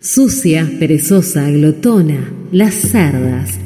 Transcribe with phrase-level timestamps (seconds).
[0.00, 3.58] Sucia, perezosa, glotona, las cerdas.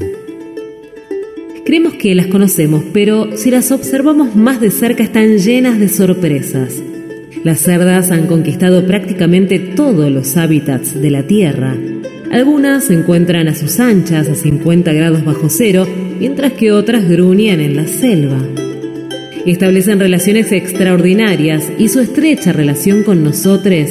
[1.66, 6.82] Creemos que las conocemos, pero si las observamos más de cerca están llenas de sorpresas.
[7.44, 11.76] Las cerdas han conquistado prácticamente todos los hábitats de la Tierra.
[12.30, 15.86] Algunas se encuentran a sus anchas a 50 grados bajo cero,
[16.18, 18.38] mientras que otras gruñen en la selva
[19.50, 23.90] establecen relaciones extraordinarias y su estrecha relación con nosotros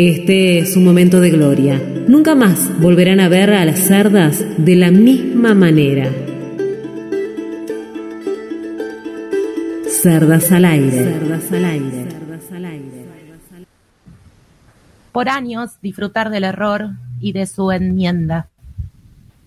[0.00, 1.82] Este es un momento de gloria.
[2.06, 6.08] Nunca más volverán a ver a las cerdas de la misma manera.
[9.88, 11.02] Cerdas al aire.
[11.02, 12.06] Cerdas al aire.
[15.10, 18.46] Por años disfrutar del error y de su enmienda.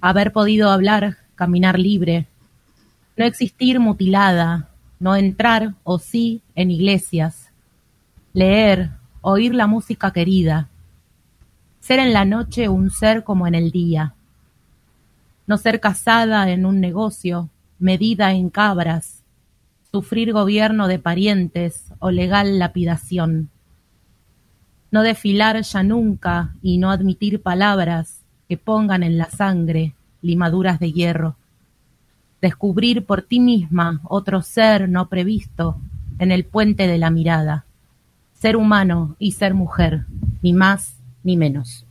[0.01, 2.27] Haber podido hablar, caminar libre.
[3.15, 4.67] No existir mutilada.
[4.99, 7.53] No entrar, o sí, en iglesias.
[8.33, 8.89] Leer,
[9.21, 10.67] oír la música querida,
[11.79, 14.15] ser en la noche un ser como en el día,
[15.45, 19.21] no ser casada en un negocio, medida en cabras,
[19.91, 23.49] sufrir gobierno de parientes o legal lapidación,
[24.89, 30.91] no desfilar ya nunca y no admitir palabras que pongan en la sangre limaduras de
[30.91, 31.35] hierro,
[32.41, 35.77] descubrir por ti misma otro ser no previsto
[36.17, 37.65] en el puente de la mirada
[38.41, 40.05] ser humano y ser mujer,
[40.41, 41.85] ni más ni menos.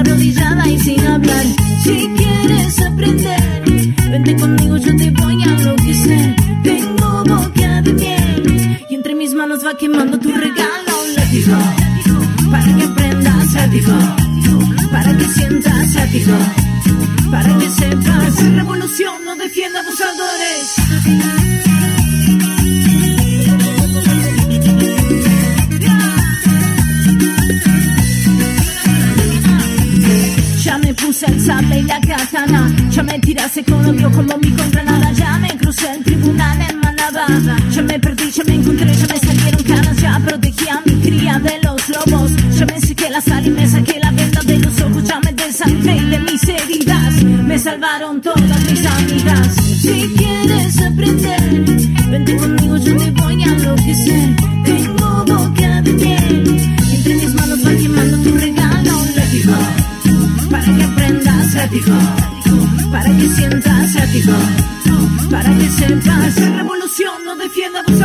[0.00, 1.44] arrodillada y sin hablar.
[1.82, 3.62] Si quieres aprender,
[4.10, 6.36] vente conmigo, yo te voy a enloquecer.
[6.62, 10.94] Tengo boca de miel y entre mis manos va quemando tu regalo.
[11.16, 11.56] Látigo,
[12.50, 13.98] para que aprendas, látigo,
[14.90, 16.36] para que sientas, látigo,
[17.30, 18.54] para que sepas.
[18.54, 21.69] Revolución no defiende abusadores.
[31.20, 32.74] senza bella katana.
[32.90, 34.82] Yo me tirase con odio como mi contra
[35.12, 37.26] Ya me crucé el tribunal en Manaba
[37.70, 39.96] Yo me perdí, yo me encontré, ya me salieron canas.
[40.00, 42.30] Ya protegí a mi cría de los lobos.
[42.58, 45.04] Yo me sequé la sal y me saqué la venda de los ojos.
[45.04, 47.22] Ya me desangré de mis heridas.
[47.22, 49.54] Me salvaron todas mis amigas.
[49.82, 50.29] Si
[62.90, 64.32] para que sientas ético,
[65.30, 68.00] para que sepas la revolución no defienda tus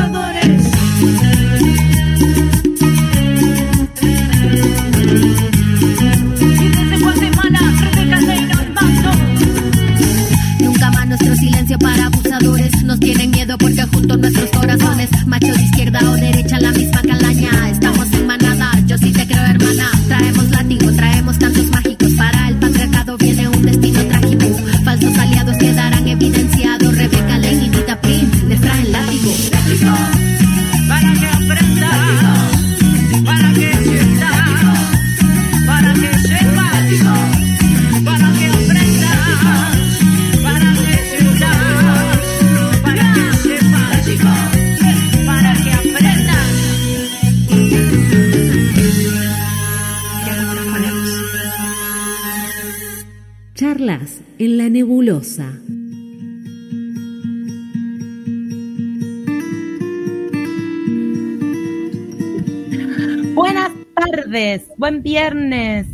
[64.86, 65.88] buen viernes.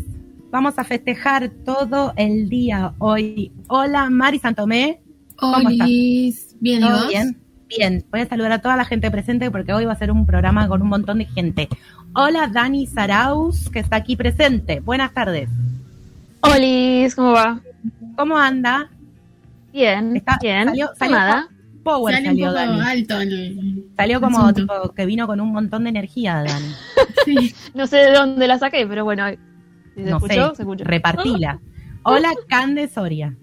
[0.49, 3.53] Vamos a festejar todo el día hoy.
[3.69, 4.99] Hola, Mari Santomé.
[5.37, 5.87] ¿Cómo estás?
[6.59, 7.41] Bien, bien?
[7.69, 8.05] Bien.
[8.11, 10.67] Voy a saludar a toda la gente presente porque hoy va a ser un programa
[10.67, 11.69] con un montón de gente.
[12.13, 14.81] Hola, Dani Saraus, que está aquí presente.
[14.81, 15.47] Buenas tardes.
[16.41, 17.61] Hola, ¿cómo va?
[18.17, 18.89] ¿Cómo anda?
[19.71, 20.67] Bien, bien.
[20.67, 20.89] Salió,
[21.83, 22.81] power Sale salió un poco Dani.
[22.81, 26.71] alto el- Salió como tipo, que vino con un montón de energía, Dani.
[27.25, 27.53] Sí.
[27.75, 29.25] No sé de dónde la saqué, pero bueno,
[29.95, 30.83] si se no escuchó, sé, se escuchó.
[30.85, 31.59] repartila.
[32.03, 33.35] Hola, Cande Soria.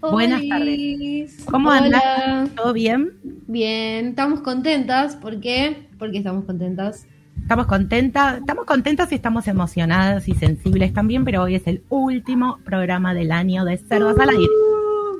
[0.00, 1.44] Buenas Olis.
[1.48, 2.50] ¿Cómo andás?
[2.56, 3.12] ¿Todo bien?
[3.46, 5.14] Bien, estamos contentas.
[5.14, 5.86] ¿Por qué?
[5.96, 7.06] Porque estamos contentas.
[7.40, 12.58] Estamos contentas, estamos contentas y estamos emocionadas y sensibles también, pero hoy es el último
[12.64, 14.48] programa del año de Cerdos al Aire.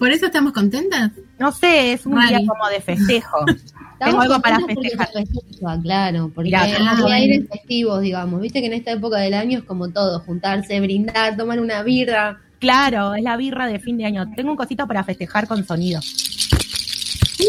[0.00, 1.12] ¿Por eso estamos contentas?
[1.42, 2.36] No sé, es un Mari.
[2.36, 3.44] día como de festejo.
[3.98, 5.08] Tengo algo para festejar.
[5.12, 7.16] festeja, claro, porque Mirá, hay ah, bueno.
[7.16, 8.40] aires festivos, digamos.
[8.40, 12.38] Viste que en esta época del año es como todo, juntarse, brindar, tomar una birra.
[12.60, 14.24] Claro, es la birra de fin de año.
[14.36, 16.00] Tengo un cosito para festejar con sonido.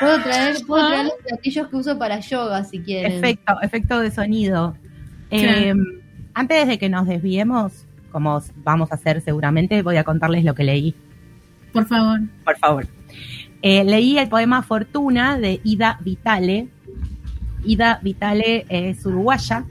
[0.00, 0.88] Puedo traer, puedo Ah.
[0.88, 3.12] traer los platillos que uso para yoga si quieren.
[3.12, 4.76] Efecto, efecto de sonido.
[5.30, 5.72] Eh,
[6.34, 7.72] antes de que nos desviemos,
[8.12, 10.94] como vamos a hacer seguramente, voy a contarles lo que leí.
[11.72, 12.20] Por favor.
[12.44, 12.86] por favor.
[13.60, 16.68] Eh, leí el poema Fortuna de Ida Vitale.
[17.64, 19.64] Ida Vitale es uruguaya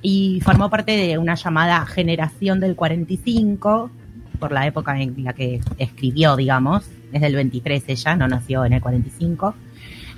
[0.00, 3.90] y formó parte de una llamada generación del 45,
[4.38, 6.88] por la época en la que escribió, digamos.
[7.12, 9.54] Es del 23 ella, no nació en el 45.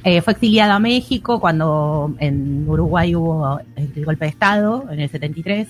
[0.04, 5.08] Eh, fue exiliada a México cuando en Uruguay hubo el golpe de Estado, en el
[5.08, 5.68] 73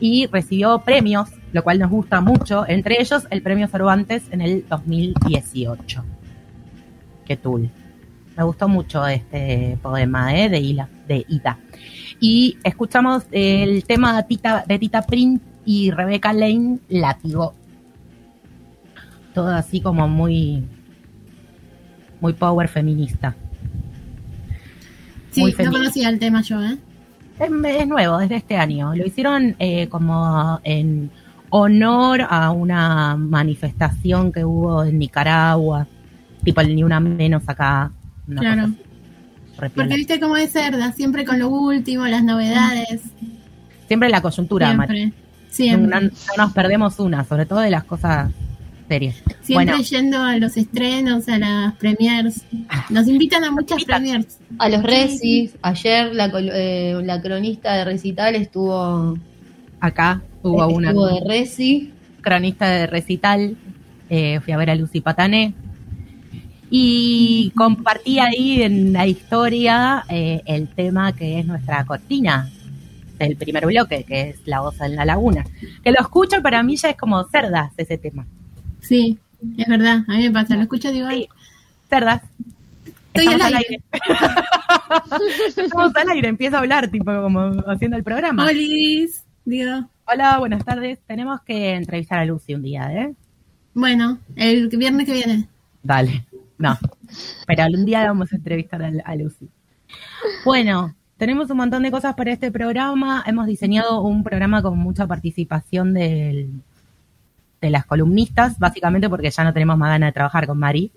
[0.00, 4.64] y recibió premios, lo cual nos gusta mucho, entre ellos el premio Cervantes en el
[4.68, 6.04] 2018.
[7.26, 7.70] Qué tul.
[8.36, 10.48] Me gustó mucho este poema ¿eh?
[10.48, 11.58] de, Ila, de Ida.
[12.18, 17.54] Y escuchamos el tema de Tita, de Tita Print y Rebeca Lane, Látigo.
[19.34, 20.64] Todo así como muy,
[22.20, 23.36] muy power feminista.
[25.30, 26.76] Sí, Muy no conocía el tema yo, ¿eh?
[27.40, 28.94] Es, es nuevo, desde este año.
[28.94, 31.10] Lo hicieron eh, como en
[31.50, 35.86] honor a una manifestación que hubo en Nicaragua,
[36.44, 37.90] tipo el Ni Una Menos acá.
[38.28, 38.70] una Claro.
[39.74, 43.02] Porque viste cómo es cerda, siempre con lo último, las novedades.
[43.88, 44.68] Siempre la coyuntura.
[44.68, 45.06] Siempre.
[45.06, 45.12] No,
[45.50, 46.00] Siempre.
[46.00, 46.10] no
[46.44, 48.30] nos perdemos una, sobre todo de las cosas
[48.90, 49.16] serias.
[49.42, 52.44] Siempre Bueno, yendo a los estrenos, a las premiers.
[52.90, 54.38] Nos invitan a muchas premiers.
[54.58, 59.16] A los recis, ayer la, col- eh, la cronista de recital estuvo,
[59.78, 61.92] acá hubo una estuvo de reci.
[62.20, 63.56] cronista de recital,
[64.08, 65.54] eh, fui a ver a Lucy Patané
[66.68, 72.50] y compartí ahí en la historia eh, el tema que es nuestra cortina
[73.18, 75.44] del primer bloque, que es La voz en la laguna.
[75.84, 78.26] Que lo escucho para mí ya es como cerdas ese tema.
[78.82, 79.18] Sí,
[79.56, 80.04] es verdad.
[80.08, 80.56] A mí me pasa.
[80.56, 81.28] Lo escucho digo, ay,
[81.88, 82.22] Cerdas.
[83.12, 83.82] Estoy Estamos al al aire.
[85.56, 88.46] Estamos al aire, empiezo a hablar, tipo como haciendo el programa.
[88.46, 89.24] Olis.
[89.44, 90.98] Digo, Hola, buenas tardes.
[91.06, 93.14] Tenemos que entrevistar a Lucy un día, ¿eh?
[93.74, 95.48] bueno, el viernes que viene.
[95.82, 96.24] Dale,
[96.58, 96.76] no.
[97.46, 99.48] Pero un día vamos a entrevistar a, a Lucy.
[100.44, 103.22] Bueno, tenemos un montón de cosas para este programa.
[103.26, 106.50] Hemos diseñado un programa con mucha participación del-
[107.60, 110.92] de las columnistas, básicamente porque ya no tenemos más ganas de trabajar con Mari.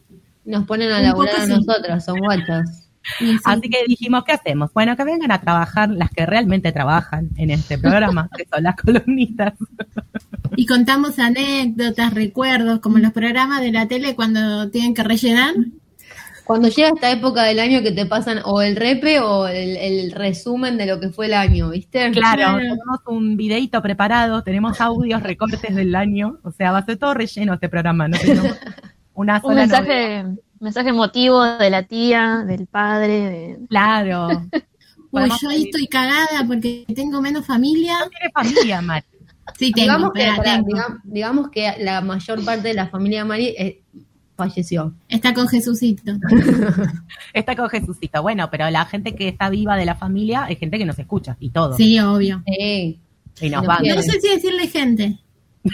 [0.45, 2.89] Nos ponen a laburar a nosotras, son guachas.
[3.19, 4.71] Sí, Así que dijimos, ¿qué hacemos?
[4.73, 8.75] Bueno, que vengan a trabajar las que realmente trabajan en este programa, que son las
[8.75, 9.53] columnistas.
[10.55, 15.53] Y contamos anécdotas, recuerdos, como los programas de la tele cuando tienen que rellenar.
[16.43, 20.11] Cuando llega esta época del año que te pasan o el repe o el, el
[20.11, 22.11] resumen de lo que fue el año, ¿viste?
[22.11, 26.97] Claro, tenemos un videito preparado, tenemos audios, recortes del año, o sea, va a ser
[26.97, 28.57] todo relleno este programa, no tenemos
[29.13, 29.79] una Un sola novedad.
[29.79, 30.25] mensaje,
[30.59, 33.59] mensaje emotivo de la tía, del padre, de...
[33.69, 34.27] Claro.
[35.11, 37.99] Uy, yo ahí estoy cagada porque tengo menos familia.
[37.99, 39.05] No tiene familia, Mari.
[39.59, 40.67] Sí, tengo, digamos, que, tengo.
[41.03, 43.82] digamos que la mayor parte de la familia de Mari eh,
[44.35, 44.93] falleció.
[45.09, 46.11] Está con Jesucito.
[47.33, 48.21] Está con Jesucito.
[48.21, 51.37] Bueno, pero la gente que está viva de la familia es gente que nos escucha
[51.39, 51.75] y todo.
[51.75, 52.43] Sí, obvio.
[52.45, 52.97] Eh,
[53.41, 53.83] Y nos van.
[53.83, 55.19] No sé si decirle gente.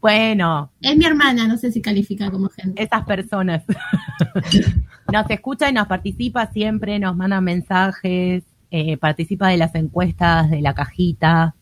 [0.00, 2.82] Bueno, Es mi hermana, no sé si califica como gente.
[2.82, 3.62] esas personas.
[5.12, 10.60] nos escucha y nos participa siempre, nos manda mensajes, eh, participa de las encuestas de
[10.60, 11.54] la cajita.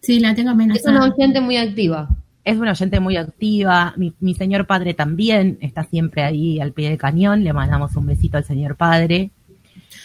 [0.00, 1.12] Sí, la tengo es una amenazada.
[1.12, 2.08] oyente muy activa.
[2.46, 3.92] Es una oyente muy activa.
[3.96, 7.42] Mi, mi señor padre también está siempre ahí al pie del cañón.
[7.42, 9.32] Le mandamos un besito al señor padre.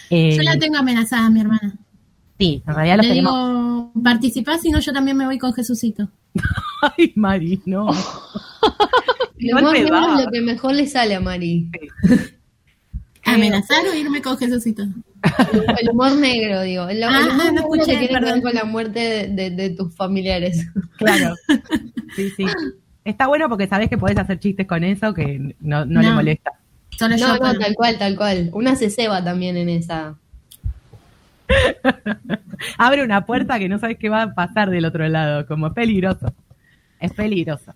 [0.10, 1.76] Eh, Yo la tengo amenazada, mi hermana.
[2.40, 3.34] sí, en realidad lo Le tenemos.
[3.34, 6.10] digo, participá, si no yo también me voy con Jesucito.
[6.98, 7.88] Ay, Mari, no.
[9.38, 11.70] Es lo que mejor le sale a Mari.
[13.26, 14.84] ¿Amenazar o irme con Jesucito?
[15.80, 16.88] El humor negro, digo.
[16.90, 18.42] El, el Ah, humor no negro escuché, que tiene que ver perdón.
[18.42, 20.68] con la muerte de, de- de tus familiares.
[20.98, 21.36] Claro.
[22.16, 22.46] Sí, sí.
[23.06, 26.52] Está bueno porque sabes que podés hacer chistes con eso que no, no le molesta.
[27.00, 27.54] Solo No, yo no, puedo.
[27.60, 28.50] tal cual, tal cual.
[28.52, 30.16] Una se ceba también en esa.
[32.78, 35.74] Abre una puerta que no sabes qué va a pasar del otro lado, como es
[35.74, 36.34] peligroso.
[37.00, 37.74] Es peligroso.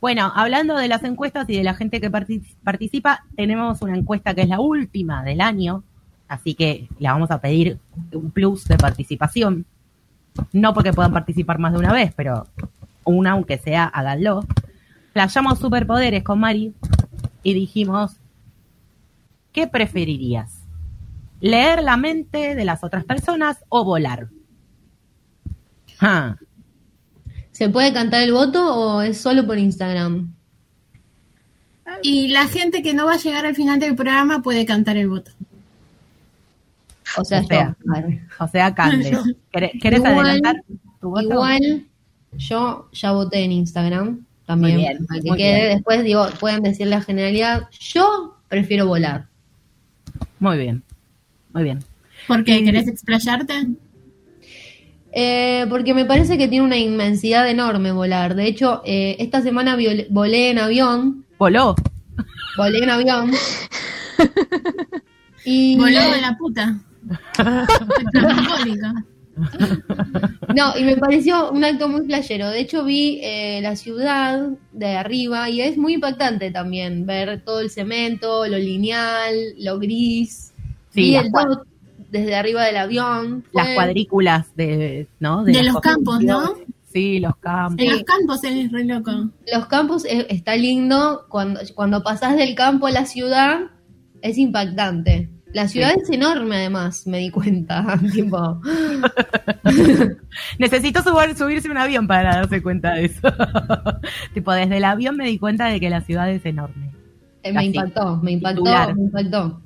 [0.00, 4.34] Bueno, hablando de las encuestas y de la gente que partic- participa, tenemos una encuesta
[4.34, 5.84] que es la última del año,
[6.28, 7.78] así que le vamos a pedir
[8.12, 9.66] un plus de participación.
[10.52, 12.46] No porque puedan participar más de una vez, pero
[13.04, 14.44] una, aunque sea, háganlo.
[15.12, 16.74] Playamos superpoderes con Mari
[17.42, 18.16] y dijimos,
[19.52, 20.62] ¿qué preferirías?
[21.40, 24.28] ¿Leer la mente de las otras personas o volar?
[26.00, 26.36] Ah,
[27.56, 30.34] ¿Se puede cantar el voto o es solo por Instagram?
[32.02, 35.08] Y la gente que no va a llegar al final del programa puede cantar el
[35.08, 35.30] voto.
[37.16, 37.94] O sea, O sea, yo.
[37.94, 38.20] A ver.
[38.38, 39.16] O sea, Cande.
[39.52, 40.56] ¿Querés, querés Igual- adelantar
[41.00, 41.22] tu voto?
[41.22, 41.84] Igual,
[42.36, 44.74] yo ya voté en Instagram también.
[44.76, 45.60] Muy bien, para que muy quede.
[45.64, 45.74] bien.
[45.76, 47.68] Después digo, pueden decir la generalidad.
[47.80, 49.26] Yo prefiero volar.
[50.38, 50.82] Muy bien.
[51.52, 51.82] Muy bien.
[52.28, 52.62] ¿Por qué?
[52.64, 53.66] ¿Querés explayarte?
[55.12, 58.34] Eh, porque me parece que tiene una inmensidad enorme volar.
[58.34, 61.24] De hecho, eh, esta semana viol- volé en avión.
[61.38, 61.74] Voló.
[62.58, 63.32] Volé en avión.
[65.44, 66.78] y Voló en la puta.
[70.54, 72.48] No, y me pareció un acto muy playero.
[72.48, 77.60] De hecho, vi eh, la ciudad de arriba y es muy impactante también ver todo
[77.60, 80.52] el cemento, lo lineal, lo gris.
[80.90, 81.66] Sí, las el dot
[82.10, 83.44] desde arriba del avión.
[83.52, 85.44] Fue- Las cuadrículas de, ¿no?
[85.44, 86.54] De los campos, ¿no?
[86.92, 87.84] Sí, los campos.
[87.84, 89.10] En los campos es re loco.
[89.52, 91.26] Los campos eh, está lindo.
[91.28, 93.60] Cuando, cuando pasás del campo a la ciudad,
[94.22, 95.28] es impactante.
[95.56, 97.98] La ciudad es enorme, además, me di cuenta.
[98.12, 98.60] tipo,
[100.58, 103.20] Necesito subir, subirse un avión para darse cuenta de eso.
[104.34, 106.90] tipo, desde el avión me di cuenta de que la ciudad es enorme.
[107.42, 108.94] Eh, me impactó, me impactó, titular.
[108.94, 109.62] me impactó.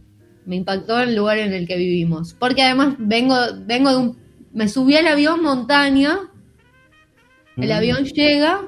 [0.47, 2.35] Me impactó el lugar en el que vivimos.
[2.35, 3.35] Porque además vengo,
[3.66, 4.18] vengo de un.
[4.52, 6.20] Me subí al avión montaña,
[7.56, 7.73] el Mm.
[7.73, 8.61] avión llega,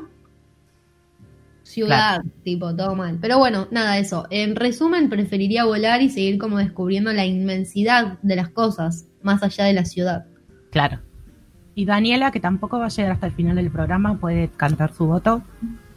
[1.73, 3.19] ciudad, tipo, todo mal.
[3.21, 4.27] Pero bueno, nada, eso.
[4.31, 9.65] En resumen, preferiría volar y seguir como descubriendo la inmensidad de las cosas, más allá
[9.65, 10.27] de la ciudad.
[10.71, 11.01] Claro.
[11.75, 15.07] Y Daniela, que tampoco va a llegar hasta el final del programa, puede cantar su
[15.07, 15.43] voto.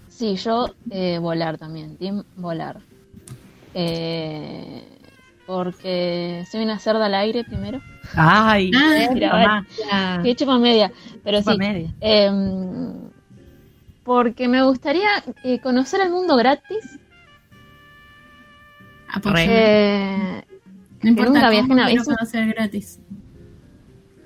[0.07, 2.79] Sí, yo eh, volar también, team volar.
[3.73, 4.81] Eh,
[5.45, 7.81] porque soy una cerda al aire primero.
[8.15, 9.65] Ay, Ah, Mira,
[10.23, 10.91] Que chupa media,
[11.23, 11.57] pero Chupa sí.
[11.57, 11.93] media.
[14.05, 15.09] Porque me gustaría
[15.43, 16.99] eh, conocer el mundo gratis.
[19.09, 19.35] apoyo.
[19.35, 19.45] Re.
[19.49, 20.43] Eh,
[21.01, 22.99] No importa nunca cómo, viajé quiero conocer gratis.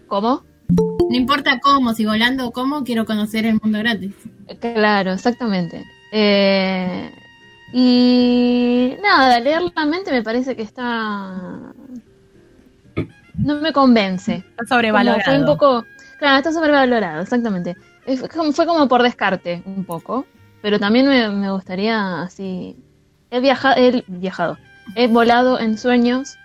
[0.07, 0.43] ¿Cómo?
[0.67, 4.13] No importa cómo, si volando o cómo, quiero conocer el mundo gratis.
[4.59, 5.83] Claro, exactamente.
[6.11, 7.09] Eh,
[7.71, 11.73] y nada, leer la mente me parece que está...
[13.35, 14.35] No me convence.
[14.35, 15.21] Está Como sobrevalorado.
[15.23, 15.85] fue un poco...
[16.19, 17.77] Claro, está sobrevalorado, exactamente.
[18.17, 20.25] Fue como, por descarte un poco,
[20.61, 22.75] pero también me, me gustaría así...
[23.31, 24.57] He viajado, he viajado,
[24.95, 26.35] he volado en sueños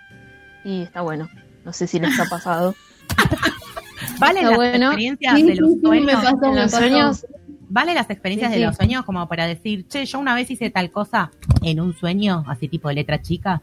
[0.63, 1.27] y está bueno.
[1.63, 2.75] No sé si les ha pasado.
[4.19, 4.85] ¿Vale Está las bueno.
[4.87, 6.13] experiencias Sí, de los sí, me sueños?
[6.23, 6.77] pasó, me los pasó.
[6.77, 7.25] sueños
[7.67, 10.69] ¿Vale las experiencias Sí, de los sueños como para decir, che, yo una vez hice
[10.69, 11.31] tal cosa
[11.63, 13.61] en un sueño, así tipo de letra chica?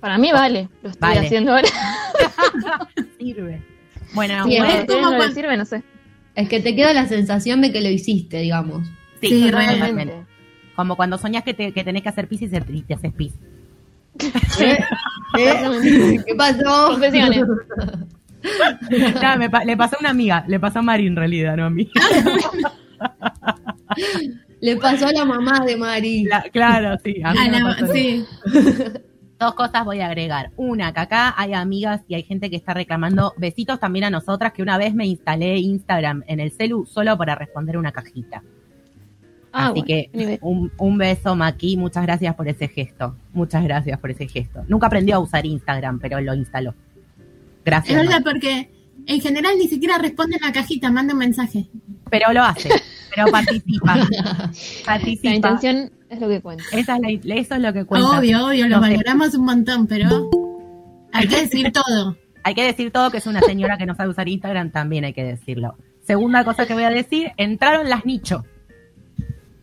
[0.00, 1.26] Para mí vale, lo estoy Vale.
[1.26, 1.68] haciendo ahora.
[3.18, 3.62] Sirve.
[4.14, 5.82] Bueno, Sí, bueno, es como no le cuando- sirve, no sé.
[6.34, 8.86] Es que te queda la sensación de que lo hiciste, digamos.
[9.20, 9.80] sí, Sí, totalmente.
[9.80, 10.14] Realmente.
[10.76, 13.12] Como cuando soñás que, te, que tenés que hacer pis y se- y te haces
[13.12, 13.32] pis.
[14.60, 14.78] ¿Eh?
[15.38, 16.20] ¿Eh?
[16.26, 16.88] ¿Qué pasó?
[16.92, 17.42] Confesiones.
[19.14, 21.66] Nada, me pa- le pasó a una amiga, le pasó a Mari en realidad, no
[21.66, 21.88] a mí.
[24.60, 26.24] Le pasó a la mamá de Mari.
[26.24, 27.20] La- claro, sí.
[27.22, 28.24] A mí no la- sí.
[29.38, 30.52] Dos cosas voy a agregar.
[30.56, 34.52] Una, que acá hay amigas y hay gente que está reclamando besitos también a nosotras,
[34.52, 38.42] que una vez me instalé Instagram en el celu solo para responder una cajita.
[39.52, 41.76] Ah, Así bueno, que un, un beso, Maki.
[41.76, 43.16] Muchas gracias por ese gesto.
[43.32, 44.64] Muchas gracias por ese gesto.
[44.68, 46.70] Nunca aprendió a usar Instagram, pero lo instaló.
[46.70, 47.96] Es Gracias.
[47.96, 48.24] verdad, Maki.
[48.24, 48.70] porque
[49.06, 51.66] en general ni siquiera responde en la cajita, manda un mensaje.
[52.10, 52.70] Pero lo hace.
[53.14, 53.96] Pero participa.
[54.08, 54.50] La
[54.84, 55.34] participa.
[55.34, 56.64] intención es lo que cuenta.
[56.72, 58.18] Esa es la- eso es lo que cuenta.
[58.18, 58.90] Obvio, obvio, lo No sé.
[58.92, 60.30] valoramos un montón, pero
[61.12, 62.16] hay que decir todo.
[62.46, 65.14] Hay que decir todo que es una señora que no sabe usar Instagram, también hay
[65.14, 65.78] que decirlo.
[66.02, 68.42] Segunda cosa que voy a decir, entraron las nichos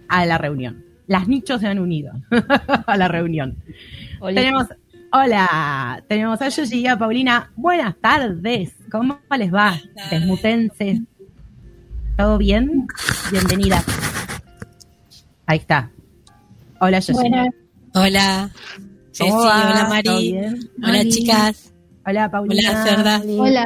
[0.07, 0.83] a la reunión.
[1.05, 2.11] Las nichos se han unido
[2.87, 3.57] a la reunión.
[4.33, 4.65] Tenemos,
[5.11, 7.51] hola, tenemos a Yoshi y a Paulina.
[7.55, 9.79] Buenas tardes, ¿cómo les va?
[10.09, 10.99] Desmutenses.
[12.17, 12.87] ¿Todo bien?
[13.31, 13.83] Bienvenida.
[15.45, 15.89] Ahí está.
[16.79, 17.13] Hola, Yoshi.
[17.13, 17.47] Buenas.
[17.93, 18.49] Hola,
[19.19, 20.37] hola ¿Todo Mari,
[20.81, 21.73] hola chicas,
[22.05, 22.69] Hola, Paulina.
[22.71, 23.21] hola Cerda.
[23.27, 23.65] Hola.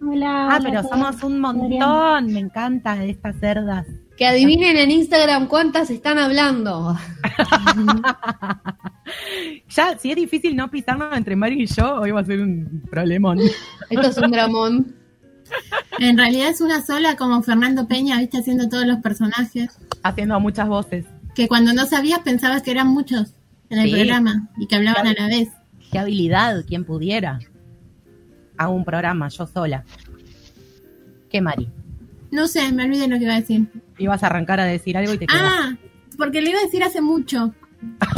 [0.00, 0.30] Hola.
[0.30, 2.26] Ah, hola pero somos un montón.
[2.32, 3.86] Me encanta estas cerdas.
[4.18, 6.96] Que adivinen en Instagram cuántas están hablando.
[9.74, 12.82] Ya, si es difícil no pisarnos entre Mari y yo, hoy va a ser un
[12.90, 13.38] problemón.
[13.88, 14.94] Esto es un dramón.
[15.98, 19.78] En realidad es una sola como Fernando Peña, viste, haciendo todos los personajes.
[20.02, 21.06] Haciendo muchas voces.
[21.34, 23.32] Que cuando no sabías pensabas que eran muchos
[23.70, 23.94] en el Sí.
[23.94, 25.48] programa y que hablaban a la vez.
[25.90, 27.38] Qué habilidad, quien pudiera.
[28.58, 29.84] Hago un programa yo sola.
[31.30, 31.68] ¿Qué, Mari?
[32.30, 33.68] No sé, me olvidé lo que iba a decir.
[33.98, 35.46] Ibas a arrancar a decir algo y te quedaste.
[35.50, 35.76] Ah,
[36.16, 37.54] porque lo iba a decir hace mucho,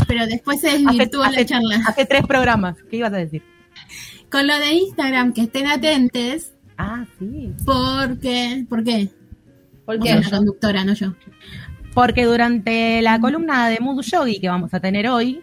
[0.09, 1.81] pero después se hace, desvirtuó la hace- charla.
[1.87, 2.77] hace tres programas.
[2.91, 3.43] ¿Qué ibas a decir?
[4.31, 7.53] Con lo de Instagram, que estén atentes, Ah, sí.
[7.65, 8.65] porque...
[8.69, 9.09] ¿Por qué?
[9.85, 10.15] ¿Por qué?
[10.15, 11.15] sos la conductora, no yo.
[11.95, 15.41] Porque durante la columna de Mood Yogi que vamos a tener hoy,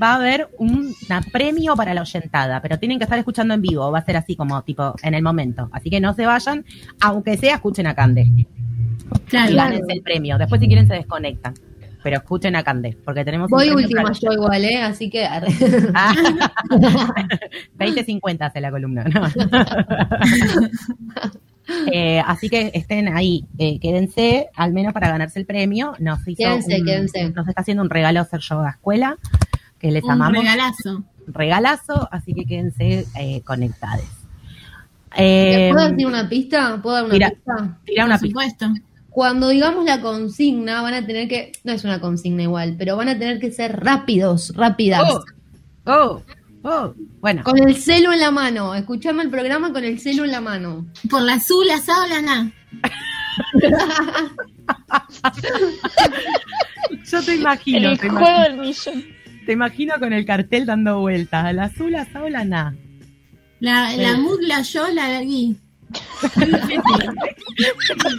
[0.00, 3.62] va a haber un una premio para la oyentada, pero tienen que estar escuchando en
[3.62, 5.68] vivo, va a ser así como tipo en el momento.
[5.72, 6.64] Así que no se vayan,
[7.00, 8.46] aunque sea escuchen a Cande
[9.28, 10.36] Claro, y gánense el premio.
[10.38, 11.54] Después si quieren se desconectan,
[12.02, 14.82] pero escuchen a Cande, porque tenemos Voy última yo igual, ¿eh?
[14.82, 15.24] Así que...
[15.24, 15.40] Ah,
[17.78, 19.04] 20-50 hace la columna.
[19.04, 19.22] ¿no?
[21.92, 25.92] Eh, así que estén ahí, eh, quédense, al menos para ganarse el premio.
[25.98, 27.30] Nos hizo Quédense, un- quédense.
[27.30, 29.18] Nos está haciendo un regalo Sergio Escuela,
[29.78, 30.38] que les un amamos.
[30.42, 31.04] regalazo.
[31.26, 34.04] regalazo, así que quédense eh, conectados.
[35.16, 36.78] Eh, ¿Puedo decir una pista?
[36.82, 37.78] ¿Puedo dar una tira- pista?
[37.84, 38.74] tira una Por pista.
[39.10, 41.52] Cuando digamos la consigna, van a tener que...
[41.64, 45.02] No es una consigna igual, pero van a tener que ser rápidos, rápidas.
[45.04, 45.24] Oh,
[45.86, 46.22] oh,
[46.62, 46.94] oh.
[47.20, 48.74] Bueno, Con el celo en la mano.
[48.74, 50.86] Escuchame el programa con el celo en la mano.
[51.10, 52.52] Por la azul, la o la na.
[57.10, 59.04] yo te imagino, El te juego imagino, del millón.
[59.48, 61.54] Te imagino con el cartel dando vueltas.
[61.54, 62.76] La azul, la o la na.
[63.60, 64.14] La, la
[64.62, 64.72] Sí.
[64.74, 65.56] yo, la gui.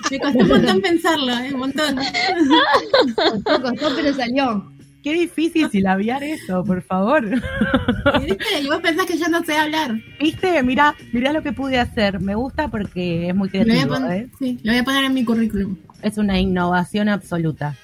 [0.09, 1.53] Me costó un montón pensarlo, ¿eh?
[1.53, 1.95] un montón.
[3.15, 4.71] Costó, costó, pero salió.
[5.03, 7.23] Qué difícil silabiar eso, por favor.
[7.25, 8.61] Y, ¿viste?
[8.63, 9.93] y vos pensás que yo no sé hablar.
[10.19, 10.63] ¿Viste?
[10.63, 12.19] Mira, mira lo que pude hacer.
[12.19, 13.93] Me gusta porque es muy Lo voy, a creativo.
[13.93, 14.27] pon- ¿eh?
[14.39, 15.77] sí, lo voy a poner en mi currículum.
[16.01, 17.75] Es una innovación absoluta.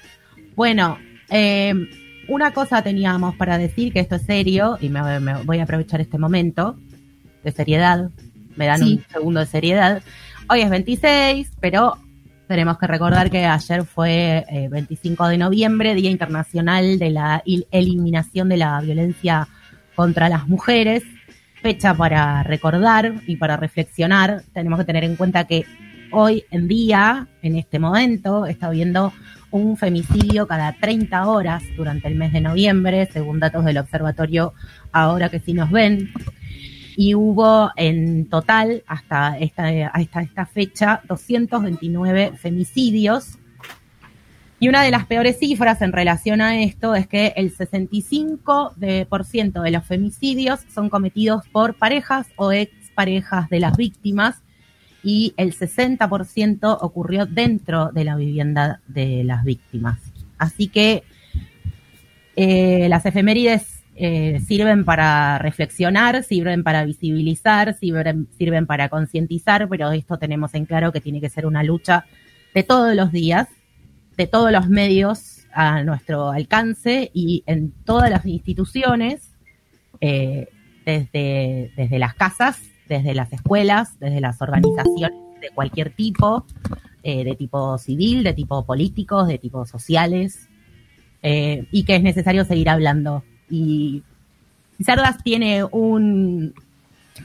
[0.56, 0.98] Bueno,
[1.30, 1.74] eh,
[2.28, 6.00] una cosa teníamos para decir, que esto es serio, y me, me voy a aprovechar
[6.00, 6.76] este momento
[7.44, 8.10] de seriedad.
[8.56, 8.94] Me dan Sí.
[9.06, 10.02] un segundo de seriedad.
[10.48, 11.96] Hoy es 26, pero
[12.48, 18.48] tenemos que recordar que ayer fue eh, 25 de noviembre, Día Internacional de la Eliminación
[18.48, 19.48] de la Violencia
[19.94, 21.02] contra las Mujeres.
[21.62, 24.42] Fecha para recordar y para reflexionar.
[24.52, 25.64] Tenemos que tener en cuenta que
[26.12, 29.12] hoy en día, en este momento, está habiendo
[29.50, 34.54] un femicidio cada 30 horas durante el mes de noviembre, según datos del observatorio
[34.92, 36.10] Ahora que sí nos ven.
[36.96, 43.38] Y hubo en total, hasta esta, hasta esta fecha, 229 femicidios.
[44.58, 49.06] Y una de las peores cifras en relación a esto es que el 65% de,
[49.60, 54.42] de los femicidios son cometidos por parejas o exparejas de las víctimas
[55.06, 60.00] y el 60% ocurrió dentro de la vivienda de las víctimas.
[60.36, 61.04] Así que
[62.34, 70.18] eh, las efemérides eh, sirven para reflexionar, sirven para visibilizar, sirven, para concientizar, pero esto
[70.18, 72.04] tenemos en claro que tiene que ser una lucha
[72.52, 73.46] de todos los días,
[74.16, 79.30] de todos los medios a nuestro alcance y en todas las instituciones,
[80.00, 80.48] eh,
[80.84, 86.44] desde, desde las casas, desde las escuelas, desde las organizaciones de cualquier tipo,
[87.02, 90.48] eh, de tipo civil, de tipo políticos, de tipo sociales,
[91.22, 93.24] eh, y que es necesario seguir hablando.
[93.50, 94.02] Y
[94.80, 96.54] Cerdas tiene un,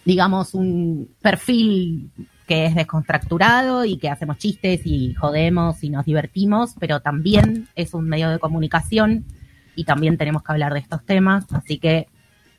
[0.06, 2.12] digamos, un perfil
[2.48, 7.94] que es descontracturado y que hacemos chistes y jodemos y nos divertimos, pero también es
[7.94, 9.26] un medio de comunicación
[9.76, 12.08] y también tenemos que hablar de estos temas, así que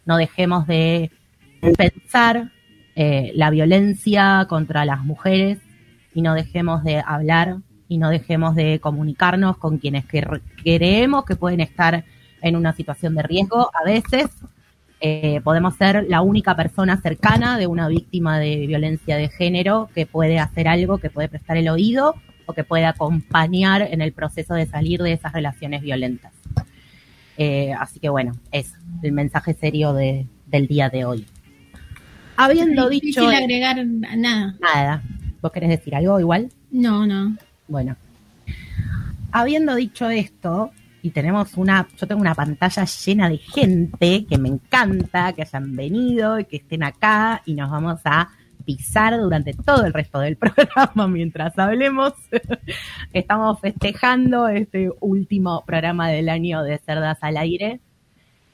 [0.06, 1.10] no dejemos de
[1.76, 2.50] pensar
[2.94, 5.58] eh, la violencia contra las mujeres
[6.14, 7.56] y no dejemos de hablar
[7.88, 10.26] y no dejemos de comunicarnos con quienes que
[10.62, 12.04] creemos que pueden estar
[12.40, 13.70] en una situación de riesgo.
[13.74, 14.28] A veces
[15.00, 20.06] eh, podemos ser la única persona cercana de una víctima de violencia de género que
[20.06, 22.14] puede hacer algo, que puede prestar el oído
[22.46, 26.32] o que puede acompañar en el proceso de salir de esas relaciones violentas.
[27.36, 31.26] Eh, así que bueno, es el mensaje serio de, del día de hoy.
[32.36, 34.56] Habiendo Es dicho difícil agregar nada.
[34.60, 35.02] nada,
[35.40, 36.48] ¿vos querés decir algo igual?
[36.70, 37.36] No, no.
[37.68, 37.96] Bueno,
[39.30, 40.70] habiendo dicho esto,
[41.02, 45.74] y tenemos una, yo tengo una pantalla llena de gente que me encanta, que hayan
[45.74, 48.28] venido y que estén acá y nos vamos a
[48.64, 52.12] pisar durante todo el resto del programa mientras hablemos.
[53.12, 57.80] Estamos festejando este último programa del año de Cerdas al Aire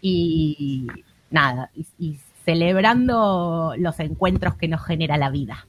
[0.01, 0.87] y
[1.31, 5.67] nada, y, y celebrando los encuentros que nos genera la vida.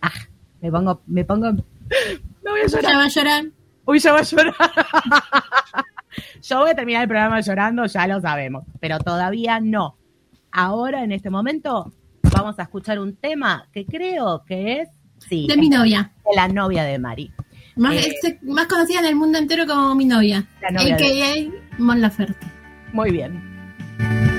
[0.00, 0.10] Ah,
[0.62, 2.90] me pongo, me pongo, me voy a llorar.
[2.90, 3.44] Ya va a llorar.
[3.84, 4.54] Uy, ya va a llorar.
[6.42, 9.96] Yo voy a terminar el programa llorando, ya lo sabemos, pero todavía no.
[10.52, 11.92] Ahora, en este momento,
[12.34, 16.12] vamos a escuchar un tema que creo que es, sí, De mi novia.
[16.24, 17.30] de la novia de Mari.
[17.76, 20.46] Más, Eh, es más conocida en el mundo entero como mi novia.
[20.62, 21.76] La novia A.K.A.
[21.78, 22.46] Mon Laferte.
[22.94, 24.33] Muy bien.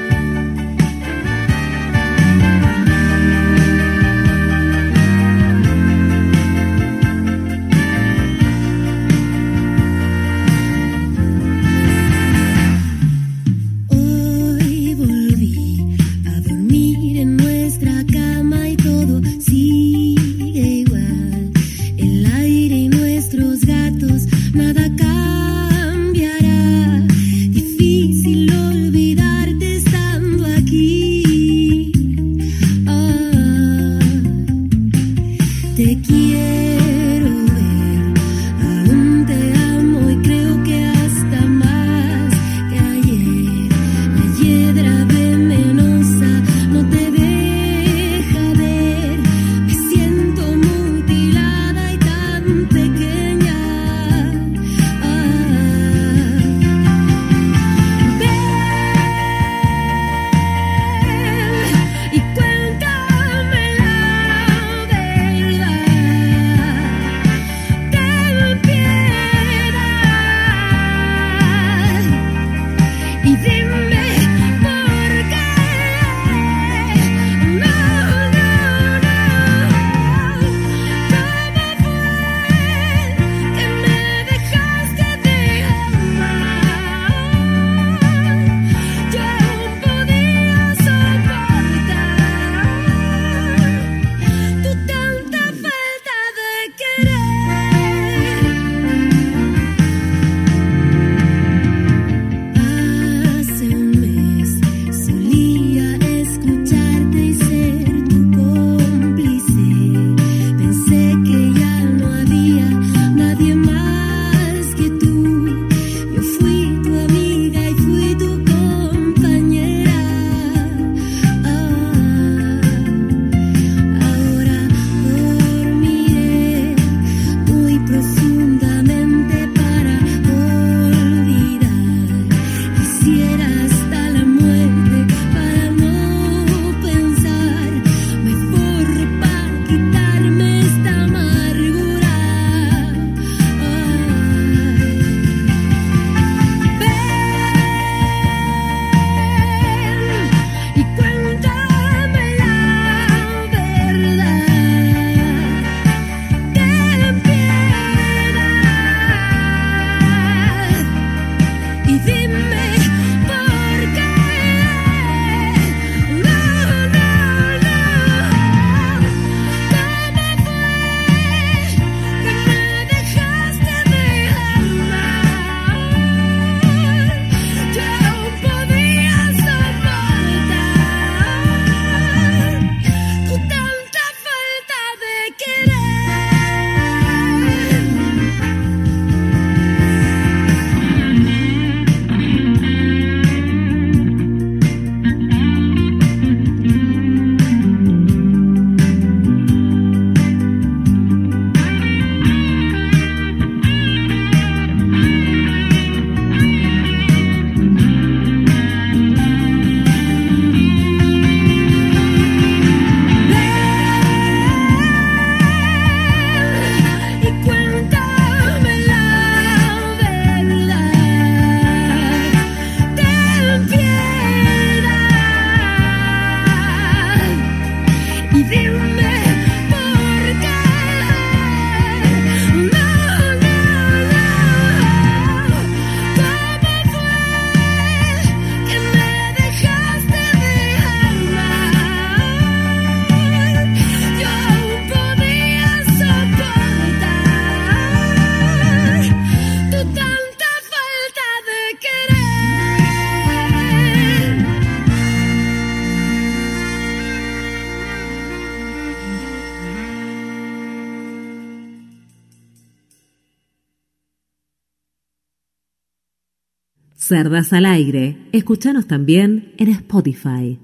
[267.08, 268.18] Cerdas al aire.
[268.32, 270.60] Escuchanos también en Spotify.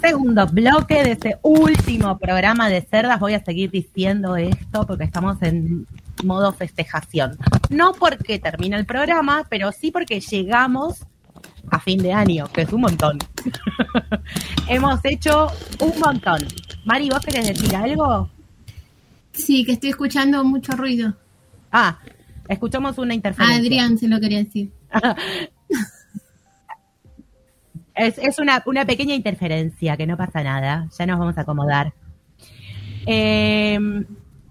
[0.00, 3.20] Segundo bloque de este último programa de cerdas.
[3.20, 5.86] Voy a seguir diciendo esto porque estamos en
[6.24, 7.36] modo festejación.
[7.68, 11.06] No porque termina el programa, pero sí porque llegamos
[11.70, 13.18] a fin de año, que es un montón.
[14.68, 15.48] Hemos hecho
[15.80, 16.46] un montón.
[16.84, 18.30] Mari, ¿vos querés decir algo?
[19.32, 21.14] Sí, que estoy escuchando mucho ruido.
[21.70, 21.98] Ah,
[22.48, 23.58] escuchamos una interferencia.
[23.58, 24.72] Adrián se lo quería decir.
[27.92, 30.88] Es, es una, una pequeña interferencia, que no pasa nada.
[30.98, 31.92] Ya nos vamos a acomodar.
[33.04, 33.78] Eh,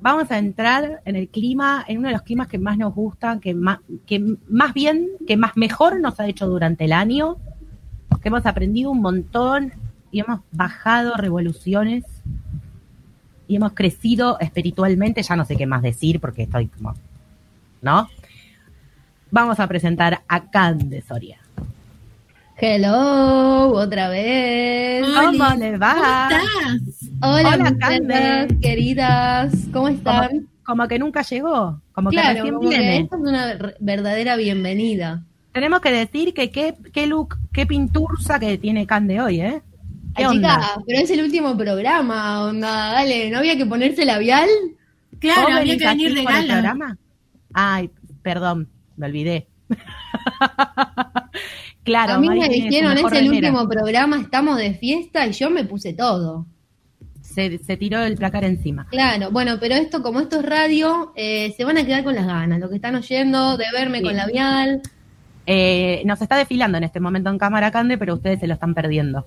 [0.02, 3.40] vamos a entrar en el clima, en uno de los climas que más nos gustan,
[3.40, 7.38] que más, que más bien, que más mejor nos ha hecho durante el año,
[8.22, 9.74] que hemos aprendido un montón
[10.12, 12.04] y hemos bajado revoluciones
[13.48, 15.24] y hemos crecido espiritualmente.
[15.24, 16.94] Ya no sé qué más decir porque estoy como,
[17.82, 18.08] ¿no?
[19.32, 21.39] Vamos a presentar a Cande Soria.
[22.62, 25.06] Hello, otra vez.
[25.06, 25.94] ¿Cómo le va?
[26.30, 27.10] ¿Cómo estás?
[27.22, 29.54] Hola, Hola, cerdas queridas.
[29.72, 30.48] ¿Cómo están?
[30.66, 32.98] como que nunca llegó, como que recién como que viene.
[33.00, 35.24] esta es una ver- verdadera bienvenida.
[35.52, 39.62] Tenemos que decir que qué, qué look, qué pinturza que tiene Cande hoy, ¿eh?
[40.16, 40.56] ¿Qué Ay, onda?
[40.60, 44.48] chica, pero es el último programa, onda, dale, ¿no había que ponerse labial?
[45.20, 46.54] Claro, ¿Vos había que venir de gala.
[46.54, 46.98] programa?
[47.54, 47.90] Ay,
[48.22, 49.48] perdón, me olvidé.
[51.90, 53.50] claro, a mí Mari me dijeron, es el remera.
[53.50, 56.46] último programa, estamos de fiesta y yo me puse todo.
[57.22, 58.88] Se, se tiró el placar encima.
[58.90, 62.26] Claro, bueno, pero esto, como esto es radio, eh, se van a quedar con las
[62.26, 64.04] ganas, lo que están oyendo, de verme Sí.
[64.06, 64.82] con labial.
[65.52, 68.74] Eh, nos está desfilando en este momento en cámara Cande, pero ustedes se lo están
[68.76, 69.26] perdiendo.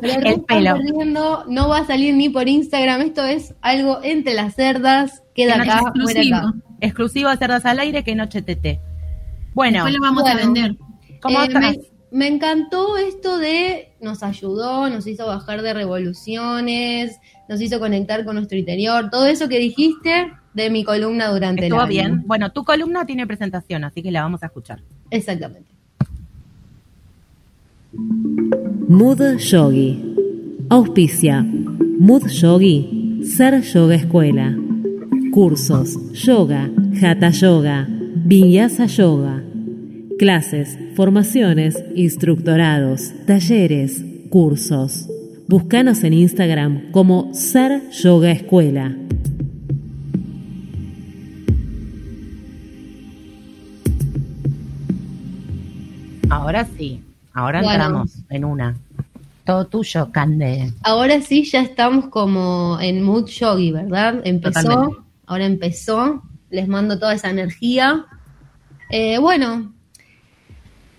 [0.00, 0.76] Pero El están pelo.
[0.76, 5.54] perdiendo, no va a salir ni por Instagram, esto es algo entre las cerdas, queda
[5.56, 6.36] acá, fuera exclusivo.
[6.36, 6.52] acá.
[6.80, 8.80] Exclusivo de Cerdas al Aire que Noche TT.
[9.54, 10.74] Bueno, Después lo vamos a vender.
[11.22, 11.60] ¿Cómo Eh, estás?
[11.62, 11.78] me,
[12.10, 17.16] me encantó esto de nos ayudó, nos hizo bajar de revoluciones,
[17.48, 21.80] nos hizo conectar con nuestro interior, todo eso que dijiste de mi columna durante ¿Estuvo
[21.80, 21.90] el año.
[21.90, 22.22] bien?
[22.26, 24.80] Bueno, tu columna tiene presentación, así que la vamos a escuchar.
[25.10, 25.70] Exactamente.
[28.88, 30.14] Mood Yogi.
[30.70, 31.42] Auspicia.
[31.98, 33.20] Mood Yogi.
[33.24, 34.56] Ser Yoga Escuela.
[35.32, 35.98] Cursos.
[36.12, 36.70] Yoga.
[37.02, 37.86] Hatha Yoga.
[37.88, 39.42] Vinyasa Yoga.
[40.22, 45.08] Clases, formaciones, instructorados, talleres, cursos.
[45.48, 48.94] Búscanos en Instagram como Ser Yoga Escuela.
[56.30, 57.02] Ahora sí,
[57.34, 57.72] ahora Bueno.
[57.84, 58.76] entramos en una.
[59.44, 60.72] Todo tuyo, Cande.
[60.84, 64.20] Ahora sí ya estamos como en mood yogi, ¿verdad?
[64.22, 64.96] Empezó, Totalmente.
[65.26, 68.06] ahora empezó, les mando toda esa energía.
[68.88, 69.72] Eh, bueno,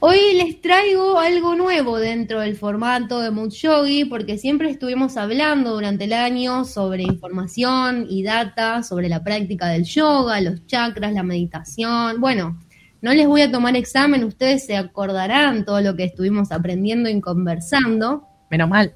[0.05, 5.73] hoy les traigo algo nuevo dentro del formato de mood yogi, porque siempre estuvimos hablando
[5.73, 11.23] durante el año sobre información y data, sobre la práctica del yoga, los chakras, la
[11.23, 12.19] meditación.
[12.19, 12.59] Bueno,
[13.01, 17.21] no les voy a tomar examen, ustedes se acordarán todo lo que estuvimos aprendiendo y
[17.21, 18.27] conversando.
[18.51, 18.93] Menos mal.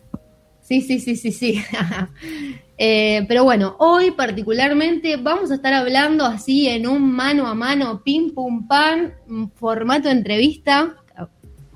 [0.60, 1.64] Sí, sí, sí, sí, sí.
[2.78, 8.04] Eh, pero bueno, hoy particularmente vamos a estar hablando así en un mano a mano,
[8.04, 10.96] pim pum pan, mm, formato entrevista,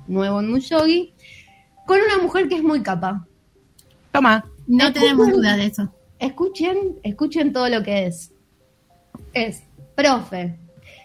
[0.06, 1.12] nuevo en Mushogi,
[1.86, 3.26] con una mujer que es muy capa.
[4.12, 4.44] Toma.
[4.66, 5.02] No Escuchen.
[5.02, 5.92] tenemos duda de eso.
[6.18, 8.32] Escuchen, escuchen todo lo que es.
[9.32, 9.64] Es
[9.96, 10.56] profe,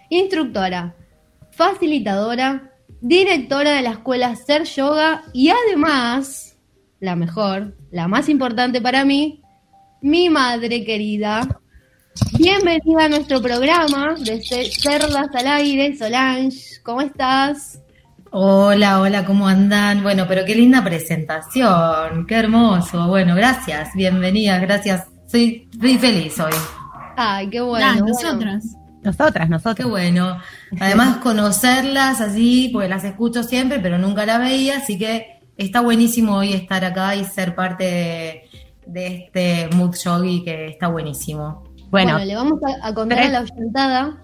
[0.09, 0.95] instructora,
[1.51, 6.55] facilitadora, directora de la escuela Ser Yoga y además,
[6.99, 9.41] la mejor, la más importante para mí,
[10.01, 11.47] mi madre querida.
[12.37, 16.57] Bienvenida a nuestro programa de Ce- Cerdas al Aire, Solange.
[16.83, 17.79] ¿Cómo estás?
[18.31, 20.03] Hola, hola, ¿cómo andan?
[20.03, 23.07] Bueno, pero qué linda presentación, qué hermoso.
[23.07, 25.05] Bueno, gracias, bienvenidas, gracias.
[25.27, 26.51] Soy, soy feliz hoy.
[27.15, 27.85] Ay, qué bueno.
[27.85, 28.07] Ah, bueno.
[28.07, 28.63] nosotras.
[29.03, 30.37] Nosotras, Qué bueno.
[30.81, 36.35] Además, conocerlas así, porque las escucho siempre, pero nunca las veía, así que está buenísimo
[36.35, 38.46] hoy estar acá y ser parte de,
[38.87, 41.63] de este mood yogi que está buenísimo.
[41.89, 44.21] Bueno, Bueno, le vamos a, a contar tres- a la oyentada,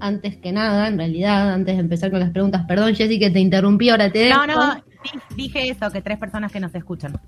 [0.00, 2.64] antes que nada, en realidad, antes de empezar con las preguntas.
[2.68, 4.58] Perdón, Jessy, que te interrumpí, ahora te no, dejo.
[4.60, 7.18] no, di- dije eso, que tres personas que nos escuchan.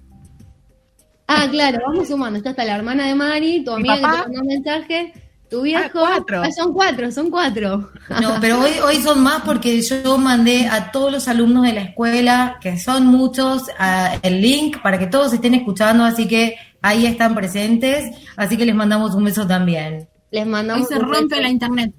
[1.26, 2.40] Ah, claro, vamos sumando.
[2.42, 5.12] Ya está la hermana de Mari, tu Mi amiga que te mandó un mensaje,
[5.50, 5.88] Tu viejo.
[6.00, 6.42] cuatro.
[6.44, 7.90] Ah, son cuatro, son cuatro.
[8.20, 11.80] No, pero hoy, hoy son más porque yo mandé a todos los alumnos de la
[11.82, 17.06] escuela, que son muchos, a- el link para que todos estén escuchando, así que ahí
[17.06, 20.08] están presentes, así que les mandamos un beso también.
[20.30, 20.86] Les Hoy mandamos.
[20.88, 21.40] se un rompe beso.
[21.42, 21.94] la internet.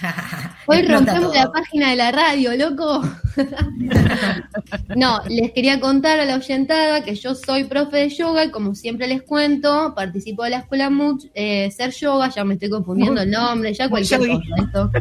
[0.66, 3.02] Hoy rompemos la página de la radio, loco.
[4.96, 8.74] no, les quería contar a la oyentada que yo soy profe de yoga y como
[8.74, 13.22] siempre les cuento, participo de la escuela MUT, eh, Ser Yoga, ya me estoy confundiendo
[13.22, 14.90] el nombre, ya cualquier cosa esto.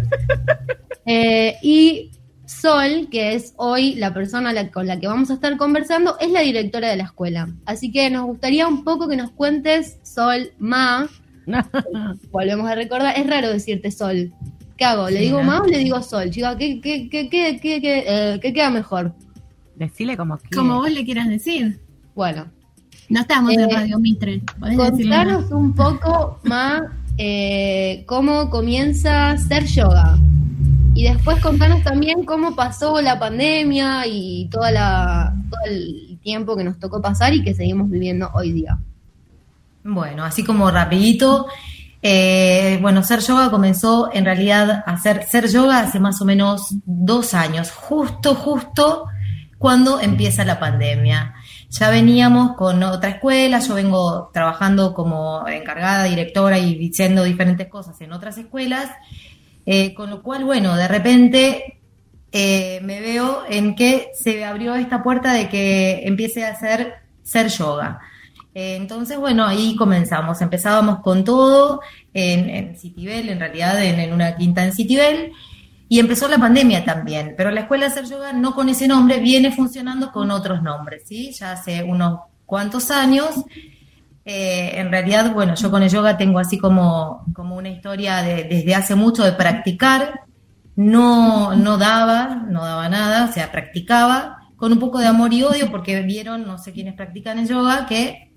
[1.03, 2.11] Eh, y
[2.45, 6.41] Sol, que es hoy la persona con la que vamos a estar conversando, es la
[6.41, 7.49] directora de la escuela.
[7.65, 11.09] Así que nos gustaría un poco que nos cuentes, Sol, Ma,
[12.29, 14.31] volvemos a recordar, es raro decirte Sol.
[14.81, 15.11] ¿Qué hago?
[15.11, 15.43] ¿Le Sí, digo ¿no?
[15.43, 16.31] Ma o le digo Sol?
[16.31, 19.13] Chica, ¿qué, qué, qué, qué, qué, qué, eh, qué queda mejor?
[19.75, 20.39] Decile como.
[20.55, 21.79] Como vos le quieras decir.
[22.15, 22.47] Bueno,
[23.07, 24.41] No estamos Eh, en Radio Mitre.
[24.57, 24.75] más.
[24.75, 26.81] contanos un poco, Ma,
[27.19, 30.17] eh, cómo comienza ser yoga.
[30.95, 36.63] Y después contanos también cómo pasó la pandemia y toda la, todo el tiempo que
[36.63, 38.79] nos tocó pasar y que seguimos viviendo hoy día.
[39.83, 41.45] Bueno, así como rapidito,
[42.03, 46.75] eh, bueno, ser yoga comenzó en realidad a hacer ser yoga hace más o menos
[46.85, 49.05] dos años, justo, justo
[49.57, 51.35] cuando empieza la pandemia.
[51.69, 58.01] Ya veníamos con otra escuela, yo vengo trabajando como encargada, directora y diciendo diferentes cosas
[58.01, 58.89] en otras escuelas,
[59.65, 61.79] eh, con lo cual, bueno, de repente
[62.31, 67.47] eh, me veo en que se abrió esta puerta de que empiece a hacer ser
[67.49, 67.99] yoga.
[68.53, 70.41] Eh, entonces, bueno, ahí comenzamos.
[70.41, 71.81] Empezábamos con todo
[72.13, 75.31] en, en Citibel, en realidad en, una quinta en Citibel,
[75.87, 77.33] y empezó la pandemia también.
[77.37, 81.03] Pero la escuela de hacer yoga no con ese nombre, viene funcionando con otros nombres,
[81.05, 81.31] ¿sí?
[81.31, 83.29] Ya hace unos cuantos años.
[84.23, 88.43] Eh, en realidad, bueno, yo con el yoga tengo así como, como una historia de-
[88.43, 90.21] desde hace mucho de practicar.
[90.75, 95.41] No, no daba, no daba nada, o sea, practicaba con un poco de amor y
[95.41, 98.31] odio, porque vieron, no sé quiénes practican el yoga, que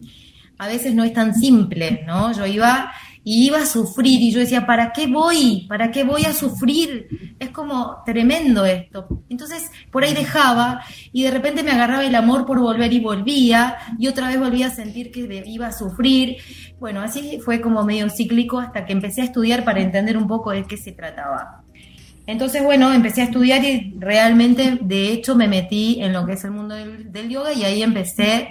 [0.56, 2.32] a veces no es tan simple, ¿no?
[2.32, 5.66] Yo iba y iba a sufrir y yo decía, ¿para qué voy?
[5.68, 7.36] ¿Para qué voy a sufrir?
[7.38, 9.06] Es como tremendo esto.
[9.28, 10.80] Entonces, por ahí dejaba
[11.12, 14.68] y de repente me agarraba el amor por volver y volvía y otra vez volvía
[14.68, 16.38] a sentir que iba a sufrir.
[16.80, 20.52] Bueno, así fue como medio cíclico hasta que empecé a estudiar para entender un poco
[20.52, 21.63] de qué se trataba.
[22.26, 26.44] Entonces, bueno, empecé a estudiar y realmente, de hecho, me metí en lo que es
[26.44, 28.48] el mundo del, yoga y ahí empecé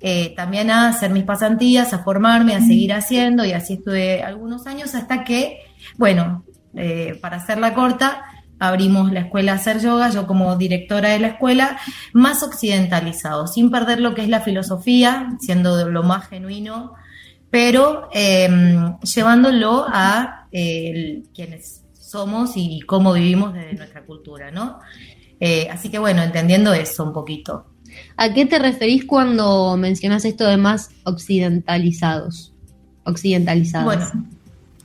[0.00, 4.66] eh, también a hacer mis pasantías, a formarme, a seguir haciendo y así estuve algunos
[4.66, 5.60] años hasta que,
[5.96, 8.24] bueno, eh, para hacerla corta,
[8.58, 11.78] abrimos la escuela Hacer Yoga, yo como directora de la escuela,
[12.12, 16.94] más occidentalizado, sin perder lo que es la filosofía, siendo lo más genuino,
[17.50, 18.48] pero eh,
[19.02, 21.83] llevándolo a eh, quienes
[22.14, 24.78] somos y cómo vivimos desde nuestra cultura, ¿no?
[25.40, 27.66] Eh, así que bueno, entendiendo eso un poquito.
[28.16, 32.52] ¿A qué te referís cuando mencionas esto de más occidentalizados?
[33.04, 33.84] Occidentalizados.
[33.84, 34.26] Bueno,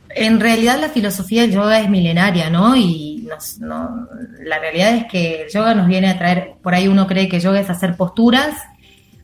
[0.10, 2.76] en realidad la filosofía del yoga es milenaria, ¿no?
[2.76, 4.08] Y nos- no-
[4.44, 7.39] la realidad es que el yoga nos viene a traer, por ahí uno cree que
[7.39, 8.56] yoga es hacer posturas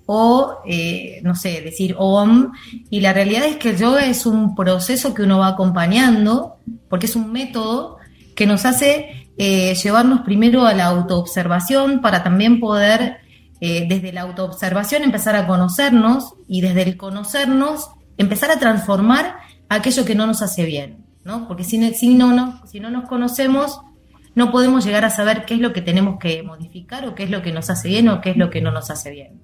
[0.06, 2.52] o, eh, no sé, decir om,
[2.92, 6.58] y la realidad es que el yoga es un proceso que uno va acompañando,
[6.90, 7.95] porque es un método
[8.36, 13.18] que nos hace eh, llevarnos primero a la autoobservación para también poder,
[13.62, 19.38] eh, desde la autoobservación, empezar a conocernos y desde el conocernos empezar a transformar
[19.70, 21.48] aquello que no nos hace bien, ¿no?
[21.48, 22.34] Porque si, no-
[22.92, 23.82] nos conocemos,
[24.36, 27.30] no podemos llegar a saber qué es lo que tenemos que modificar o qué es
[27.32, 29.42] lo que nos hace bien o qué es lo que no nos hace bien.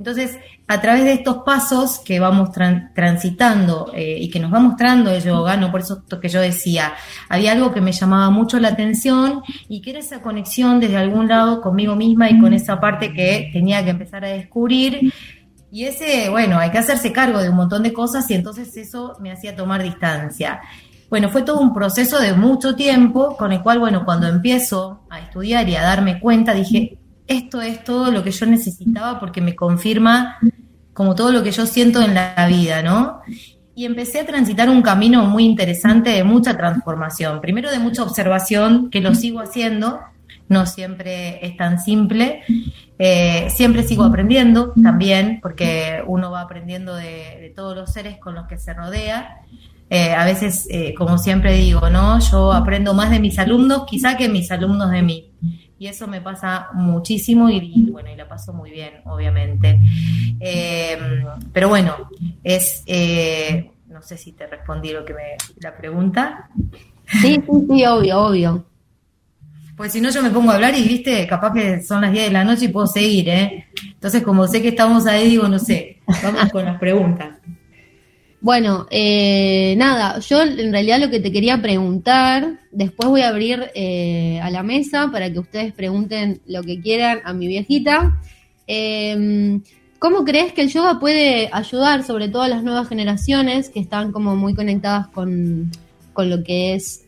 [0.00, 4.58] Entonces, a través de estos pasos que vamos tran- transitando eh, y que nos va
[4.58, 5.70] mostrando el yoga, ¿no?
[5.70, 6.94] por eso que yo decía,
[7.28, 11.28] había algo que me llamaba mucho la atención y que era esa conexión desde algún
[11.28, 15.12] lado conmigo misma y con esa parte que tenía que empezar a descubrir.
[15.70, 19.18] Y ese, bueno, hay que hacerse cargo de un montón de cosas y entonces eso
[19.20, 20.62] me hacía tomar distancia.
[21.10, 25.20] Bueno, fue todo un proceso de mucho tiempo con el cual, bueno, cuando empiezo a
[25.20, 26.96] estudiar y a darme cuenta, dije,
[27.30, 30.38] esto es todo lo que yo necesitaba porque me confirma
[30.92, 33.20] como todo lo que yo siento en la vida, ¿no?
[33.76, 37.40] Y empecé a transitar un camino muy interesante de mucha transformación.
[37.40, 40.00] Primero de mucha observación, que lo sigo haciendo,
[40.48, 42.42] no siempre es tan simple.
[42.98, 48.48] Eh, siempre sigo aprendiendo también, porque uno va aprendiendo de, todos los seres con los
[48.48, 49.36] que se rodea.
[49.88, 52.18] Eh, a veces, eh, como siempre digo, ¿no?
[52.18, 55.30] Yo aprendo más de mis alumnos, quizá que mis alumnos de mí.
[55.80, 59.80] Y eso me pasa muchísimo y, y, bueno, y la paso muy bien, obviamente.
[60.38, 61.24] Eh,
[61.54, 61.96] pero bueno,
[62.44, 66.50] es, eh, no sé si te respondí lo que me la pregunta.
[67.06, 68.66] Sí, sí, sí, obvio, obvio.
[69.74, 72.26] Pues si no, yo me pongo a hablar y, viste, capaz que son las 10
[72.26, 73.68] de la noche y puedo seguir, ¿eh?
[73.82, 77.38] Entonces, como sé que estamos ahí, digo, no sé, vamos con las preguntas.
[78.42, 83.70] Bueno, eh, nada, yo en realidad lo que te quería preguntar, después voy a abrir
[83.74, 88.18] eh, a la mesa para que ustedes pregunten lo que quieran a mi viejita.
[88.66, 89.60] Eh,
[89.98, 94.12] ¿Cómo crees que el yoga puede ayudar, sobre todo a las nuevas generaciones que están
[94.12, 95.70] como muy conectadas con,
[96.14, 97.04] con lo que es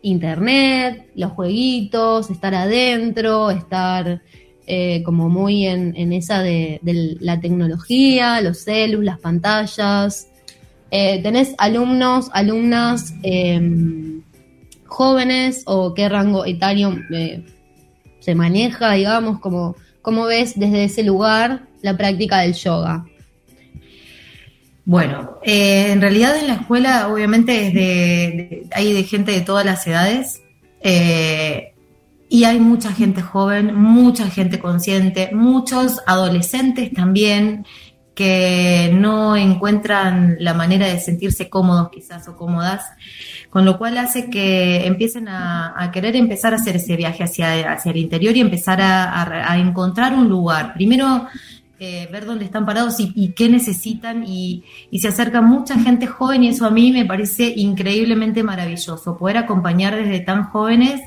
[0.00, 4.22] internet, los jueguitos, estar adentro, estar
[4.66, 6.80] eh, como muy en, en esa de,
[7.20, 10.28] la tecnología, los celus, las pantallas.
[10.90, 13.60] Eh, ¿Tenés alumnos, alumnas eh,
[14.86, 17.44] jóvenes o qué rango etario eh,
[18.20, 19.40] se maneja, digamos?
[19.40, 23.04] Como, ¿Cómo ves desde ese lugar la práctica del yoga?
[24.84, 30.42] Bueno, en realidad en la escuela obviamente hay de gente de todas las edades
[30.80, 31.74] eh,
[32.28, 37.66] y hay mucha gente joven, mucha gente consciente, muchos adolescentes también
[38.14, 42.86] que no encuentran la manera de sentirse cómodos quizás o cómodas,
[43.50, 47.90] con lo cual hace que empiecen a, querer empezar a hacer ese viaje hacia, hacia
[47.90, 50.72] el interior y empezar a encontrar un lugar.
[50.74, 51.26] Primero
[51.78, 56.06] eh, ver dónde están parados y, y qué necesitan y, y se acerca mucha gente
[56.06, 59.18] joven y eso a mí me parece increíblemente maravilloso.
[59.18, 61.02] Poder acompañar desde tan jóvenes,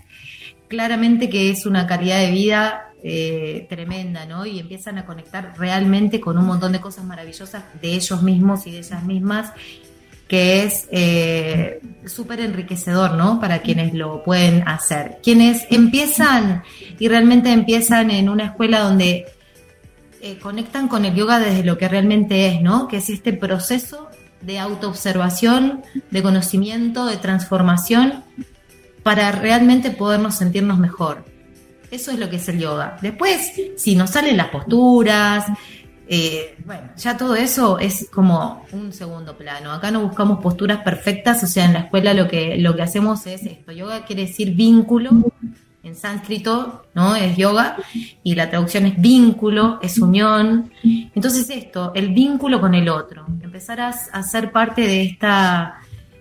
[0.69, 4.45] claramente que es una calidad de vida eh, tremenda, ¿no?
[4.45, 8.71] Y empiezan a conectar realmente con un montón de cosas maravillosas de ellos mismos y
[8.71, 9.51] de ellas mismas
[10.29, 13.39] que es eh, súper enriquecedor, ¿no?
[13.39, 15.17] Para quienes lo pueden hacer.
[15.23, 16.61] Quienes empiezan
[16.99, 19.25] y realmente empiezan en una escuela donde
[20.21, 22.87] eh, conectan con el yoga desde lo que realmente es, ¿no?
[22.87, 24.07] Que es este proceso
[24.41, 28.23] de autoobservación, de conocimiento, de transformación,
[29.03, 31.25] para realmente podernos sentirnos mejor.
[31.91, 32.97] Eso es lo que es el yoga.
[33.01, 35.45] Después, si nos salen las posturas,
[36.07, 39.71] eh, bueno, ya todo eso es como un segundo plano.
[39.71, 43.25] Acá no buscamos posturas perfectas, o sea, en la escuela lo que, lo que hacemos
[43.27, 43.71] es esto.
[43.71, 45.11] Yoga quiere decir vínculo,
[45.83, 47.15] en sánscrito, ¿no?
[47.15, 47.77] Es yoga,
[48.23, 50.71] y la traducción es vínculo, es unión.
[50.83, 55.79] Entonces esto, el vínculo con el otro, empezar a, a ser parte de esta,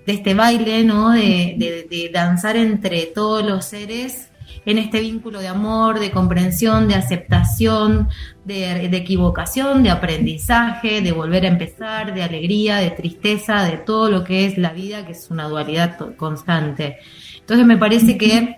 [0.08, 1.10] de este baile, ¿no?
[1.10, 4.30] De, de- de danzar entre todos los seres
[4.64, 8.08] en este vínculo de amor, de comprensión, de aceptación,
[8.44, 14.10] de, de equivocación, de aprendizaje, de volver a empezar, de alegría, de tristeza, de todo
[14.10, 16.96] lo que es la vida, que es una dualidad constante.
[17.40, 18.56] Entonces me parece que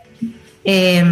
[0.65, 1.05] eh,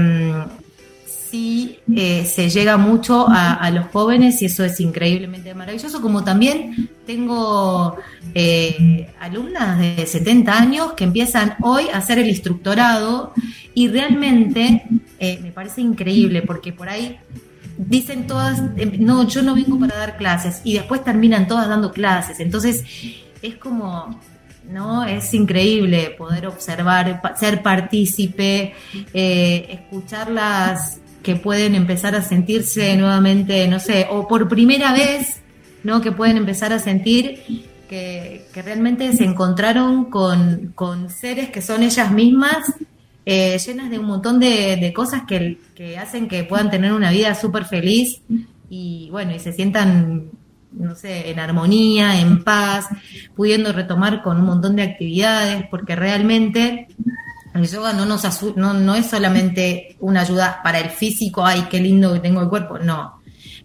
[1.30, 6.88] sí eh, se llega mucho a, los jóvenes y eso es increíblemente maravilloso, como también
[7.06, 7.96] tengo
[8.34, 13.32] eh, alumnas de 70 años que empiezan hoy a hacer el instructorado
[13.74, 14.84] y realmente
[15.18, 17.18] eh, me parece increíble porque por ahí
[17.76, 21.92] dicen todas, eh, no, yo no vengo para dar clases y después terminan todas dando
[21.92, 22.84] clases, entonces
[23.42, 24.18] es como
[24.68, 25.04] ¿no?
[25.04, 28.74] Es increíble poder observar, ser partícipe,
[29.14, 35.40] eh, escucharlas que pueden empezar a sentirse nuevamente, no sé, o por primera vez,
[35.84, 36.00] ¿no?
[36.00, 41.82] Que pueden empezar a sentir que, que realmente se encontraron con, con seres que son
[41.82, 42.72] ellas mismas,
[43.26, 47.34] eh, llenas de un montón de, cosas que, que hacen que puedan tener una vida
[47.34, 48.22] súper feliz
[48.70, 50.30] y bueno, y se sientan
[50.72, 52.86] no sé, en armonía, en paz,
[53.34, 56.88] pudiendo retomar con un montón de actividades, porque realmente
[57.58, 61.80] el yoga no nos no, no es solamente una ayuda para el físico, ay, qué
[61.80, 63.18] lindo que tengo el cuerpo, no.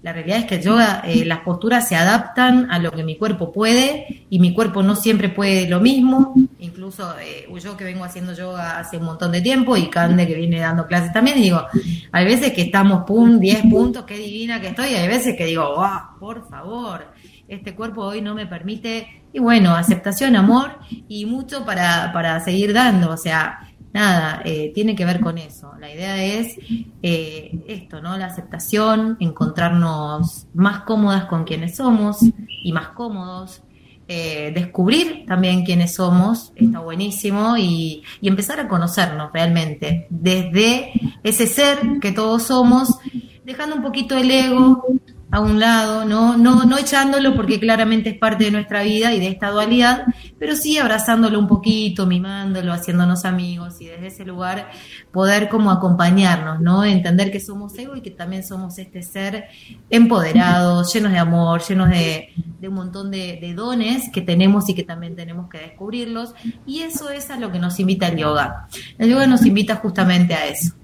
[0.03, 3.15] La realidad es que el yoga, eh, las posturas se adaptan a lo que mi
[3.15, 6.33] cuerpo puede y mi cuerpo no siempre puede lo mismo.
[6.59, 10.35] Incluso eh, yo que vengo haciendo yoga hace un montón de tiempo y Cande que
[10.35, 11.65] viene dando clases también, digo,
[12.11, 15.45] hay veces que estamos, pum, 10 puntos, qué divina que estoy, y hay veces que
[15.45, 17.07] digo, wow, por favor,
[17.47, 22.73] este cuerpo hoy no me permite, y bueno, aceptación, amor y mucho para, para seguir
[22.73, 25.71] dando, o sea, nada, eh, tiene que ver con eso.
[25.79, 26.57] La idea es
[27.01, 28.17] eh, esto, ¿no?
[28.17, 32.17] La aceptación, encontrarnos más cómodas con quienes somos
[32.63, 33.61] y más cómodos.
[34.07, 40.91] eh, descubrir también quiénes somos, está buenísimo, y, y empezar a conocernos realmente, desde
[41.23, 42.99] ese ser que todos somos,
[43.45, 44.85] dejando un poquito el ego,
[45.33, 49.19] a un lado, no, no, no echándolo porque claramente es parte de nuestra vida y
[49.19, 50.05] de esta dualidad,
[50.37, 54.69] pero sí abrazándolo un poquito, mimándolo, haciéndonos amigos y desde ese lugar
[55.11, 56.85] poder como acompañarnos, ¿no?
[56.85, 59.45] Entender que somos ego y que también somos este ser
[59.89, 62.29] empoderado, llenos de amor, llenos de,
[62.59, 66.35] de un montón de, de dones que tenemos y que también tenemos que descubrirlos.
[66.67, 68.67] Y eso es a lo que nos invita el yoga.
[68.99, 70.75] El yoga nos invita justamente a eso.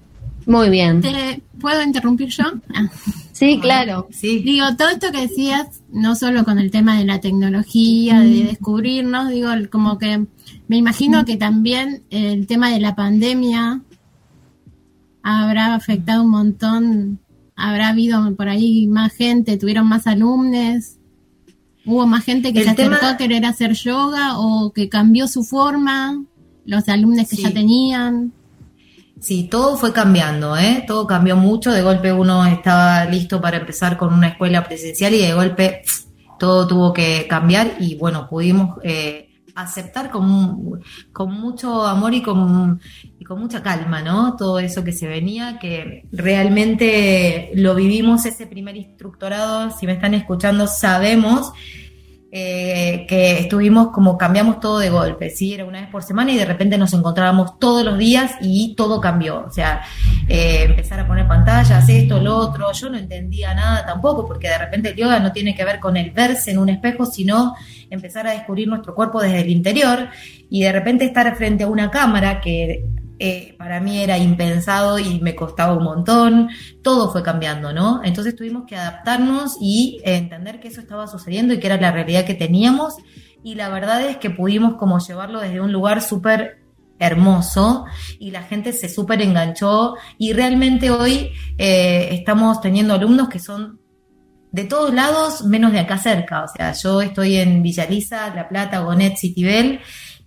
[0.50, 1.00] Muy bien.
[1.00, 2.44] ¿Te ¿Puedo interrumpir yo?
[2.74, 2.88] Ah.
[3.32, 4.08] Sí, claro.
[4.10, 4.40] Sí.
[4.40, 9.28] Digo, todo esto que decías, no solo con el tema de la tecnología, de descubrirnos,
[9.30, 10.26] digo, como que
[10.68, 13.80] me imagino que también el tema de la pandemia
[15.22, 17.18] habrá afectado un montón,
[17.56, 20.96] habrá habido por ahí más gente, tuvieron más alumnos,
[21.86, 25.28] hubo más gente que El se acercó tema- a querer hacer yoga o que cambió
[25.28, 26.22] su forma,
[26.64, 27.42] los alumnos que Sí.
[27.42, 28.32] ya tenían.
[29.20, 30.84] Sí, todo fue cambiando, ¿eh?
[30.86, 31.70] Todo cambió mucho.
[31.70, 35.82] De golpe uno estaba listo para empezar con una escuela presencial y de golpe
[36.38, 40.80] todo tuvo que cambiar y bueno, pudimos eh, aceptar con,
[41.12, 42.80] con mucho amor y con,
[43.18, 44.36] y con mucha calma, ¿no?
[44.36, 50.14] Todo eso que se venía, que realmente lo vivimos ese primer instructorado, si me están
[50.14, 51.52] escuchando, sabemos
[52.32, 55.52] eh, que estuvimos como cambiamos todo de golpe, ¿sí?
[55.52, 59.00] Era una vez por semana y de repente nos encontrábamos todos los días y todo
[59.00, 59.44] cambió.
[59.48, 59.82] O sea,
[60.28, 62.70] eh, empezar a poner pantallas, esto, lo otro.
[62.72, 65.96] Yo no entendía nada tampoco, porque de repente el yoga no tiene que ver con
[65.96, 67.56] el verse en un espejo, sino
[67.90, 70.08] empezar a descubrir nuestro cuerpo desde el interior
[70.48, 72.84] y de repente estar frente a una cámara que
[73.22, 76.48] eh, para mí era impensado y me costaba un montón,
[76.82, 78.00] todo fue cambiando, ¿no?
[78.02, 82.24] Entonces tuvimos que adaptarnos y entender que eso estaba sucediendo y que era la realidad
[82.24, 82.94] que teníamos.
[83.42, 86.62] Y la verdad es que pudimos como llevarlo desde un lugar súper
[86.98, 87.84] hermoso
[88.18, 89.96] y la gente se súper enganchó.
[90.16, 93.80] Y realmente hoy eh, estamos teniendo alumnos que son
[94.50, 98.80] de todos lados menos de acá cerca, o sea, yo estoy en Villaliza, La Plata,
[98.80, 99.80] Gonet, Citibel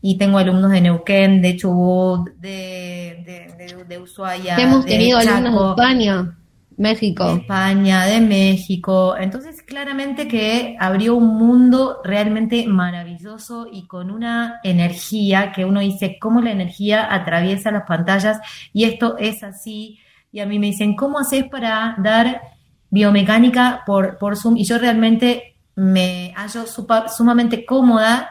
[0.05, 5.17] y tengo alumnos de Neuquén, de Chubut, de, de, de, de Ushuaia, Hemos de tenido
[5.17, 7.35] alumnos de España, de México.
[7.37, 9.15] España, de México.
[9.17, 16.17] Entonces, claramente que abrió un mundo realmente maravilloso y con una energía que uno dice,
[16.19, 18.39] cómo la energía atraviesa las pantallas
[18.73, 19.99] y esto es así.
[20.33, 22.41] Y a mí me dicen, ¿cómo haces para dar
[22.89, 24.57] biomecánica por, por Zoom?
[24.57, 28.29] Y yo realmente me hallo supa- sumamente cómoda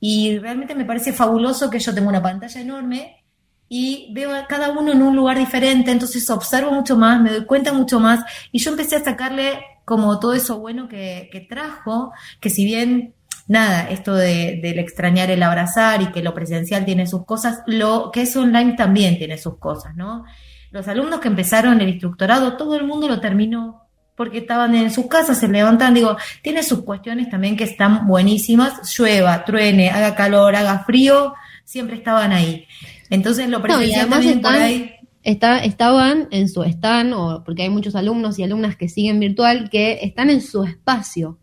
[0.00, 3.24] y realmente me parece fabuloso que yo tengo una pantalla enorme
[3.68, 7.44] y veo a cada uno en un lugar diferente, entonces observo mucho más, me doy
[7.44, 12.50] cuenta mucho más y yo empecé a sacarle como todo eso bueno que, trajo, que
[12.50, 13.14] si bien
[13.46, 18.10] nada, esto de, del extrañar el abrazar y que lo presencial tiene sus cosas, lo
[18.12, 20.24] que es online también tiene sus cosas, ¿no?
[20.70, 23.89] Los alumnos que empezaron el instructorado, todo el mundo lo terminó
[24.20, 28.94] porque estaban en sus casas, se levantan, digo, tiene sus cuestiones también que están buenísimas,
[28.98, 31.32] llueva, truene, haga calor, haga frío,
[31.64, 32.66] siempre estaban ahí.
[33.08, 34.94] Entonces lo No, presencial además también por ahí.
[35.22, 39.70] Está, estaban en su stand, o porque hay muchos alumnos y alumnas que siguen virtual,
[39.70, 41.38] que están en su espacio,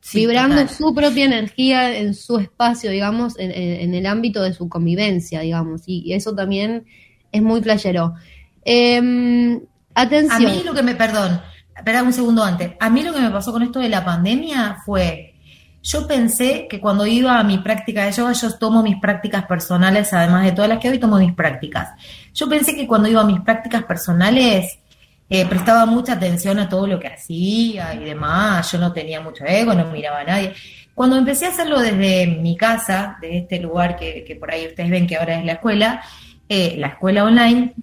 [0.00, 0.68] Sí, vibrando total.
[0.76, 6.02] su propia energía en su espacio, digamos, en, el ámbito de su convivencia, digamos, y,
[6.06, 6.84] y eso también
[7.32, 8.14] es muy playero.
[8.64, 9.56] Em,
[9.92, 10.52] A atención.
[10.52, 11.40] mí lo que me, perdón,
[11.82, 12.72] espera un segundo antes.
[12.78, 15.34] A mí lo que me pasó con esto de la pandemia fue,
[15.82, 20.12] yo pensé que cuando iba a mi práctica de yoga, yo tomo mis prácticas personales,
[20.12, 21.90] además de todas las que hoy tomo mis prácticas.
[22.32, 24.78] Yo pensé que cuando iba a mis prácticas personales,
[25.28, 28.70] eh, prestaba mucha atención a todo lo que hacía y demás.
[28.70, 30.54] Yo no tenía mucho ego, no miraba a nadie.
[30.94, 34.88] Cuando empecé a hacerlo desde mi casa, de este lugar que, que por ahí ustedes
[34.88, 36.02] ven que ahora es la escuela,
[36.48, 37.74] eh, la escuela online,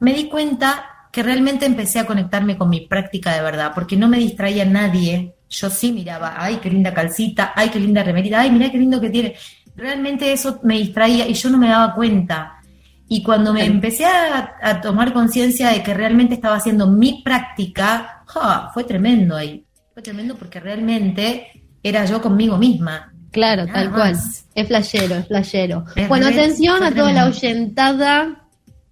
[0.00, 4.06] me di cuenta que realmente empecé a conectarme con mi práctica de verdad, porque no
[4.06, 5.34] me distraía nadie.
[5.48, 9.00] Yo sí miraba, ay, qué linda calcita, ay, qué linda remerita, ay, mirá qué lindo
[9.00, 9.34] que tiene.
[9.74, 12.60] Realmente eso me distraía y yo no me daba cuenta.
[13.08, 18.22] Y cuando me empecé a, a tomar conciencia de que realmente estaba haciendo mi práctica,
[18.26, 18.70] ¡ja!
[18.74, 19.64] fue tremendo ahí.
[19.94, 21.46] Fue tremendo porque realmente
[21.82, 23.14] era yo conmigo misma.
[23.32, 24.16] Claro, Nada tal cual.
[24.54, 25.86] Es flashero, es flashero.
[25.94, 28.46] Es bueno, atención a toda la oyentada.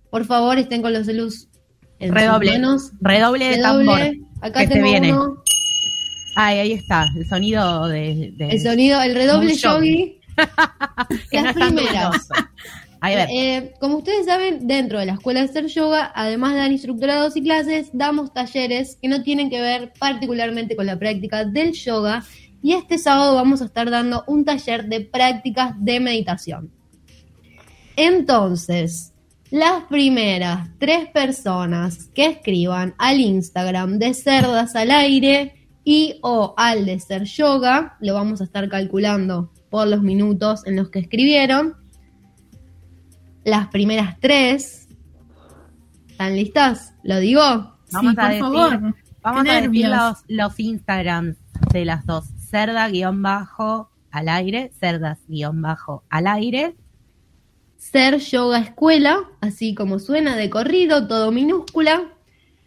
[0.09, 1.49] Por favor, estén con los en sus
[2.13, 2.61] Redoble.
[3.01, 4.01] Redoble de tambor.
[4.41, 5.13] Acá que tengo viene.
[5.13, 5.37] uno.
[6.37, 8.33] Ay, ahí está, el sonido de.
[8.37, 10.19] de- El sonido, el redoble yogi.
[10.37, 12.29] no Las tan primeras.
[13.03, 16.73] ver, Eh, como ustedes saben, dentro de la escuela de hacer yoga, además de dar
[16.73, 21.73] instructorados y clases, damos talleres que no tienen que ver particularmente con la práctica del
[21.73, 22.25] yoga.
[22.63, 26.71] Y este sábado vamos a estar dando un taller de prácticas de meditación.
[27.97, 29.13] Entonces,
[29.55, 36.85] las primeras tres personas que escriban al Instagram de Cerdas al Aire y o al
[36.87, 41.77] de ser yoga, lo vamos a estar calculando por los minutos en los que escribieron.
[43.45, 44.89] Las primeras tres.
[46.09, 46.93] ¿Están listas?
[47.05, 47.41] ¿Lo digo?
[47.45, 48.95] Vamos Sí, a por decir, favor.
[49.23, 51.37] vamos a decir los, los Instagrams
[51.73, 52.25] de las dos.
[52.51, 56.75] Cerda guion bajo al aire, cerdas guion bajo al aire.
[57.93, 62.13] Ser Yoga Escuela, así como suena de corrido, todo minúscula,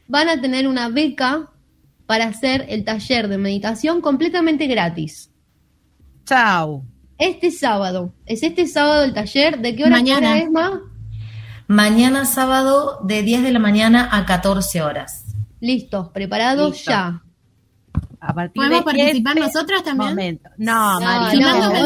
[0.08, 1.50] van a tener una beca
[2.06, 5.32] para hacer el taller de meditación completamente gratis.
[6.26, 6.86] Chau.
[7.18, 10.38] Este sábado, es este sábado el taller, ¿de qué hora Mañana.
[10.38, 10.82] es, Ma?
[11.68, 15.26] Mañana sábado de 10 de la mañana a 14 horas.
[15.60, 16.92] Listos, preparados Listo.
[16.92, 17.24] ya.
[18.20, 20.10] A partir ¿Podemos de participar este nosotras también?
[20.12, 20.50] momento.
[20.58, 21.40] No, No, María.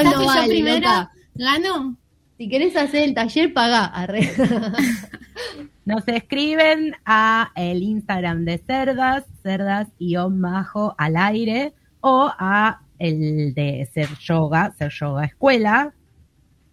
[0.04, 1.12] No, vale, primero, loca.
[1.36, 1.98] ¿gano?
[2.42, 3.86] Si querés hacer el taller, pagá.
[3.86, 4.28] Arre.
[5.86, 13.54] Nos escriben a el Instagram de Cerdas, cerdas guion bajo al aire, o a el
[13.54, 15.94] de Ser Yoga, Ser Yoga Escuela.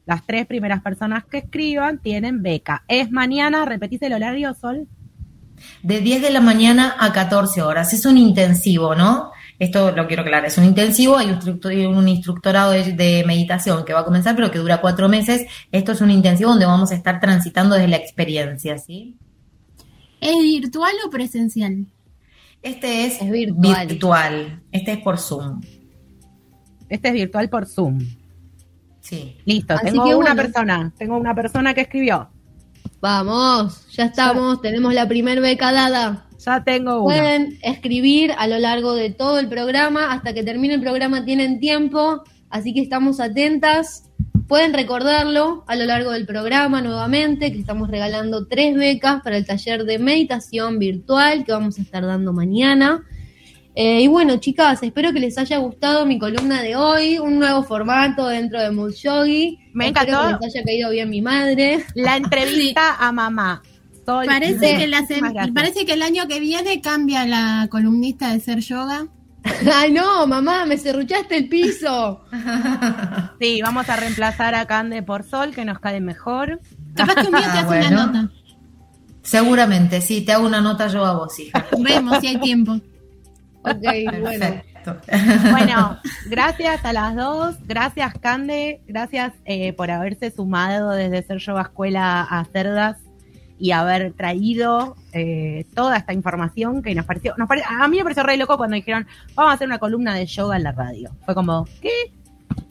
[0.06, 2.84] Las tres primeras personas que escriban tienen beca.
[2.88, 4.88] Es mañana, repetís el horario, Sol.
[5.82, 7.92] De 10 de la mañana a 14 horas.
[7.92, 9.32] Es un intensivo, ¿no?
[9.58, 10.46] Esto lo quiero aclarar.
[10.46, 14.36] Es un intensivo, hay un, instructor- un instructorado de, de meditación que va a comenzar,
[14.36, 15.46] pero que dura cuatro meses.
[15.72, 19.16] Esto es un intensivo donde vamos a estar transitando desde la experiencia, ¿sí?
[20.20, 21.86] ¿Es virtual o presencial?
[22.62, 23.86] Este es, Es virtual.
[23.88, 24.62] virtual.
[24.72, 25.60] Este es por Zoom.
[26.88, 27.98] Este es virtual por Zoom.
[29.00, 29.36] Sí.
[29.44, 30.42] Listo, Así tengo que una bueno.
[30.42, 32.28] persona, tengo una persona que escribió.
[33.00, 36.26] Vamos, ya estamos, tenemos la primer beca dada.
[36.38, 37.14] Ya tengo una.
[37.14, 41.58] Pueden escribir a lo largo de todo el programa, hasta que termine el programa tienen
[41.58, 44.04] tiempo, así que estamos atentas.
[44.46, 49.44] Pueden recordarlo a lo largo del programa nuevamente, que estamos regalando tres becas para el
[49.44, 53.04] taller de meditación virtual que vamos a estar dando mañana.
[53.74, 57.62] Eh, y bueno, chicas, espero que les haya gustado mi columna de hoy, un nuevo
[57.62, 59.58] formato dentro de Mood Yogi.
[59.72, 60.38] Me espero encantó.
[60.38, 61.84] que les haya caído bien mi madre.
[61.94, 63.62] La entrevista a mamá.
[64.08, 65.54] Sol, Parece que, la muchísimas sem- gracias.
[65.54, 69.06] parece que el año que viene cambia la columnista de ser yoga.
[69.74, 72.24] Ay, no, mamá, me cerruchaste el piso.
[73.40, 76.60] Sí, vamos a reemplazar a Cande por Sol, que nos cae mejor.
[76.96, 77.86] Capaz que un día te Ah, hace bueno.
[77.88, 78.32] una nota.
[79.22, 80.22] Seguramente, sí.
[80.22, 81.66] Te hago una nota yo a vos, hija.
[81.78, 82.72] Vemos si hay tiempo.
[83.62, 83.84] Ok,
[84.20, 84.62] bueno.
[85.50, 85.98] Bueno,
[86.30, 92.22] gracias a las dos, gracias Cande, gracias eh, por haberse sumado desde Ser Yoga Escuela
[92.22, 92.96] a Cerdas
[93.58, 98.02] y haber traído eh, toda esta información que nos pareció, nos pare- a mí me
[98.04, 101.10] pareció re loco cuando dijeron, vamos a hacer una columna de yoga en la radio.
[101.24, 101.90] Fue como, ¿qué?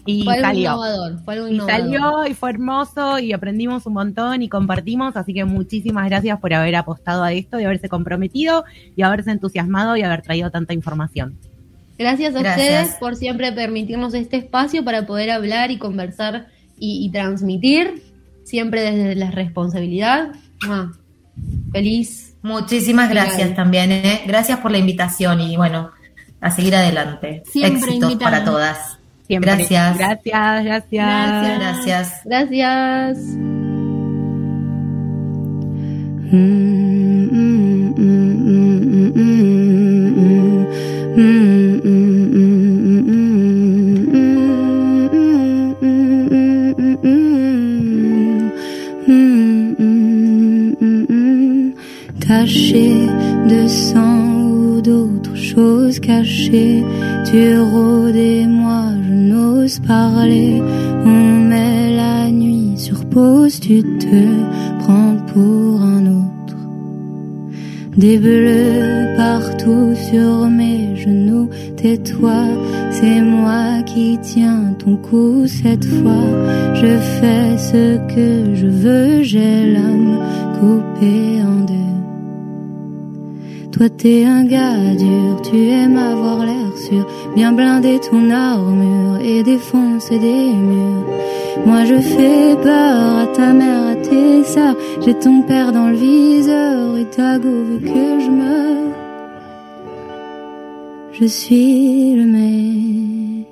[0.06, 0.62] Y Fue algo salió.
[0.72, 1.82] innovador, fue algo Y innovador.
[1.82, 6.54] salió y fue hermoso y aprendimos un montón y compartimos, así que muchísimas gracias por
[6.54, 8.64] haber apostado a esto y haberse comprometido
[8.96, 11.38] y haberse entusiasmado y haber traído tanta información.
[11.98, 12.68] Gracias a Gracias.
[12.86, 16.48] ustedes por siempre permitirnos este espacio para poder hablar y conversar
[16.80, 18.04] y, y transmitir,
[18.44, 20.32] siempre desde la responsabilidad.
[20.66, 20.94] Mua.
[21.72, 22.36] Feliz.
[22.42, 24.24] Muchísimas gracias también, ¿eh?
[24.26, 25.92] Gracias por la invitación y bueno,
[26.40, 27.44] a seguir adelante.
[27.52, 28.98] Siempre Éxitos para todas.
[29.28, 29.56] Siempre.
[29.56, 29.98] Gracias.
[29.98, 31.60] Gracias, gracias.
[31.60, 32.24] Gracias.
[32.26, 33.18] Gracias.
[33.20, 33.68] Gracias.
[52.48, 56.82] De sang ou d'autres choses cachées,
[57.30, 60.62] tu rôdes et moi je n'ose parler.
[61.06, 64.24] On met la nuit sur pause, tu te
[64.80, 66.56] prends pour un autre.
[67.98, 72.46] Des bleus partout sur mes genoux, tais-toi,
[72.92, 76.30] c'est moi qui tiens ton cou cette fois.
[76.76, 80.18] Je fais ce que je veux, j'ai l'âme
[80.62, 81.77] coupée en deux.
[83.78, 87.06] Toi t'es un gars dur, tu aimes avoir l'air sûr,
[87.36, 91.06] bien blinder ton armure et défoncer des murs.
[91.64, 94.76] Moi je fais peur à ta mère, à tes sœurs,
[95.06, 98.94] j'ai ton père dans le viseur et ta go veut que je meure.
[101.12, 103.46] Je suis le méchant.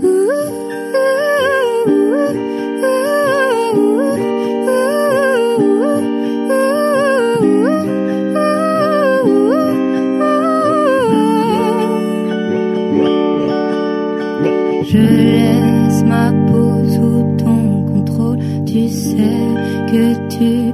[0.00, 0.67] Je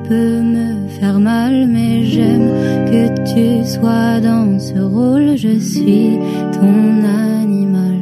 [0.09, 2.51] peux me faire mal, mais j'aime
[2.91, 5.37] que tu sois dans ce rôle.
[5.37, 6.19] Je suis
[6.53, 7.99] ton animal.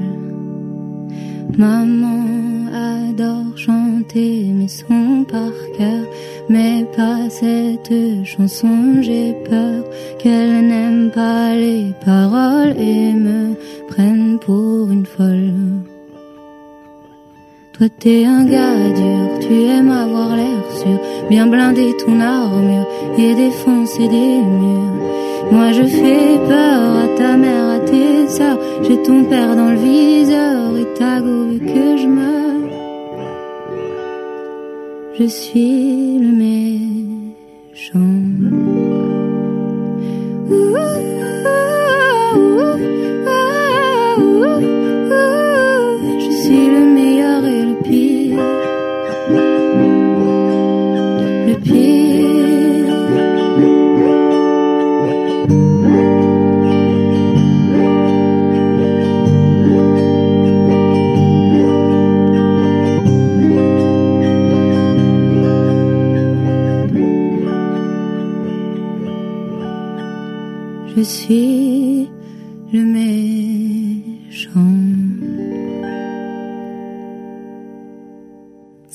[1.57, 2.24] Maman
[2.74, 6.05] adore chanter mes sons par cœur,
[6.48, 9.03] mais pas cette chanson.
[9.03, 9.84] J'ai peur
[10.18, 13.55] qu'elle n'aime pas les paroles et me
[13.88, 15.91] prenne pour une folle.
[17.89, 22.87] T'es un gars dur, tu aimes avoir l'air sûr, bien blinder ton armure
[23.18, 25.51] et défoncer des murs.
[25.51, 29.78] Moi je fais peur à ta mère, à tes sœurs, j'ai ton père dans le
[29.78, 32.70] viseur et ta go veut que je meure.
[35.18, 37.22] Je suis le méchant.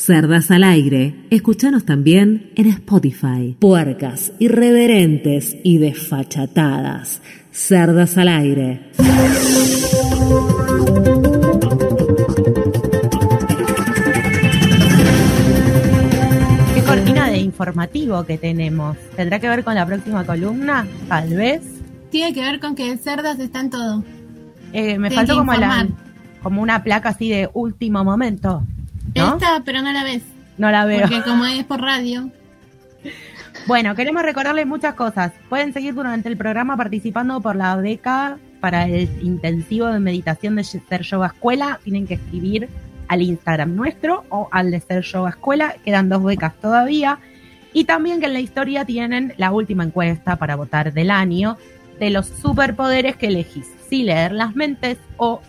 [0.07, 1.25] Cerdas al aire.
[1.31, 3.57] Escuchanos también en Spotify.
[3.59, 7.21] Puercas, irreverentes y desfachatadas.
[7.51, 8.89] Cerdas al aire.
[16.73, 18.95] Qué cortina de informativo que tenemos.
[19.17, 20.87] ¿Tendrá que ver con la próxima columna?
[21.09, 21.63] Tal vez.
[22.11, 24.05] Tiene que ver con que cerdas están todo.
[24.71, 25.85] Eh, me faltó como, la,
[26.41, 28.63] como una placa así de último momento.
[29.15, 29.33] ¿No?
[29.33, 30.23] Esta, pero no la ves.
[30.57, 31.01] No la veo.
[31.01, 32.29] Porque como es por radio.
[33.65, 35.33] Bueno, queremos recordarles muchas cosas.
[35.49, 40.63] Pueden seguir durante el programa participando por la beca para el intensivo de meditación de
[40.63, 41.77] Ser Yoga Escuela.
[41.83, 42.69] Tienen que escribir
[43.09, 45.75] al Instagram nuestro o al de Ser Yoga Escuela.
[45.83, 47.19] Quedan dos becas todavía.
[47.73, 51.57] Y también que en la historia tienen la última encuesta para votar del año
[51.99, 53.69] de los superpoderes que elegís.
[53.89, 55.41] Si leer las mentes o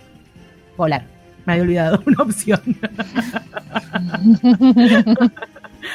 [0.77, 1.18] volar.
[1.49, 2.61] Me había olvidado una opción.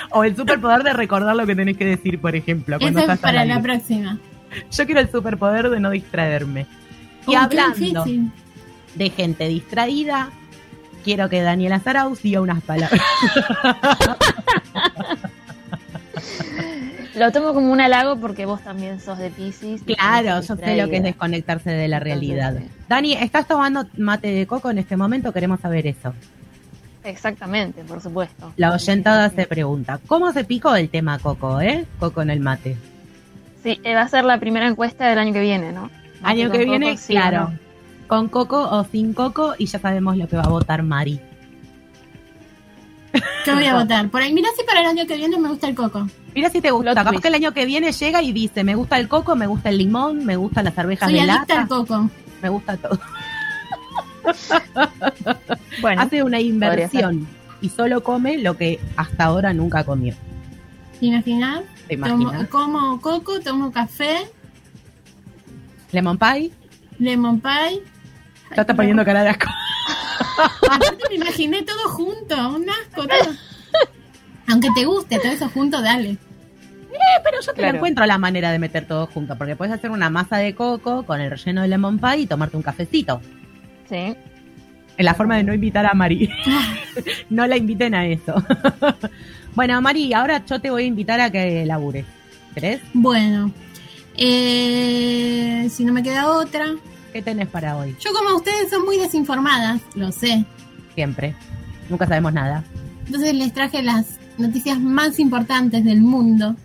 [0.09, 2.79] o el superpoder de recordar lo que tenés que decir, por ejemplo.
[2.79, 4.17] cuando Eso es para la próxima.
[4.71, 6.65] Yo quiero el superpoder de no distraerme.
[7.27, 8.03] Y Oh, hablando
[8.95, 10.31] de gente distraída,
[11.03, 12.99] quiero que Daniela Zarauz diga unas palabras.
[17.15, 19.83] Lo tomo como un halago porque vos también sos de Pisces.
[19.83, 22.55] claro, sos yo sé lo que es desconectarse de la realidad.
[22.55, 25.31] Entonces, Dani, ¿estás tomando mate de coco en este momento?
[25.31, 26.13] Queremos saber eso.
[27.03, 28.53] Exactamente, por supuesto.
[28.57, 31.85] La oyentada se pregunta, ¿cómo se picó el tema coco, eh?
[31.99, 32.77] Coco en el mate.
[33.61, 35.89] Sí, eh, va a ser la primera encuesta del año que viene, ¿no?
[36.23, 37.49] Año que viene, coco, sí o claro.
[37.49, 37.59] no.
[38.07, 41.19] Con coco o sin coco y ya sabemos lo que va a votar Mari.
[43.45, 44.09] ¿Qué voy a votar?
[44.09, 46.07] Por ahí, mira si para el año que viene me gusta el coco.
[46.35, 46.93] Mira si te gusta.
[46.95, 49.69] Capaz que el año que viene llega y dice, me gusta el coco, me gusta
[49.69, 52.09] el limón, me gustan las cervezas Soy de lata, al coco.
[52.41, 52.99] me gusta todo.
[55.81, 57.27] Bueno, Hace una inversión
[57.61, 60.15] y solo come lo que hasta ahora nunca comió.
[60.99, 61.61] ¿Te imaginas?
[61.87, 62.47] ¿Te Tomo- imaginas?
[62.49, 64.29] como coco, tomo café,
[65.91, 66.51] Lemon pie,
[66.99, 67.81] lemon pie.
[68.55, 69.47] ya está poniendo cara de asco.
[71.09, 73.05] Me imaginé todo junto, un asco.
[73.07, 73.35] todo.
[74.47, 76.09] Aunque te guste todo eso junto, dale.
[76.11, 77.77] Eh, pero yo te Claro.
[77.77, 81.19] encuentro la manera de meter todo junto, porque puedes hacer una masa de coco con
[81.21, 83.21] el relleno de lemon pie y tomarte un cafecito.
[83.89, 84.15] sí.
[84.95, 86.29] En la forma de no invitar a Mari.
[87.31, 88.35] no la inviten a eso.
[89.55, 92.05] bueno, Mari, ahora yo te voy a invitar a que labures.
[92.53, 92.79] ¿Querés?
[92.93, 93.51] Bueno,
[94.15, 96.65] eh, si no me queda otra.
[97.11, 97.95] ¿Qué tenés para hoy?
[97.99, 100.45] Yo como ustedes son muy desinformadas, lo sé.
[100.93, 101.33] Siempre.
[101.89, 102.63] Nunca sabemos nada.
[103.07, 106.55] Entonces les traje las noticias más importantes del mundo.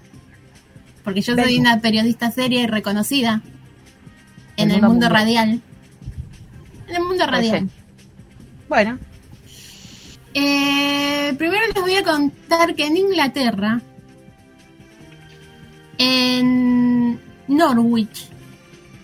[1.04, 3.40] Porque yo soy una periodista seria y reconocida
[4.56, 5.60] en El el mundo radial.
[6.88, 7.50] En el mundo radial.
[7.68, 7.74] Perfecto.
[8.68, 8.98] Bueno,
[10.34, 13.80] Eh, primero les voy a contar que en Inglaterra,
[15.96, 18.28] en Norwich,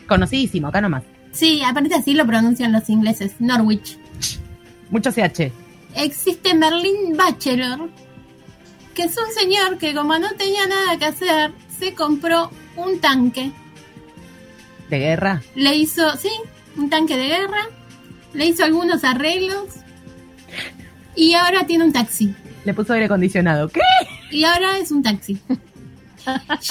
[0.07, 1.03] conocidísimo, acá nomás.
[1.33, 3.99] sí, aparte así lo pronuncian los ingleses, Norwich,
[4.91, 5.51] Mucho CH.
[5.97, 7.89] existe Merlin Bachelor,
[8.95, 13.53] que es un señor que como no tenía nada que hacer, se compró un tanque.
[14.89, 15.43] De guerra.
[15.55, 16.31] Le hizo, sí,
[16.77, 17.69] un tanque de guerra,
[18.33, 19.67] le hizo algunos arreglos
[21.17, 22.35] y ahora tiene un taxi.
[22.65, 23.69] Le puso aire acondicionado.
[23.69, 23.81] ¿Qué?
[24.31, 25.39] Y ahora es un taxi.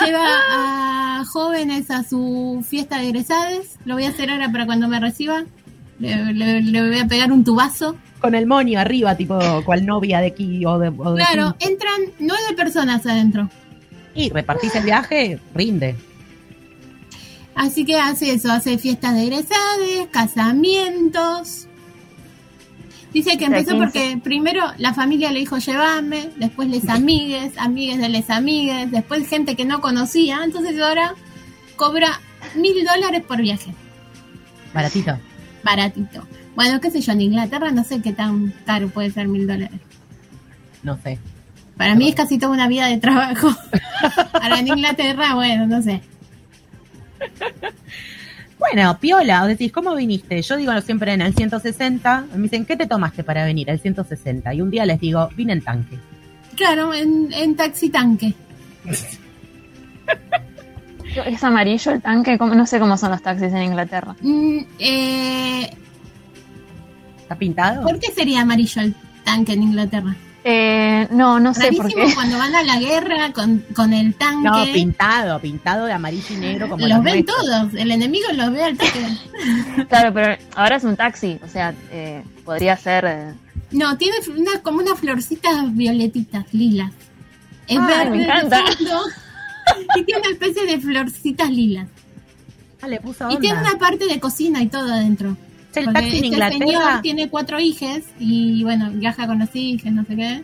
[0.01, 0.25] lleva
[1.19, 3.75] a jóvenes a su fiesta de egresades.
[3.85, 5.43] Lo voy a hacer ahora para cuando me reciba.
[5.99, 7.95] Le, le- le voy a pegar un tubazo.
[8.23, 11.67] Con el monio arriba, tipo cual novia de aquí o de, o de Claro, aquí.
[11.67, 13.49] entran nueve personas adentro.
[14.15, 15.95] Y repartís el viaje, rinde.
[17.53, 21.67] Así que hace eso, hace fiestas de egresades, casamientos.
[23.13, 23.77] Dice que empezó 15.
[23.83, 29.27] porque primero la familia le dijo llévame, después les amigues, amigues de les amigues, después
[29.27, 31.13] gente que no conocía, entonces ahora
[31.75, 32.21] cobra
[32.55, 33.71] mil dólares por viaje,
[34.73, 35.19] Baratito.
[35.63, 36.25] baratito.
[36.55, 39.79] Bueno, qué sé yo, en Inglaterra no sé qué tan caro puede ser mil dólares.
[40.83, 41.17] No sé.
[41.77, 43.49] Para mí es casi toda una vida de trabajo.
[44.33, 46.01] Ahora en Inglaterra, bueno, no sé.
[48.59, 50.41] Bueno, piola, o decís, ¿cómo viniste?
[50.41, 53.69] Yo digo siempre en el 160, me dicen, ¿qué te tomaste para venir?
[53.69, 54.53] El 160.
[54.53, 55.97] Y un día les digo, vine en tanque.
[56.55, 58.33] Claro, en, en taxi tanque.
[61.27, 62.55] Es amarillo el tanque, ¿cómo?
[62.55, 64.15] no sé cómo son los taxis en Inglaterra.
[64.21, 65.69] Mm, eh,
[67.23, 67.83] ¿Está pintado?
[67.83, 68.93] ¿Por qué sería amarillo el
[69.23, 70.15] tanque en Inglaterra?
[70.45, 72.13] Eh, no, no sé por Rarísimo qué.
[72.15, 74.49] cuando van a la guerra con, con el tanque.
[74.49, 77.37] No, pintado, pintado de amarillo y negro como los ven nuestros.
[77.45, 77.73] todos.
[77.75, 79.07] El enemigo los ve al toque.
[79.89, 83.05] Claro, pero ahora es un taxi, o sea, eh, podría ser...
[83.05, 83.33] eh,
[83.71, 86.91] No, tiene una, como unas florcitas violetitas, lilas.
[87.67, 88.59] Es Ay, verde me de encanta.
[88.67, 88.99] fondo,
[89.95, 91.87] y tiene una especie de florcitas lilas.
[92.81, 93.39] Ah, le puso Y onda.
[93.39, 95.37] tiene una parte de cocina y todo adentro.
[95.79, 99.91] El taxi en este Inglaterra, señor tiene cuatro hijas y bueno, viaja con los hijos,
[99.91, 100.43] no sé qué.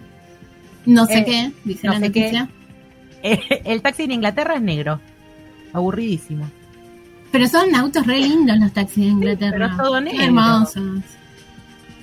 [0.85, 2.49] No sé Eh, qué, dice no la noticia.
[3.23, 4.99] eh, el taxi en Inglaterra es negro.
[5.73, 6.49] Aburridísimo.
[7.31, 9.71] Pero son autos re lindos los taxis de Inglaterra.
[9.75, 10.23] pero todo negro.
[10.23, 11.01] hermosos.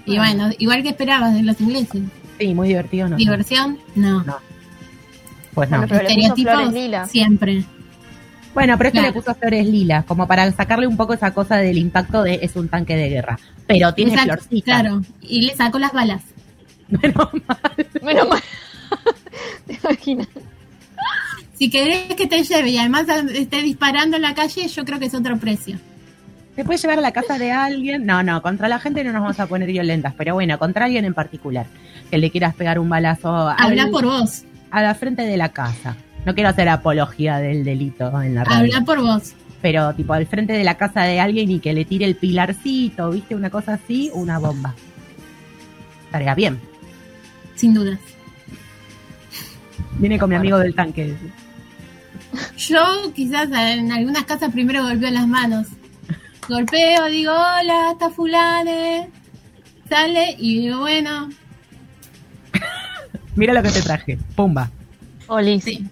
[0.05, 0.51] Y Bueno.
[0.59, 2.03] igual que esperabas de los ingleses.
[2.39, 3.17] Sí, muy divertido, ¿no?
[3.17, 4.23] Diversión, no.
[4.23, 4.37] No.
[5.53, 5.79] Pues no.
[5.79, 7.65] Bueno, pero Estereotipos, siempre.
[8.57, 9.15] Bueno, pero este Claro.
[9.15, 12.57] le puso flores lilas, como para sacarle un poco esa cosa del impacto de es
[12.57, 13.39] un tanque de guerra.
[13.67, 14.65] Pero tiene Exacto, florcitas.
[14.81, 16.23] Claro, y le sacó las balas.
[16.89, 17.87] Menos mal.
[18.03, 18.43] Menos mal.
[19.67, 20.29] ¿Te imaginas?
[21.55, 25.07] Si querés que te lleve y además esté disparando en la calle, yo creo que
[25.07, 25.79] es otro precio.
[26.55, 28.07] ¿Te puede llevar a la casa de alguien?
[28.07, 31.05] No, no, contra la gente no nos vamos a poner violentas, pero bueno, contra alguien
[31.05, 31.67] en particular.
[32.11, 35.51] Que le quieras pegar un balazo Habla al- por vos, a la frente de la
[35.51, 35.97] casa.
[36.27, 38.59] No quiero hacer apología del delito en la radio.
[38.59, 39.33] habla por vos.
[39.63, 43.11] Pero tipo al frente de la casa de alguien y que le tire el pilarcito,
[43.11, 43.35] ¿viste?
[43.35, 44.75] Una cosa así, una bomba.
[46.07, 46.61] Estaría bien.
[47.55, 47.99] Sin dudas.
[49.99, 51.15] Viene con mi amigo del tanque.
[52.59, 55.69] Yo quizás en algunas casas primero golpeo las manos.
[56.49, 59.09] Golpeo, digo, hola, está fulane.
[59.89, 61.29] Sale y digo, bueno,
[63.37, 64.19] Mira lo que te traje.
[64.35, 64.71] Pumba.
[65.29, 65.87] Oli, Sí.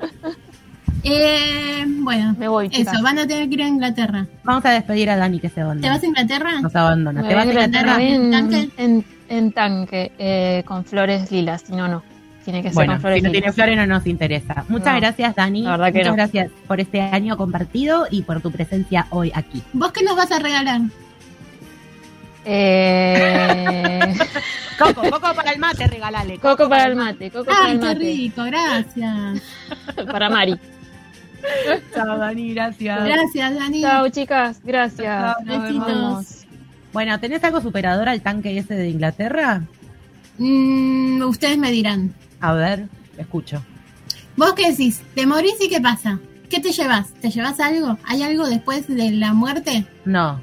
[1.04, 2.94] eh, bueno, me voy, chicas.
[2.94, 4.26] eso, van a tener que ir a Inglaterra.
[4.44, 5.94] Vamos a despedir a Dani que se ¿Te abandona.
[5.94, 6.60] vas a Inglaterra?
[6.60, 7.22] Nos abandona.
[7.22, 8.02] Me ¿Te vas a Inglaterra?
[8.02, 8.68] ¿En en, tanque?
[8.76, 12.02] en, en tanque, eh, con flores lilas, si no, no.
[12.44, 13.42] Tiene que ser Bueno, con flores si no lilas.
[13.42, 14.64] tiene flores no nos interesa.
[14.68, 15.62] Muchas No, gracias, Dani.
[15.62, 16.16] la verdad que Muchas no.
[16.16, 19.62] gracias por este año compartido y por tu presencia hoy aquí.
[19.72, 20.80] ¿Vos qué nos vas a regalar?
[22.52, 24.14] Eh,
[24.78, 26.38] Coco, coco para el mate, regalale.
[26.38, 27.98] coco para el mate, coco para Ay, el qué mate.
[27.98, 29.42] rico, gracias.
[30.10, 30.58] Para Mari.
[31.94, 33.04] Chao, Dani, gracias.
[33.04, 33.80] Gracias, Dani.
[33.82, 34.60] Chao, chicas.
[34.64, 35.36] Gracias.
[35.46, 36.24] Chao.
[36.94, 39.62] Bueno, ¿tenés algo superador al tanque ese de Inglaterra?
[40.38, 42.14] Mm, ustedes me dirán.
[42.40, 42.86] A ver,
[43.18, 43.62] escucho.
[44.36, 45.02] ¿Vos qué decís?
[45.14, 46.18] ¿Te morís y qué pasa?
[46.48, 47.12] ¿Qué te llevas?
[47.20, 47.98] ¿Te llevas algo?
[48.06, 49.84] ¿Hay algo después de la muerte?
[50.04, 50.40] No,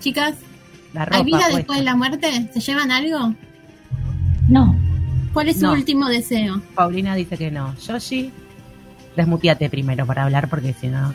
[0.00, 0.34] Chicas,
[0.94, 1.16] la ropa.
[1.18, 1.56] ¿hay vida puesta.
[1.56, 2.48] después de la muerte?
[2.54, 3.34] ¿Se llevan algo?
[4.48, 4.74] No.
[5.32, 5.72] ¿Cuál es su No.
[5.72, 6.62] último deseo?
[6.74, 7.74] Paulina dice que no.
[7.76, 8.32] Yoshi,
[9.16, 11.12] desmuteate primero para hablar porque si no.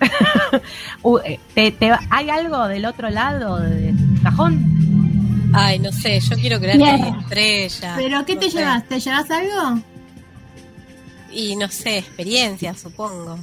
[1.02, 5.50] Uh, eh, ¿te- te- ¿Hay algo del otro lado del cajón?
[5.54, 7.94] Ay, no sé, yo quiero creer que hay estrellas.
[7.96, 8.58] ¿Pero qué no te sé.
[8.58, 8.84] llevas?
[8.88, 9.80] ¿Te llevas algo?
[11.32, 13.38] Y no sé, experiencia, supongo.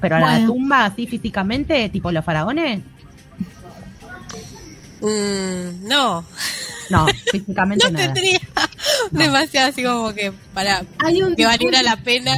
[0.00, 2.80] Pero a la tumba así físicamente, tipo los faraones?
[5.02, 6.24] Mm, no,
[6.90, 8.12] No, físicamente no nada.
[8.14, 8.40] tendría
[9.10, 12.34] demasiado así como que para Hay un, que valiera la pena.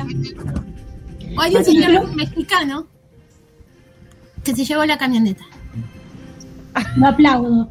[1.38, 2.86] hay un señor mexicano
[4.42, 5.44] que se llevó la camioneta.
[6.96, 7.68] Lo aplaudo.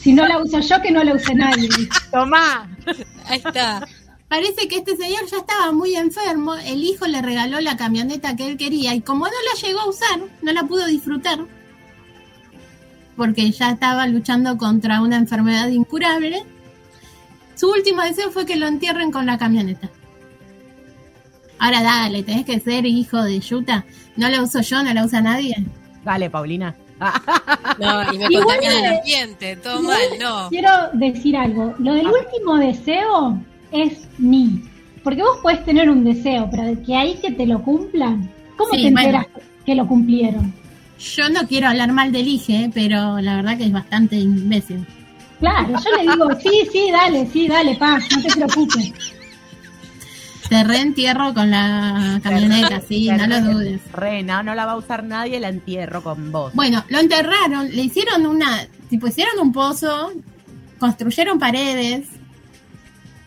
[0.00, 1.68] Si no la uso yo, que no la use nadie.
[2.12, 2.68] Tomá.
[3.26, 3.86] Ahí está.
[4.28, 8.46] Parece que este señor ya estaba muy enfermo, el hijo le regaló la camioneta que
[8.48, 11.38] él quería y como no la llegó a usar, no la pudo disfrutar,
[13.16, 16.42] porque ya estaba luchando contra una enfermedad incurable,
[17.54, 19.88] su último deseo fue que lo entierren con la camioneta.
[21.58, 23.84] Ahora dale, tenés que ser hijo de Yuta.
[24.16, 25.54] No la uso yo, no la usa nadie.
[26.04, 26.74] Dale, Paulina.
[27.78, 30.48] No, y me Igual contamina el ambiente, todo mal, no.
[30.50, 31.74] Quiero decir algo.
[31.78, 33.38] Lo del último deseo
[33.72, 34.62] es ni.
[35.02, 38.70] Porque vos podés tener un deseo, pero de que ahí que te lo cumplan, ¿cómo
[38.72, 39.00] Sí, te bueno.
[39.08, 39.26] enteras
[39.64, 40.54] que lo cumplieron?
[40.98, 44.86] Yo no quiero hablar mal del Ige, pero la verdad que es bastante imbécil.
[45.40, 48.92] Claro, yo le digo, sí, sí, dale, sí, dale, pa, no te preocupes.
[50.48, 53.80] Te reentierro con la camioneta, sí, no lo dudes.
[53.92, 56.52] Re, no, no la va a usar nadie, la entierro con vos.
[56.54, 60.12] Bueno, lo enterraron, le hicieron una, tipo, hicieron un pozo,
[60.78, 62.06] construyeron paredes.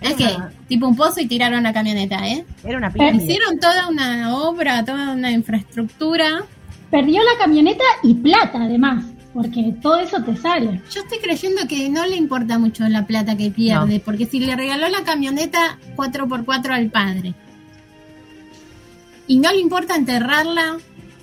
[0.02, 0.34] Es que,
[0.70, 2.46] tipo un pozo y tiraron la camioneta, ¿eh?
[2.64, 3.24] Era una Eh, pirámide.
[3.26, 6.44] Hicieron toda una obra, toda una infraestructura.
[6.92, 10.82] Perdió la camioneta y plata, además, porque todo eso te sale.
[10.92, 14.56] Yo estoy creyendo que no le importa mucho la plata que pierde, porque si le
[14.56, 17.36] regaló la camioneta 4x4 al padre
[19.28, 20.78] y no le importa enterrarla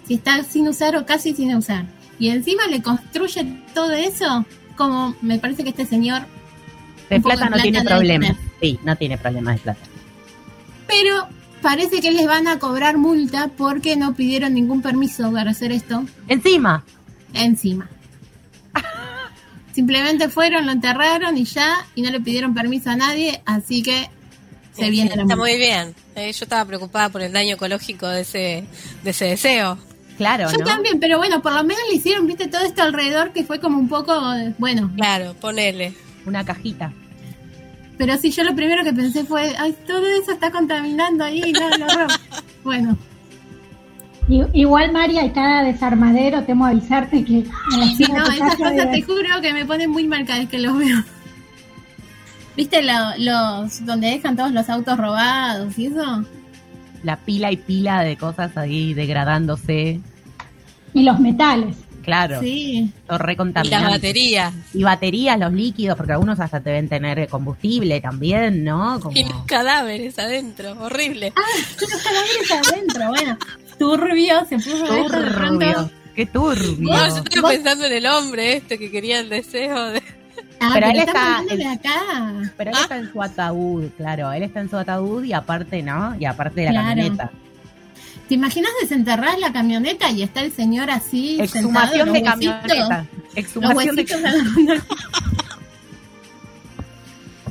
[0.07, 1.87] si está sin usar o casi sin usar,
[2.19, 3.45] y encima le construye
[3.75, 4.47] todo eso,
[4.77, 6.23] como me parece que este señor,
[7.11, 8.37] De plata no tiene plata problemas.
[8.61, 9.81] Sí, no tiene problemas de plata.
[10.87, 11.27] pero
[11.69, 16.05] parece que les van a cobrar multa porque no pidieron ningún permiso para hacer esto
[16.29, 16.85] Encima,
[17.35, 17.89] encima.
[19.73, 24.09] Simplemente fueron, lo enterraron y ya, y no le pidieron permiso a nadie, así que
[24.77, 25.37] se Sí, viene sí, la Está multa.
[25.37, 25.95] muy bien.
[26.15, 28.65] Eh, yo estaba preocupada por el daño ecológico de ese,
[29.03, 29.77] de ese deseo.
[30.17, 30.65] claro, Yo ¿no?
[30.65, 33.77] también, pero bueno, por lo menos le hicieron, viste, todo esto alrededor que fue como
[33.79, 35.95] un poco, eh, bueno, Claro, ponele.
[36.27, 36.93] Una cajita.
[37.99, 41.71] Pero sí, yo lo primero que pensé fue, ay, todo eso está contaminando ahí, no,
[41.79, 42.07] no, no.
[42.65, 42.97] Bueno,
[44.53, 47.45] Igual, María, y cada desarmadero temo avisarte que
[47.97, 50.77] sí, no, esas cosas te juro que me ponen muy mal cada vez que los
[50.77, 50.99] veo.
[52.57, 56.25] ¿Viste lo- los donde dejan todos los autos robados y eso?
[57.05, 60.01] La pila y pila de cosas ahí degradándose.
[60.93, 61.77] Y los metales.
[62.07, 62.93] Claro, Sí.
[63.07, 63.19] todo
[63.65, 64.55] Y las baterías.
[64.73, 69.01] Y baterías, los líquidos, porque algunos hasta deben tener combustible también, ¿no?
[69.01, 69.15] Como...
[69.17, 70.73] Y los cadáveres adentro.
[70.81, 71.33] Horrible.
[71.35, 73.39] Los cadáveres adentro, bueno.
[73.77, 74.87] Turbio, se puso.
[74.87, 75.91] Turbio.
[76.15, 76.79] Qué turbio.
[76.95, 80.01] No, yo estoy vos- pensando en el hombre este que quería el deseo de...
[80.61, 82.53] Ah, Pero pero, él está- de acá.
[82.57, 84.33] Pero él está en su ataúd, claro.
[84.33, 86.17] Él está en su ataúd y aparte, ¿no?
[86.19, 86.89] Y aparte de la Claro.
[86.89, 87.31] camioneta.
[88.29, 91.39] ¿Te imaginas desenterrar la camioneta y está el señor así?
[91.41, 93.07] Exhumación sentado, de camioneta.
[93.07, 94.83] Los Exhumación de agarrando-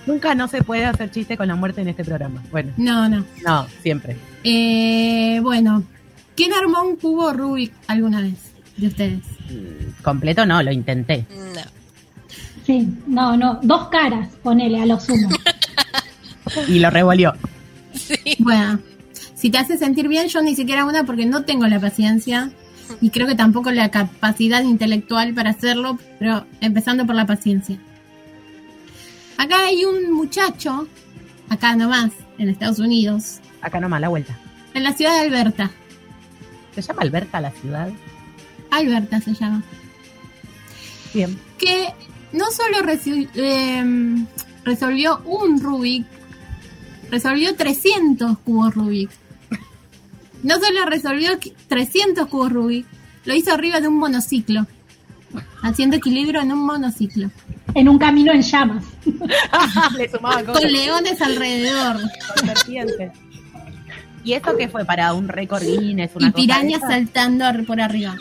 [0.05, 2.43] Nunca no se puede hacer chiste con la muerte en este programa.
[2.51, 3.25] Bueno, No, no.
[3.43, 4.15] no, siempre.
[4.43, 5.83] Eh, bueno,
[6.35, 8.35] ¿quién armó un cubo Rubik alguna vez
[8.77, 9.19] de ustedes?
[10.03, 11.25] Completo no, lo intenté.
[11.55, 11.61] No.
[12.65, 15.29] Sí, no, no, dos caras, ponele a lo sumo.
[16.67, 17.33] Y lo revolvió.
[18.37, 18.79] Bueno,
[19.45, 22.49] si te hace sentir bien, yo ni siquiera una porque no tengo la paciencia
[22.99, 27.77] y creo que tampoco la capacidad intelectual para hacerlo, pero empezando por la paciencia.
[29.37, 30.87] Acá hay un muchacho,
[31.47, 34.35] acá nomás, en Estados Unidos, Acá nomás, la vuelta.
[34.73, 35.69] en la ciudad de Alberta.
[36.73, 37.89] ¿Se llama Alberta la ciudad?
[38.71, 39.61] Alberta se llama.
[41.13, 41.39] Bien.
[41.59, 41.93] que
[42.33, 42.77] no solo
[43.35, 44.25] eh,
[44.63, 46.03] resolvió un Rubik,
[47.11, 49.11] resolvió 300 cubos Rubik.
[50.45, 52.85] No solo resolvió qui- 300 cubos Rubik,
[53.25, 54.67] lo hizo arriba de un monociclo,
[55.63, 57.29] haciendo equilibrio en un monociclo,
[57.73, 58.85] En un camino en llamas.
[59.97, 60.61] Le sumaba cosas.
[60.61, 63.11] con leones alrededor con serpientes.
[64.23, 64.85] ¿Y eso qué fue?
[64.85, 66.11] ¿Para un récord Guinness?
[66.15, 68.15] Una y pirañas saltando por arriba.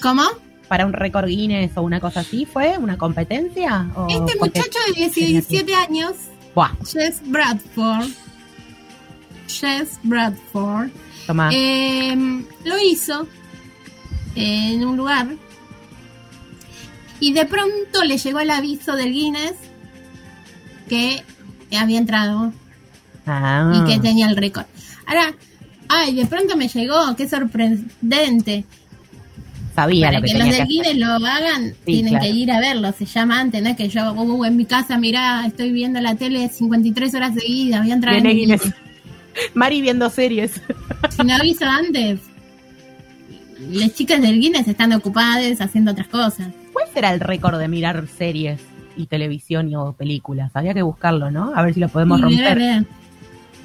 [0.00, 0.22] ¿Cómo?
[0.68, 2.46] ¿Para un récord Guinness o una cosa así?
[2.46, 3.88] ¿Fue una competencia?
[3.96, 6.12] ¿O Este muchacho de 17 años
[6.54, 8.08] Buah, Jess Bradford.
[9.48, 10.90] Jess Bradford.
[11.32, 11.50] Toma.
[11.52, 12.16] eh,
[12.64, 13.26] lo hizo
[14.34, 15.28] en un lugar
[17.20, 19.54] y de pronto le llegó el aviso del Guinness
[20.88, 21.22] que
[21.78, 22.52] había entrado
[23.26, 24.64] Ah, y que tenía el récord.
[25.06, 25.32] Ahora,
[25.88, 28.64] ay, de pronto me llegó, qué sorprendente.
[29.76, 30.66] sabía Para lo que, que, los del.
[30.66, 32.24] Guinness lo hagan, Sí, tienen claro.
[32.24, 34.98] que ir a verlo, se llama antes, no es que yo uh, en mi casa,
[34.98, 38.62] mirá, estoy viendo la tele 53 horas seguidas, voy a entrar en Guinness.
[38.62, 38.81] Guinness.
[39.54, 40.60] Mari viendo series.
[41.10, 42.20] Si no aviso antes,
[43.70, 46.48] las chicas del Guinness están ocupadas haciendo otras cosas.
[46.72, 48.60] ¿Cuál será el récord de mirar series
[48.96, 50.50] y televisión y o películas?
[50.54, 51.52] Habría que buscarlo, ¿no?
[51.54, 52.86] A ver si lo podemos Y romper.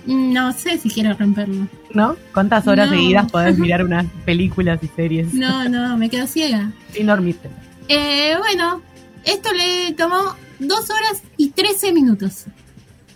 [0.06, 1.68] No sé si quiero romperlo.
[1.94, 2.16] ¿No?
[2.34, 2.96] ¿Cuántas horas No.
[2.96, 6.72] seguidas podés mirar unas películas y series No, no, me quedo ciega.
[6.94, 7.50] sin dormirte?
[7.90, 8.82] Eh, bueno,
[9.26, 10.18] esto le tomó
[10.60, 12.46] dos horas y 13 minutos.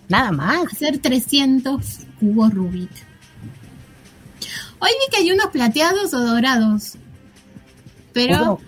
[0.09, 0.65] Nada más.
[0.73, 2.91] Hacer 300 cubos Rubik.
[4.79, 6.97] Hoy vi que hay unos plateados o dorados.
[8.13, 8.59] Pero,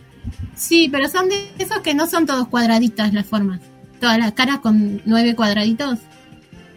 [0.56, 3.62] sí, pero son de esos que no son todos cuadraditas las formas.
[4.00, 6.00] Todas las caras con nueve cuadraditos.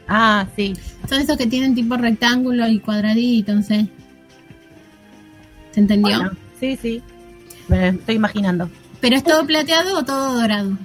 [0.06, 0.74] Ah, sí.
[1.08, 3.88] Son esos que tienen tipo rectángulo y cuadradito, no sé.
[5.72, 6.16] ¿Se entendió?
[6.18, 7.02] Bueno, sí, sí.
[7.68, 8.70] Me estoy imaginando.
[9.00, 10.76] ¿Pero es todo plateado o todo dorado?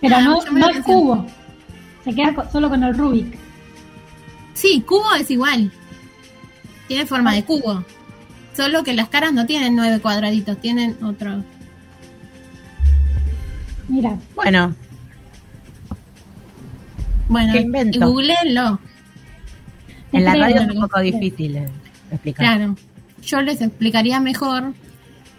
[0.00, 1.26] Pero Ah, no, no es cubo.
[2.04, 3.47] Se queda solo con el Rubik.
[4.58, 5.70] Sí, cubo es igual.
[6.88, 7.84] Tiene forma de cubo.
[8.56, 11.44] Solo que las caras no tienen nueve cuadraditos, tienen otro.
[13.86, 14.74] Mira, Bueno,
[17.28, 17.52] Bueno,
[18.00, 18.80] googleenlo.
[20.12, 21.68] en la radio es un poco difícil eh,
[22.10, 22.44] explicar.
[22.44, 22.76] Claro.
[23.22, 24.72] Yo les explicaría mejor,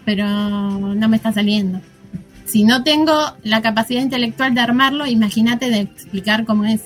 [0.06, 1.80] pero no me está saliendo.
[2.46, 3.12] Si no tengo
[3.42, 6.82] la capacidad intelectual de armarlo, imagínate de explicar cómo es.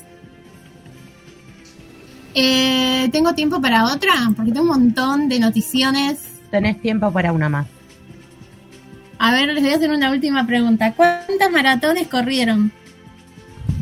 [2.35, 4.12] Eh, ¿Tengo tiempo para otra?
[4.37, 6.18] Porque tengo un montón de noticiones.
[6.51, 7.66] Tenés tiempo para una más.
[9.18, 10.93] A ver, les voy a hacer una última pregunta.
[10.95, 12.72] ¿Cuántas maratones corrieron?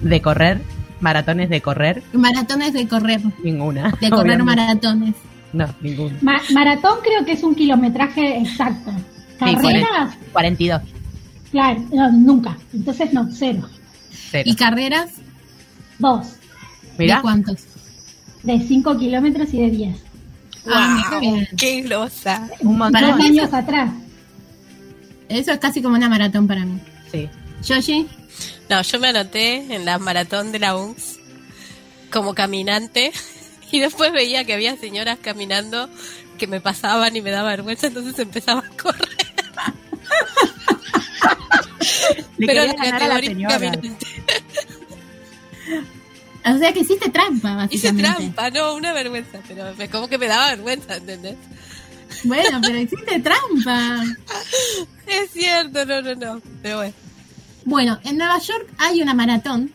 [0.02, 0.60] De correr,
[1.00, 3.20] maratones de correr, Maratones de correr.
[3.42, 3.90] ninguna.
[4.00, 4.44] De correr obviamente.
[4.44, 5.14] maratones.
[5.52, 6.16] No, ninguna.
[6.22, 8.90] ma- maratón creo que es un kilometraje exacto.
[9.38, 10.82] Sí, Carreras, 42.
[11.50, 12.56] claro, no, nunca.
[12.72, 13.68] Entonces no, cero.
[14.30, 14.44] Cero.
[14.46, 15.10] ¿Y carreras?
[15.98, 16.36] Dos.
[16.98, 17.56] Mirá, ¿De cuántos?
[18.42, 19.96] De 5 kilómetros y de 10.
[20.66, 21.34] Ah, qué bien.
[21.34, 21.46] ¡Wow!
[21.56, 22.48] ¡Qué glosa!
[22.60, 23.00] un montón.
[23.00, 23.90] Para años atrás.
[25.28, 26.78] Eso es casi como una maratón para mí.
[27.10, 27.28] Sí.
[27.64, 28.06] Yoshi,
[28.68, 31.18] No, yo me anoté en la maratón de la UNS
[32.10, 33.12] como caminante
[33.72, 35.88] y después veía que había señoras caminando
[36.38, 39.08] que me pasaban y me daba vergüenza, entonces empezaba a correr.
[42.38, 44.06] Pero la categoría caminante.
[46.44, 48.32] o sea que hiciste trampa, Hice básicamente.
[48.34, 51.36] trampa, no, una vergüenza, pero me- como que me daba vergüenza, ¿entendés?
[52.24, 54.02] Bueno, pero hiciste trampa.
[55.06, 56.42] Es cierto, no, no, no.
[56.62, 56.94] Pero bueno.
[57.64, 59.70] Bueno, en Nueva York hay una maratón.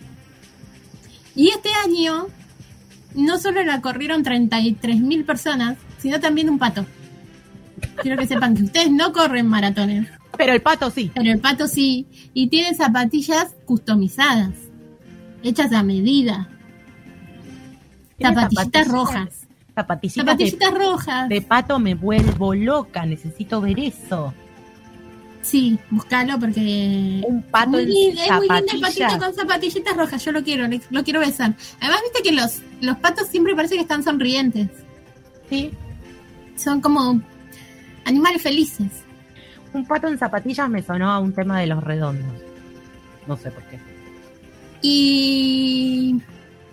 [1.35, 2.27] Y este año
[3.13, 6.85] no solo la corrieron 33.000 personas, sino también un pato.
[8.01, 10.07] Quiero que sepan que ustedes no corren maratones,
[10.37, 11.11] Pero el pato sí.
[11.13, 12.07] pero el pato sí.
[12.33, 14.51] Y tiene zapatillas customizadas,
[15.43, 16.49] hechas a medida.
[18.21, 19.47] Zapatillitas rojas.
[19.75, 21.29] Zapatillitas de, rojas.
[21.29, 23.05] de pato me vuelvo loca.
[23.05, 24.33] Necesito ver eso.
[25.47, 30.25] Sí, búscalo porque Un pato muy en es muy lindo el patito con zapatillitas rojas,
[30.25, 31.53] yo lo quiero, lo quiero besar.
[31.79, 34.67] Además, viste que los, los patos siempre parece que están sonrientes.
[35.49, 35.71] Sí.
[36.57, 37.21] Son como
[38.03, 38.91] animales felices.
[39.73, 42.41] Un pato en zapatillas me sonó a un tema de los redondos.
[43.25, 43.79] No sé por qué.
[44.81, 46.21] Y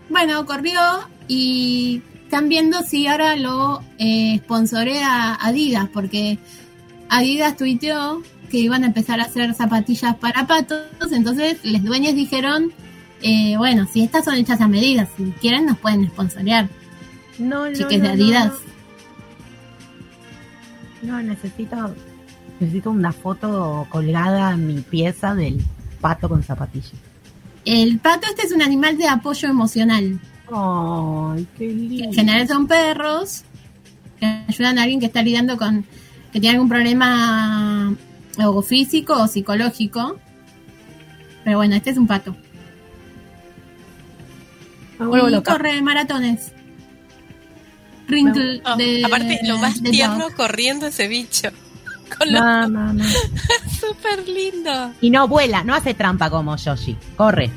[0.09, 0.81] bueno, corrió
[1.29, 6.39] y están viendo si ahora lo eh, sponsorea Adidas, porque
[7.09, 12.73] Adidas tuiteó que iban a empezar a hacer zapatillas para patos, entonces los dueños dijeron,
[13.23, 16.69] eh, bueno, si estas son hechas a medida, si quieren nos pueden sponsorear.
[17.39, 18.53] No, no, Chiques no, de Adidas.
[21.03, 21.95] No, no, necesito
[22.61, 25.65] necesito una foto colgada en mi pieza del
[26.01, 26.93] pato con zapatillas.
[27.65, 30.21] El pato este es un animal de apoyo emocional.
[30.53, 32.05] Ay, qué lindo.
[32.05, 33.45] en general son perros
[34.21, 35.85] que ayudan a alguien que está lidiando con
[36.33, 37.95] que tiene algún problema
[38.39, 40.19] o físico o psicológico
[41.45, 42.37] pero bueno este es un pato
[44.99, 45.53] vuelvo y loca.
[45.53, 46.53] corre maratones
[48.09, 50.35] Wrinkle de aparte, lo más de tierno dog.
[50.35, 51.49] corriendo ese bicho.
[52.19, 53.05] Con No, no, no.
[53.81, 54.93] súper lindo.
[55.01, 56.97] Y no vuela, no hace trampa como Yoshi.
[57.17, 57.51] Corre.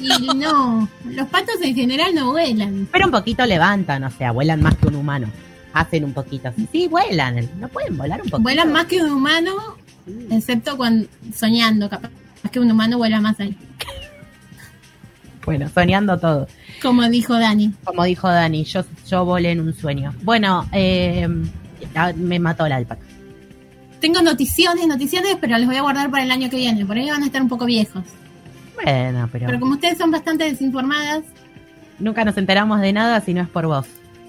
[0.00, 4.60] Y no los patos en general no vuelan Pero un poquito levantan, o sea, vuelan
[4.62, 5.28] más que un humano.
[5.72, 6.66] Hacen un poquito así.
[6.72, 7.48] Sí, vuelan.
[7.60, 8.42] No pueden volar un poquito.
[8.42, 9.52] vuelan más que un humano
[10.30, 12.10] excepto cuando soñando capaz
[12.50, 13.56] que un humano vuela más ahí
[15.44, 16.48] Bueno, soñando todo.
[16.82, 20.14] como dijo Dani Como dijo Dani, yo, yo volé en un sueño.
[20.22, 21.28] Bueno, eh,
[22.16, 23.02] me mató la pato.
[24.00, 26.84] Tengo noticiones, noticiones, pero les voy a guardar para el año que viene.
[26.84, 28.04] Por ahí van a estar un poco viejos.
[28.82, 31.24] Bueno, pero, Pero como ustedes son bastante desinformadas,
[31.98, 33.86] nunca nos enteramos de nada si no es por vos.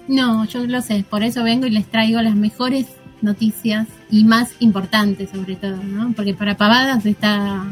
[0.08, 1.04] no, yo lo sé.
[1.08, 2.86] Por eso vengo y les traigo las mejores
[3.20, 6.12] noticias y más importantes, sobre todo, ¿no?
[6.14, 7.64] Porque para pavadas está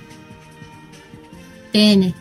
[1.73, 2.13] TN,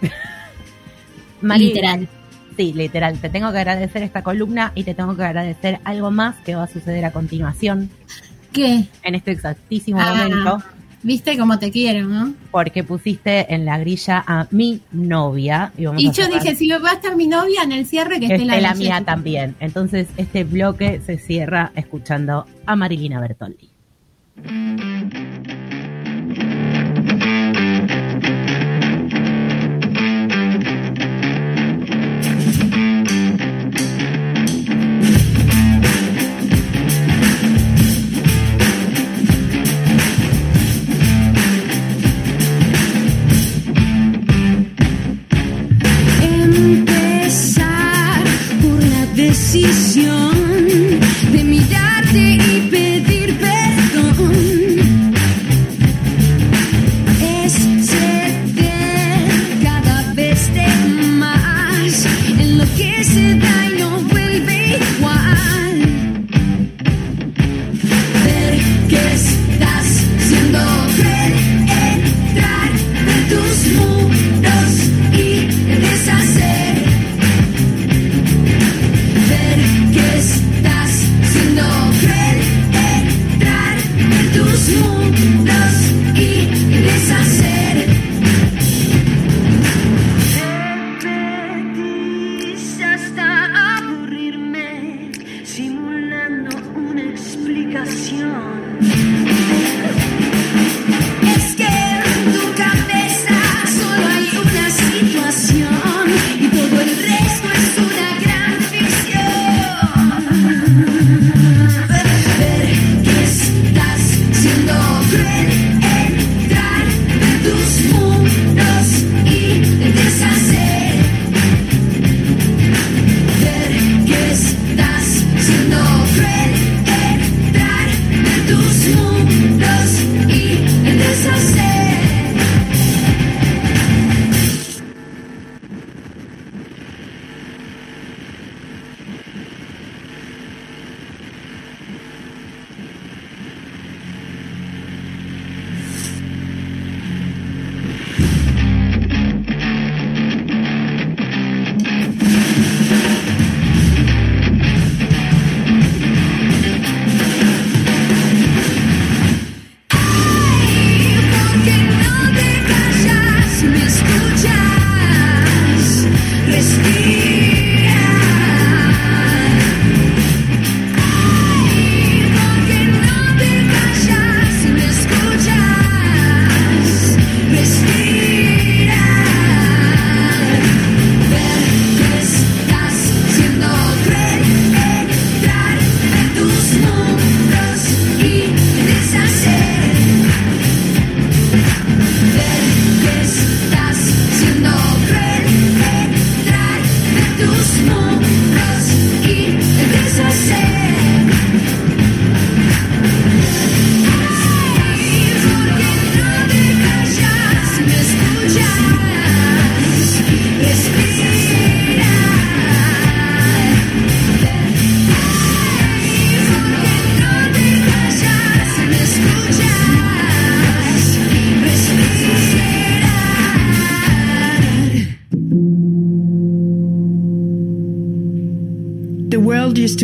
[1.58, 2.08] literal.
[2.56, 3.18] Sí, literal.
[3.18, 6.64] Te tengo que agradecer esta columna y te tengo que agradecer algo más que va
[6.64, 7.88] a suceder a continuación
[8.52, 8.84] ¿Qué?
[9.02, 10.14] en este exactísimo Ah.
[10.14, 10.62] momento.
[11.02, 12.34] Viste cómo te quiero, ¿no?
[12.50, 15.72] Porque pusiste en la grilla a mi novia.
[15.76, 18.34] Y, Y yo dije, si va a estar mi novia en el cierre, que que
[18.34, 19.56] esté la, la mía también.
[19.58, 23.70] Entonces, este bloque se cierra escuchando a Marilina Bertoldi.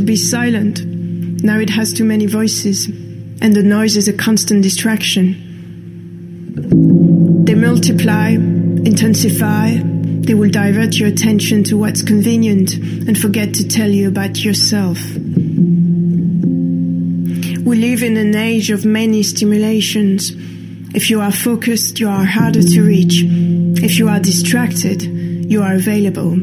[0.08, 0.82] Be silent.
[1.44, 5.34] Now it has too many voices, and the noise is a constant distraction.
[7.44, 13.90] They multiply, intensify, they will divert your attention to what's convenient and forget to tell
[13.90, 14.98] you about yourself.
[17.66, 20.32] We live in an age of many stimulations.
[20.94, 23.24] If you are focused, you are harder to reach.
[23.84, 26.34] If you are distracted, you are available.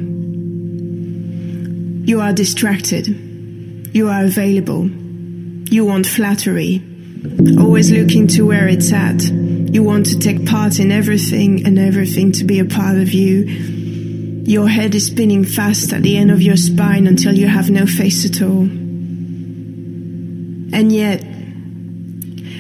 [2.08, 3.24] You are distracted.
[3.96, 4.90] You are available.
[4.90, 6.84] You want flattery.
[7.58, 9.24] Always looking to where it's at.
[9.24, 13.46] You want to take part in everything and everything to be a part of you.
[14.44, 17.86] Your head is spinning fast at the end of your spine until you have no
[17.86, 18.64] face at all.
[20.74, 21.24] And yet,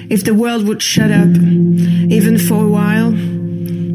[0.09, 3.11] if the world would shut up, even for a while,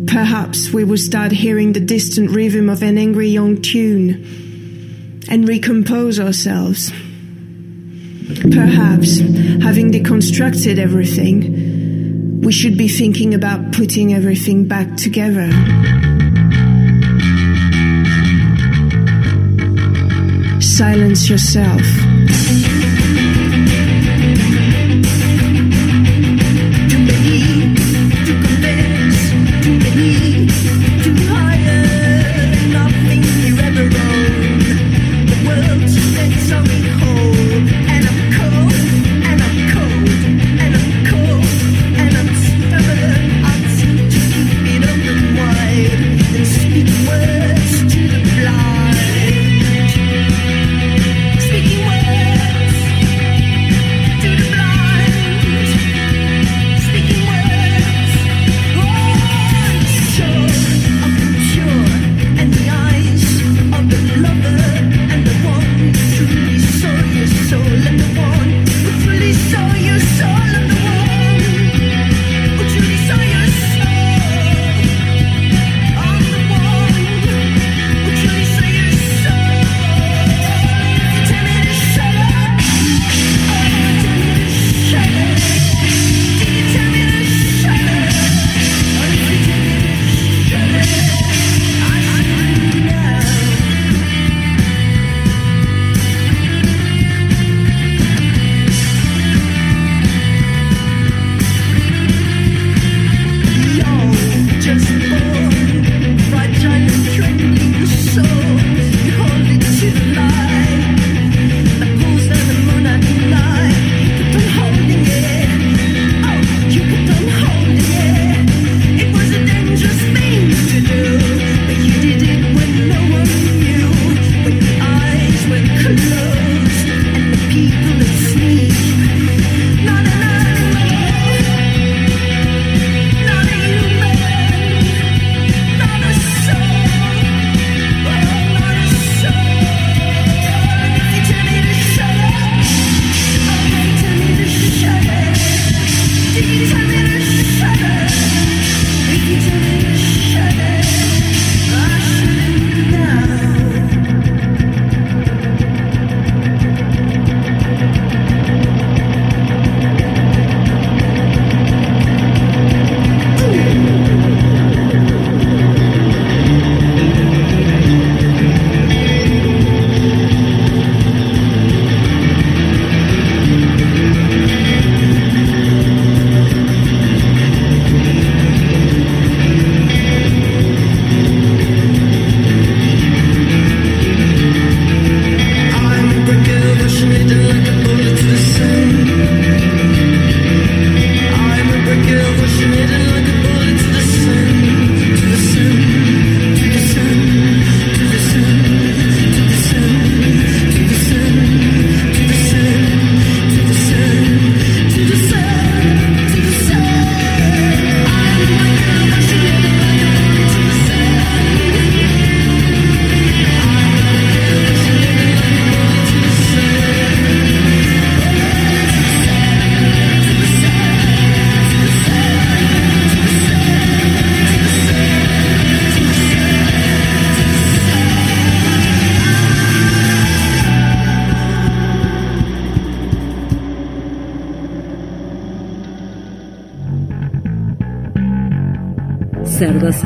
[0.08, 6.20] perhaps we would start hearing the distant rhythm of an angry young tune and recompose
[6.20, 6.92] ourselves.
[8.50, 9.18] Perhaps,
[9.62, 15.50] having deconstructed everything, we should be thinking about putting everything back together.
[20.60, 21.82] Silence yourself.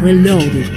[0.05, 0.71] Reloaded.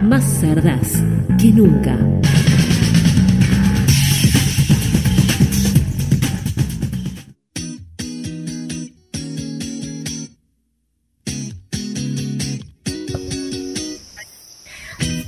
[0.00, 1.04] Más cerdas
[1.38, 1.98] que nunca.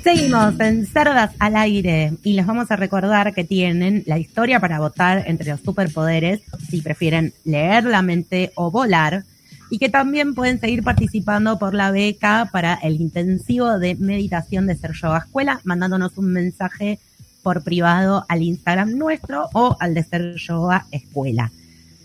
[0.02, 4.78] Seguimos en Cerdas al Aire y les vamos a recordar que tienen la historia para
[4.78, 6.40] votar entre los superpoderes
[6.70, 9.24] si prefieren leer la mente o volar
[9.70, 14.76] y que también pueden seguir participando por la beca para el intensivo de meditación de
[14.76, 16.98] Ser Yoga Escuela mandándonos un mensaje
[17.42, 21.50] por privado al Instagram nuestro o al de Ser Yoga Escuela.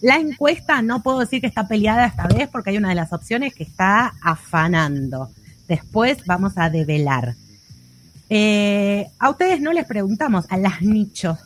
[0.01, 3.11] La encuesta no puedo decir que está peleada esta vez porque hay una de las
[3.11, 5.31] opciones que está afanando.
[5.67, 7.35] Después vamos a develar.
[8.29, 11.39] Eh, a ustedes no les preguntamos, a las nichos,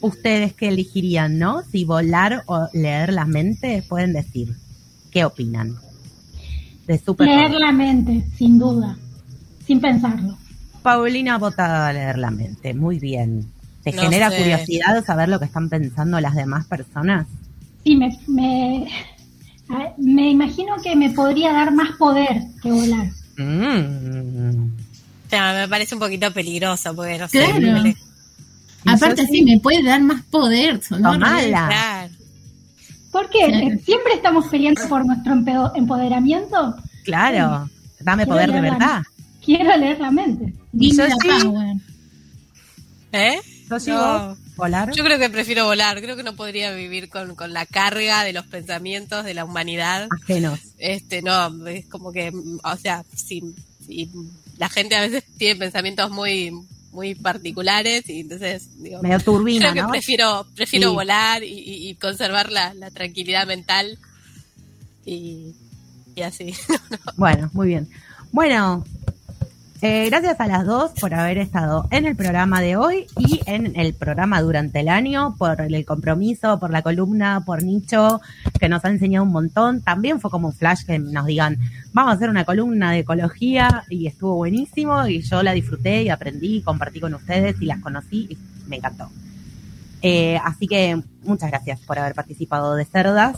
[0.00, 1.62] ustedes qué elegirían, ¿no?
[1.62, 4.54] Si volar o leer la mente, pueden decir.
[5.12, 5.76] ¿Qué opinan?
[6.86, 8.96] De super Leer la mente, sin duda,
[9.66, 10.36] sin pensarlo.
[10.82, 13.46] Paulina ha votado a leer la mente, muy bien.
[13.84, 14.38] ¿Te No genera sé.
[14.38, 17.26] curiosidad saber lo que están pensando las demás personas?
[17.84, 18.88] Sí, me, me,
[19.98, 23.08] me imagino que me podría dar más poder que volar.
[23.36, 24.66] Mm.
[25.32, 27.38] No, me parece un poquito peligroso porque no sé.
[27.44, 27.82] Claro.
[27.82, 27.96] me-
[28.84, 30.80] Aparte, sí, me puede dar más poder.
[30.80, 32.08] Tomala.
[33.12, 33.78] ¿Por qué?
[33.84, 35.34] ¿Siempre estamos peleando por nuestro
[35.76, 36.74] empoderamiento?
[37.04, 37.68] Claro,
[38.00, 39.02] dame Quiero poder de la- verdad.
[39.44, 40.52] Quiero leer la mente.
[40.76, 41.42] Give Yo sí.
[41.44, 41.76] power.
[43.12, 43.40] ¿Eh?
[43.70, 44.36] ¿Yo sí, No.
[44.56, 44.92] ¿Volar?
[44.92, 46.00] Yo creo que prefiero volar.
[46.02, 50.08] Creo que no podría vivir con, con la carga de los pensamientos de la humanidad.
[50.22, 50.60] Ajenos.
[50.78, 53.42] Este, no, es como que, mm, o sea, si,
[53.86, 54.10] si
[54.58, 56.52] la gente a veces tiene pensamientos muy,
[56.92, 59.88] muy particulares y entonces, digo, Medio turbina, creo que ¿no?
[59.90, 60.94] prefiero, prefiero Sí.
[60.94, 63.98] volar y, y- y conservar la, la tranquilidad mental
[65.04, 65.54] y,
[66.14, 66.54] y así.
[67.16, 67.88] Bueno, muy bien.
[68.30, 68.84] Bueno,
[69.82, 73.74] eh, gracias a las dos por haber estado en el programa de hoy y en
[73.74, 78.20] el programa durante el año, por el compromiso, por la columna, por Nicho,
[78.60, 79.82] que nos ha enseñado un montón.
[79.82, 81.58] También fue como un flash que nos digan,
[81.92, 86.10] vamos a hacer una columna de ecología y estuvo buenísimo y yo la disfruté y
[86.10, 88.38] aprendí y compartí con ustedes y las conocí y
[88.68, 89.10] me encantó.
[90.00, 93.36] Eh, así que muchas gracias por haber participado de Cerdas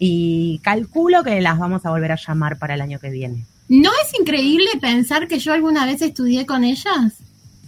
[0.00, 3.46] y calculo que las vamos a volver a llamar para el año que viene.
[3.68, 7.14] ¿No es increíble pensar que yo alguna vez estudié con ellas?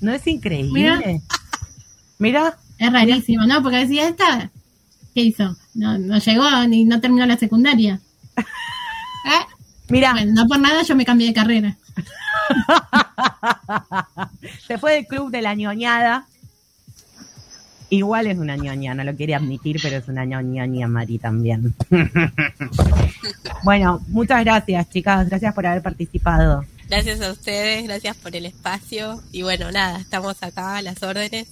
[0.00, 1.22] ¿No es increíble?
[2.18, 3.62] Mira, Es rarísimo, ¿no?
[3.62, 4.50] Porque decía esta,
[5.14, 5.56] ¿qué hizo?
[5.74, 8.00] No, no llegó ni no terminó la secundaria.
[8.36, 9.46] ¿Eh?
[9.88, 11.76] mira, Bueno, no por nada yo me cambié de carrera.
[14.66, 16.26] se fue del club de la ñoñada.
[17.88, 21.72] Igual es una ñoña, no lo quiere admitir, pero es una ñoña Mari también.
[23.62, 25.28] bueno, muchas gracias, chicas.
[25.28, 26.64] Gracias por haber participado.
[26.88, 31.48] Gracias a ustedes, gracias por el espacio y bueno, nada, estamos acá a las órdenes.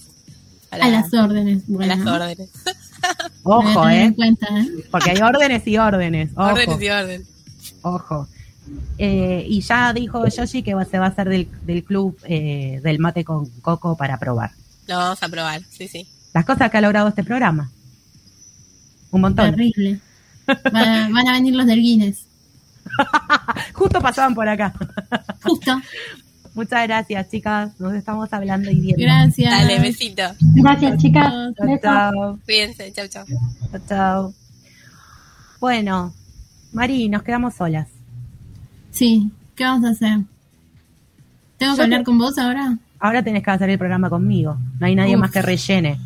[0.69, 1.59] para- A las órdenes.
[1.59, 2.49] a Bueno, las órdenes.
[3.03, 4.13] a Ojo, ¿eh?
[4.15, 4.67] cuenta, ¿eh?
[4.91, 6.31] Porque hay órdenes y órdenes.
[6.35, 7.27] Ojo, Órdenes y órdenes.
[7.81, 8.27] ojo.
[8.97, 12.79] Eh, y ya dijo Yoshi que va- se va a hacer del, del club eh,
[12.83, 14.51] del mate con coco para probar.
[14.87, 16.07] Lo vamos a probar, sí, sí.
[16.35, 17.71] Las cosas que ha logrado este programa.
[19.09, 19.49] Un montón.
[19.49, 19.99] Terrible.
[20.71, 22.27] Van a, van a venir los del Guinness.
[23.73, 24.71] Justo pasaban por acá.
[25.41, 25.81] Justo.
[26.53, 27.79] Muchas gracias, chicas.
[27.79, 29.01] Nos estamos hablando y viendo.
[29.01, 29.51] Gracias.
[29.51, 30.21] Dale, besito.
[30.39, 31.33] Gracias, chicas.
[31.57, 32.39] Chao, chao.
[32.45, 33.25] Cuídense, chau, chau.
[33.71, 34.33] Chao, chao.
[35.59, 36.13] Bueno,
[36.73, 37.87] Mari, nos quedamos solas.
[38.91, 40.19] Sí, ¿qué vamos a hacer?
[41.57, 42.77] ¿Tengo que hablar te- con vos ahora?
[42.99, 44.57] Ahora tenés que hacer el programa conmigo.
[44.79, 45.21] No hay nadie Uf.
[45.21, 45.97] más que rellene.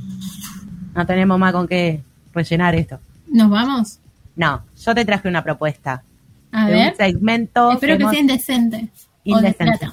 [1.00, 2.04] No tenemos más con qué
[2.34, 3.00] rellenar esto.
[3.30, 4.00] ¿Nos vamos?
[4.36, 6.04] No, yo te traje una propuesta.
[6.52, 6.92] A de ver.
[6.92, 8.90] Un segmento Espero que sea indecente.
[9.24, 9.88] Indecente.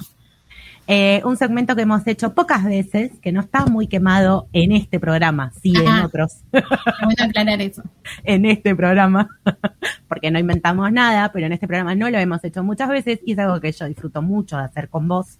[0.89, 4.99] Eh, un segmento que hemos hecho pocas veces, que no está muy quemado en este
[4.99, 7.85] programa, sí en otros, Bueno, aclarar eso.
[8.25, 9.29] en este programa,
[10.09, 13.35] porque no inventamos nada, pero en este programa no lo hemos hecho muchas veces y
[13.35, 15.39] es algo que yo disfruto mucho de hacer con vos.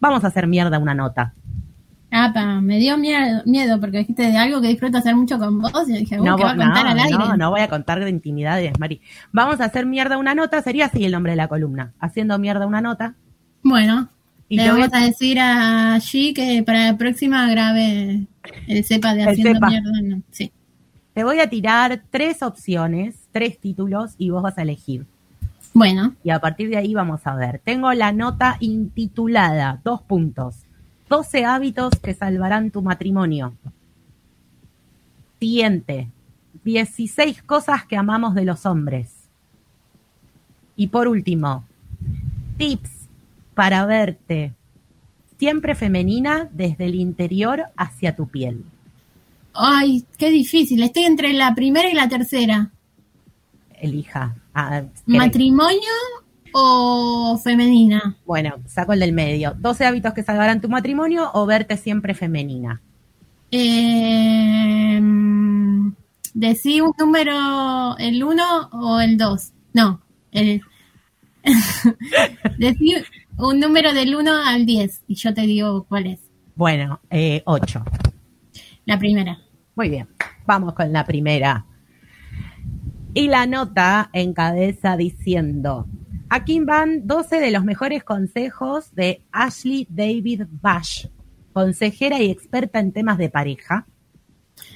[0.00, 1.32] Vamos a hacer mierda una nota.
[2.10, 5.88] Apa, me dio miedo, miedo porque dijiste de algo que disfruto hacer mucho con vos
[5.88, 7.18] y dije, No, ¿qué va a contar no, al aire?
[7.18, 9.00] no, no voy a contar de intimidades, Mari.
[9.32, 11.92] Vamos a hacer mierda una nota, sería así el nombre de la columna.
[11.98, 13.14] Haciendo mierda una nota.
[13.62, 14.08] Bueno,
[14.48, 18.26] Y le voy a decir a G que para la próxima grabe
[18.68, 19.68] el cepa de haciendo cepa.
[19.68, 19.90] mierda.
[20.02, 20.52] No, sí.
[21.12, 25.06] Te voy a tirar tres opciones, tres títulos y vos vas a elegir.
[25.74, 27.60] Bueno, Y a partir de ahí vamos a ver.
[27.64, 30.65] Tengo la nota intitulada, dos puntos.
[31.08, 33.54] 12 hábitos que salvarán tu matrimonio.
[35.38, 36.08] Siguiente.
[36.64, 39.12] 16 cosas que amamos de los hombres.
[40.74, 41.64] Y por último,
[42.58, 42.90] tips
[43.54, 44.52] para verte
[45.38, 48.64] siempre femenina desde el interior hacia tu piel.
[49.54, 50.82] Ay, qué difícil.
[50.82, 52.70] Estoy entre la primera y la tercera.
[53.80, 54.34] Elija.
[54.54, 54.82] Ah.
[55.06, 55.92] ¿Matrimonio
[56.58, 58.16] o femenina?
[58.24, 59.54] Bueno, saco el del medio.
[59.58, 62.80] 12 hábitos que salvarán tu matrimonio o verte siempre femenina.
[63.50, 64.98] Eh,
[66.32, 69.52] decí un número, el 1 o el 2.
[69.74, 70.00] No,
[70.32, 70.62] el.
[72.58, 72.94] decí
[73.36, 76.20] un número del 1 al 10 y yo te digo cuál es.
[76.54, 77.84] Bueno, eh, 8.
[78.86, 79.38] La primera.
[79.74, 80.08] Muy bien,
[80.46, 81.66] vamos con la primera.
[83.12, 85.86] Y la nota encabeza diciendo,
[86.28, 91.06] aquí van 12 de los mejores consejos de Ashley David Bash,
[91.52, 93.86] consejera y experta en temas de pareja.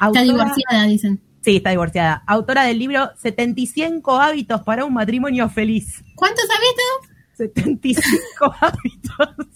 [0.01, 1.20] Está divorciada, dicen.
[1.43, 2.22] Sí, está divorciada.
[2.27, 6.05] Autora del libro 75 hábitos para un matrimonio feliz.
[6.14, 7.16] ¿Cuántos hábitos?
[7.36, 9.47] 75 hábitos.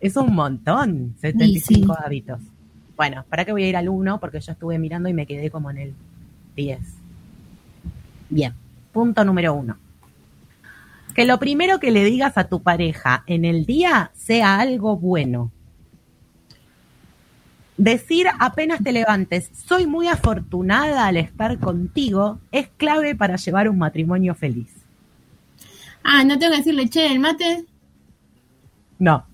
[0.00, 2.40] Es un montón, 75 hábitos.
[2.96, 4.20] Bueno, ¿para qué voy a ir al 1?
[4.20, 5.94] Porque yo estuve mirando y me quedé como en el
[6.56, 6.78] 10.
[8.28, 8.54] Bien,
[8.92, 9.76] punto número 1.
[11.14, 15.52] Que lo primero que le digas a tu pareja en el día sea algo bueno.
[17.76, 23.78] Decir apenas te levantes, soy muy afortunada al estar contigo, es clave para llevar un
[23.78, 24.68] matrimonio feliz.
[26.04, 27.64] Ah, no tengo que decirle, che, el mate.
[28.98, 29.24] No.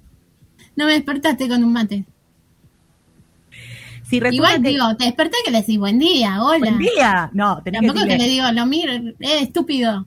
[0.77, 2.05] No me despertaste con un mate.
[4.05, 6.59] Si Igual que- digo, te desperté que le decís buen día, hola.
[6.59, 7.31] Buen día.
[7.33, 10.07] No, tenés que Tampoco que, decirle, le digo, lo miro, eh, estúpido.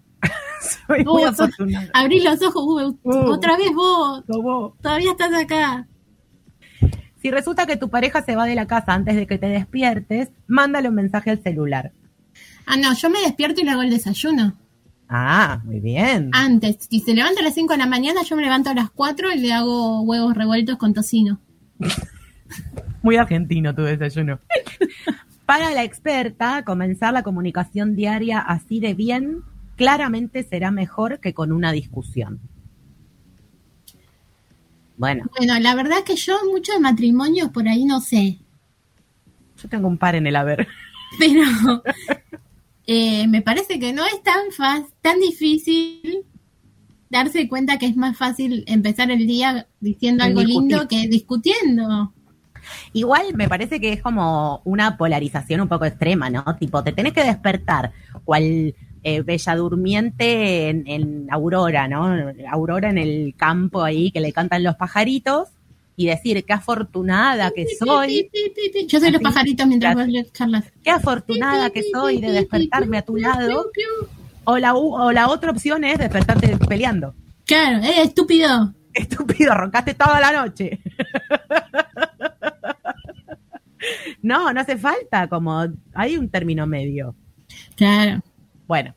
[0.88, 1.90] soy muy afortunada.
[1.94, 3.32] Abrí los ojos, uh, Uh.
[3.32, 4.24] otra vez vos.
[4.28, 4.74] vos.
[4.82, 5.88] Todavía estás acá.
[7.22, 10.30] Si resulta que tu pareja se va de la casa antes de que te despiertes,
[10.48, 11.94] mándale un mensaje al celular.
[12.66, 14.58] Ah, no, yo me despierto y le hago el desayuno.
[15.08, 16.32] Ah, muy bien.
[16.34, 18.90] Antes, si se levanta a las 5 de la mañana, yo me levanto a las
[18.90, 21.40] 4 y le hago huevos revueltos con tocino.
[23.04, 24.40] Muy argentino tu desayuno.
[25.46, 29.44] Para la experta, comenzar la comunicación diaria así de bien
[29.76, 32.40] claramente será mejor que con una discusión.
[34.98, 38.40] Bueno, Bueno, la verdad que yo muchos matrimonios por ahí no sé,
[39.64, 40.68] yo tengo un par en el haber.
[41.20, 41.84] pero
[42.86, 46.26] eh, me parece que no es tan fácil, tan difícil
[47.10, 50.70] darse cuenta que es más fácil empezar el día diciendo algo discutir.
[50.70, 52.14] lindo que discutiendo.
[52.94, 56.44] Igual me parece que es como una polarización un poco extrema, ¿no?
[56.60, 57.92] Tipo, te tenés que despertar
[58.24, 58.74] cual
[59.04, 62.32] eh, bella durmiente en, en Aurora, ¿no?
[62.50, 65.50] Aurora en el campo ahí que le cantan los pajaritos
[65.96, 68.30] y decir qué afortunada que soy,
[68.88, 70.66] Yo soy los pajaritos mientras vos charlas.
[70.84, 73.66] qué afortunada que soy de despertarme a tu lado.
[74.46, 77.14] O la, o la otra opción es despertarte peleando.
[77.46, 78.74] Claro, eh, estúpido.
[78.94, 80.80] Estúpido, roncaste toda la noche.
[84.22, 85.62] No, no hace falta, como
[85.94, 87.16] hay un término medio.
[87.76, 88.22] Claro.
[88.68, 88.96] Bueno,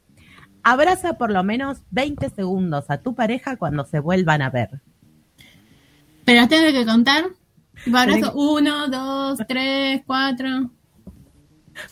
[0.63, 4.81] abraza por lo menos 20 segundos a tu pareja cuando se vuelvan a ver.
[6.25, 7.25] Pero las tengo que contar.
[7.87, 10.71] Abrazo Tenés- uno, dos, tres, cuatro.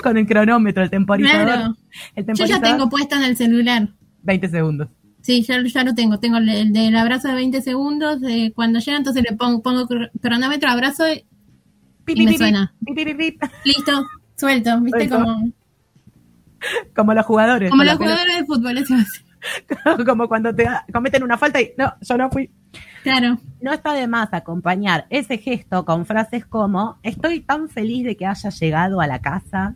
[0.03, 1.47] Con el cronómetro, el temporizador.
[1.47, 1.77] Claro.
[2.17, 3.89] El Yo ya tengo puesto en el celular.
[4.23, 4.89] 20 segundos.
[5.21, 6.19] Sí, ya, ya lo tengo.
[6.21, 8.21] Tengo el, el del abrazo de 20 segundos.
[8.21, 11.27] De cuando llega, entonces le pongo, pongo cr- cronómetro, abrazo y,
[12.23, 12.75] y me suena.
[13.65, 14.07] Listo,
[14.37, 14.81] suelto.
[14.81, 15.09] ¿Viste?
[15.09, 15.27] Suelto.
[16.97, 17.71] Como, los jugadores.
[17.71, 18.79] como los jugadores de fútbol.
[18.79, 19.25] Eso es.
[20.07, 22.51] como cuando te cometen una falta y no, yo no fui.
[23.03, 23.39] Claro.
[23.61, 28.25] No está de más acompañar ese gesto con frases como estoy tan feliz de que
[28.27, 29.75] haya llegado a la casa.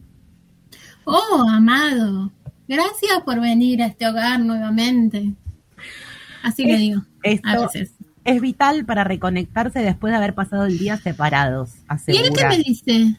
[1.04, 2.32] Oh, amado.
[2.66, 5.34] Gracias por venir a este hogar nuevamente.
[6.42, 7.02] Así le Es- digo.
[7.22, 7.92] Esto A veces.
[8.24, 11.74] es vital para reconectarse después de haber pasado el día separados.
[12.06, 12.48] ¿Y él qué asegura.
[12.48, 13.16] me dice?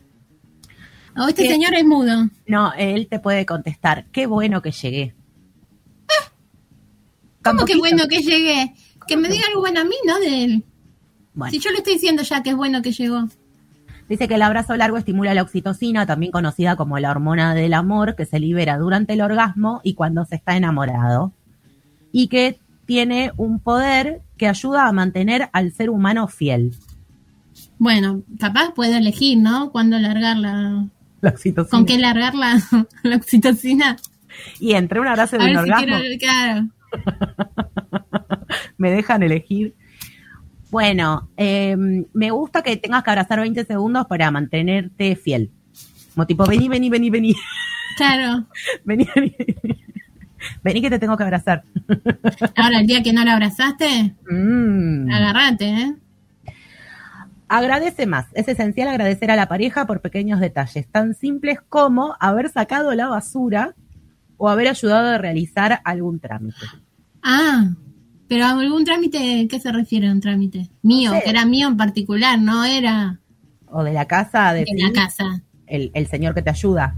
[1.20, 1.50] Oh, este ¿Qué?
[1.50, 2.30] señor es mudo.
[2.48, 5.14] No, él te puede contestar, qué bueno que llegué.
[7.44, 7.80] ¿Cómo que Tampoquito.
[7.80, 8.74] bueno que llegué?
[9.08, 10.64] Que me diga algo bueno a mí, no de él.
[11.34, 13.28] Bueno, Si yo le estoy diciendo ya que es bueno que llegó.
[14.10, 18.16] dice que el abrazo largo estimula la oxitocina, también conocida como la hormona del amor,
[18.16, 21.32] que se libera durante el orgasmo y cuando se está enamorado.
[22.12, 26.76] Y que tiene un poder que ayuda a mantener al ser humano fiel.
[27.78, 29.72] Bueno, capaz puede elegir, ¿no?
[29.72, 30.86] Cuándo largar la...
[31.22, 31.70] La oxitocina.
[31.70, 32.62] ¿Con qué largar la,
[33.04, 33.98] la oxitocina?
[34.60, 36.20] Y entre un abrazo y un si orgasmo, quiero...
[36.20, 36.68] Claro.
[38.78, 39.76] me dejan elegir.
[40.72, 41.76] Bueno, eh,
[42.14, 45.52] me gusta que tengas que abrazar 20 segundos para mantenerte fiel.
[46.14, 47.36] Como tipo, vení, vení, vení, vení.
[47.98, 48.46] Claro.
[48.86, 49.36] Vení, vení.
[50.64, 51.64] Vení que te tengo que abrazar.
[52.56, 55.12] Ahora, el día que no la abrazaste, Mm.
[55.12, 55.96] agarrate, ¿eh?
[57.49, 58.27] Agradece más.
[58.34, 63.07] Es esencial agradecer a la pareja por pequeños detalles tan simples como haber sacado la
[63.07, 63.76] basura
[64.38, 66.65] o haber ayudado a realizar algún trámite.
[67.23, 67.71] Ah,
[68.27, 70.69] pero algún trámite, ¿qué se refiere a un trámite?
[70.84, 73.19] Mío, que era mío en particular, no era
[73.65, 75.41] O de la casa de de la casa.
[75.65, 76.95] El, el señor que te ayuda.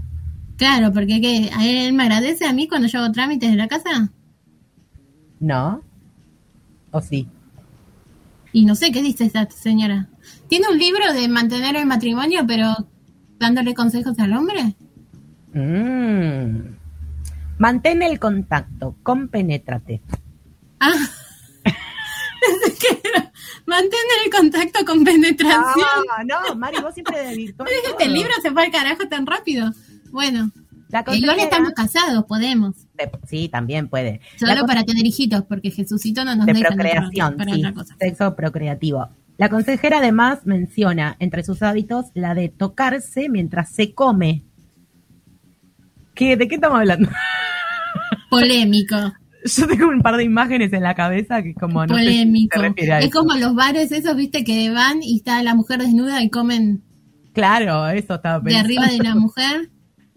[0.58, 1.50] Claro, porque ¿qué?
[1.54, 4.12] ¿A él me agradece a mí cuando yo hago trámites en la casa?
[5.40, 5.82] ¿No?
[6.90, 7.26] ¿O sí?
[8.52, 10.08] Y no sé qué dice esa señora.
[10.52, 12.74] ¿Tiene un libro de mantener el matrimonio, pero
[13.38, 14.76] dándole consejos al hombre?
[15.54, 16.76] Mm.
[17.56, 20.02] Mantén el contacto, compenétrate.
[20.78, 20.92] Ah.
[23.66, 25.86] Mantener el contacto con penetración.
[26.14, 27.16] Ah, no, Mari, vos siempre
[27.56, 29.70] Pero este libro se fue al carajo tan rápido.
[30.10, 30.50] Bueno,
[30.90, 32.76] La igual consejera- estamos casados, podemos.
[32.92, 34.20] de- Sí, también puede.
[34.38, 37.96] Solo para tener hijitos, porque Jesucito no nos de deja procreación, para sí, otra cosa.
[37.98, 39.08] sexo procreativo.
[39.38, 44.44] La consejera además menciona entre sus hábitos la de tocarse mientras se come.
[46.14, 47.08] ¿Qué, ¿De qué estamos hablando?
[48.30, 48.96] Polémico,
[49.44, 52.58] Yo tengo un par de imágenes en la cabeza que como no sé si polémico.
[52.60, 53.18] se refiere a es eso.
[53.18, 56.82] como los bares esos, viste, que van y está la mujer desnuda y comen
[57.32, 58.66] Claro, eso estaba de pensando.
[58.66, 59.70] arriba de la mujer.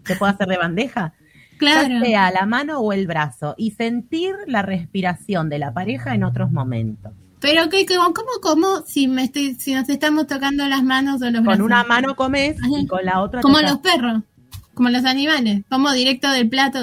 [0.04, 1.14] ¿Se puede hacer de bandeja?
[1.58, 1.88] Claro.
[1.88, 6.22] Ya sea la mano o el brazo y sentir la respiración de la pareja en
[6.24, 7.12] otros momentos.
[7.48, 11.26] Pero que cómo, cómo, cómo si me estoy, si nos estamos tocando las manos o
[11.26, 11.64] los Con brazos?
[11.64, 12.80] una mano comes Ajá.
[12.80, 14.22] y con la otra como los perros,
[14.74, 16.78] como los animales, como directo del plato.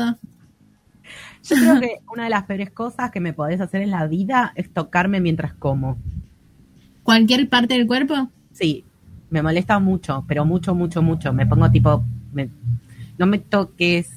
[1.43, 4.53] Yo creo que una de las peores cosas que me podés hacer en la vida
[4.55, 5.97] es tocarme mientras como.
[7.03, 8.29] Cualquier parte del cuerpo.
[8.53, 8.85] Sí,
[9.29, 11.33] me molesta mucho, pero mucho, mucho, mucho.
[11.33, 12.49] Me pongo tipo, me-
[13.17, 14.09] no me toques,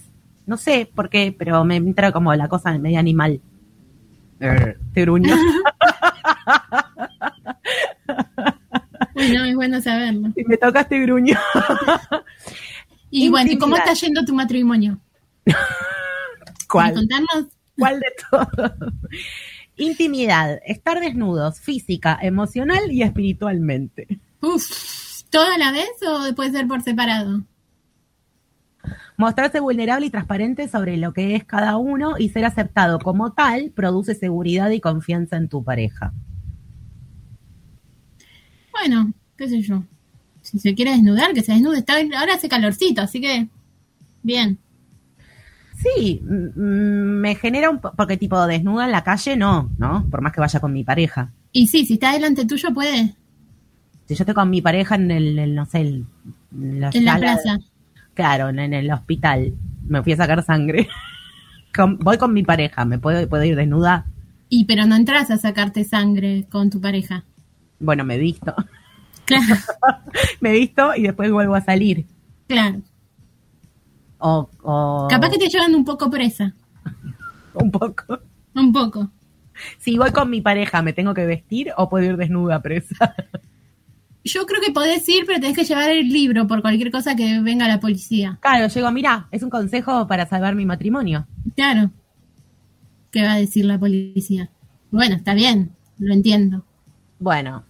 [0.46, 3.40] no sé por qué, pero me entra como la cosa medio animal.
[4.38, 5.34] Te gruño.
[9.14, 10.30] Bueno, es bueno saberlo.
[10.34, 11.38] Si me tocas te gruño.
[13.10, 15.00] Y bueno, ¿y cómo está yendo tu matrimonio?
[16.68, 16.92] ¿Cuál?
[16.92, 17.46] ¿Quieres contarnos?
[17.78, 18.72] ¿Cuál de todos?
[19.76, 24.20] Intimidad, estar desnudos, física, emocional y espiritualmente.
[24.40, 27.42] Uf, ¿toda a la vez o puede ser por separado?
[29.16, 33.70] Mostrarse vulnerable y transparente sobre lo que es cada uno y ser aceptado como tal
[33.74, 36.12] produce seguridad y confianza en tu pareja.
[38.78, 39.82] Bueno, qué sé yo.
[40.42, 41.78] Si se quiere desnudar, que se desnude.
[41.78, 43.48] Está, ahora hace calorcito, así que
[44.22, 44.58] bien.
[45.76, 46.58] Sí, mm,
[47.20, 47.80] me genera un...
[47.80, 50.06] po- porque tipo desnuda en la calle no, ¿no?
[50.10, 51.32] Por más que vaya con mi pareja.
[51.52, 53.14] Y sí, si está delante tuyo puede.
[54.06, 56.06] Si yo estoy con mi pareja en el, el, no sé, el-
[56.52, 57.58] En la plaza.
[58.14, 59.52] Claro, en, en el hospital.
[59.88, 60.88] Me fui a sacar sangre.
[61.74, 64.06] Con- voy con mi pareja, ¿me puedo, puedo ir desnuda?
[64.48, 67.24] Y pero no entras a sacarte sangre con tu pareja.
[67.78, 68.54] Bueno, me visto.
[69.26, 69.56] Claro,
[70.40, 72.06] me visto y después vuelvo a salir.
[72.46, 72.80] claro.
[74.18, 76.54] O, o Capaz que te llevan un poco presa.
[77.54, 78.20] un poco.
[78.54, 79.10] Un poco.
[79.78, 83.16] Si voy con mi pareja, ¿me tengo que vestir o puedo ir desnuda presa?
[84.22, 87.40] Yo creo que podés ir, pero tenés que llevar el libro por cualquier cosa que
[87.40, 88.38] venga la policía.
[88.40, 91.26] Claro, llego, mira, es un consejo para salvar mi matrimonio.
[91.56, 91.90] Claro.
[93.10, 94.50] ¿Qué va a decir la policía?
[94.90, 96.65] Bueno, está bien, lo entiendo.
[97.18, 97.64] Bueno,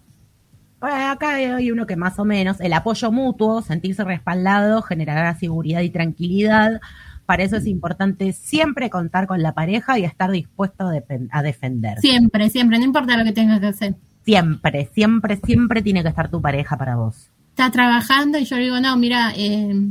[0.81, 5.89] acá hay uno que más o menos, el apoyo mutuo, sentirse respaldado, generará seguridad y
[5.89, 6.81] tranquilidad.
[7.25, 10.89] Para eso es importante siempre contar con la pareja y estar dispuesto
[11.31, 11.99] a, defender.
[11.99, 13.95] Siempre, siempre, no importa lo que tengas que hacer.
[14.23, 17.29] Siempre, siempre, siempre tiene que estar tu pareja para vos.
[17.49, 19.89] Está trabajando y yo le digo, no, mira, eh,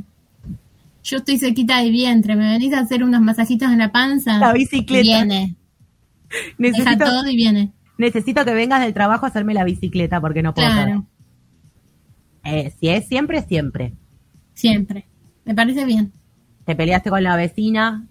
[1.02, 4.38] yo estoy sequita de vientre, ¿me venís a hacer unos masajitos en la panza?
[4.38, 5.02] La bicicleta.
[5.02, 5.56] Viene,
[6.58, 7.72] deja Necesito, todo y viene.
[7.98, 10.68] Necesito que vengas del trabajo a hacerme la bicicleta porque no puedo.
[10.70, 11.04] Claro,
[12.44, 13.92] Eh, si es siempre, siempre.
[14.54, 15.06] siempre.
[15.44, 16.12] Me parece bien.
[16.64, 18.06] Te peleaste con la vecina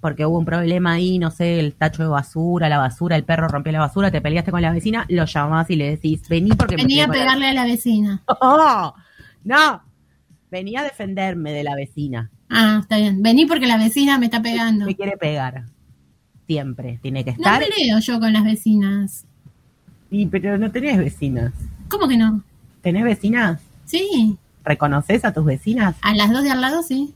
[0.00, 3.48] porque hubo un problema ahí, no sé, el tacho de basura, la basura, el perro
[3.48, 6.76] rompió la basura, te peleaste con la vecina, lo llamás y le decís, vení porque
[6.76, 8.22] me Venía a la pegarle a la vecina.
[8.40, 8.94] ¡Oh!
[9.44, 9.82] No,
[10.50, 12.30] venía a defenderme de la vecina.
[12.48, 13.22] Ah, está bien.
[13.22, 14.86] Vení porque la vecina me está pegando.
[14.86, 15.64] Me quiere pegar.
[16.46, 17.60] Siempre tiene que No estar.
[17.64, 19.24] peleo yo con las vecinas.
[20.10, 21.52] Y, pero no tenés vecinas.
[21.88, 22.42] ¿Cómo que no?
[22.82, 23.60] ¿Tenés vecinas?
[23.84, 25.94] Sí, ¿Reconoces a tus vecinas?
[26.02, 27.12] a las dos de al lado sí.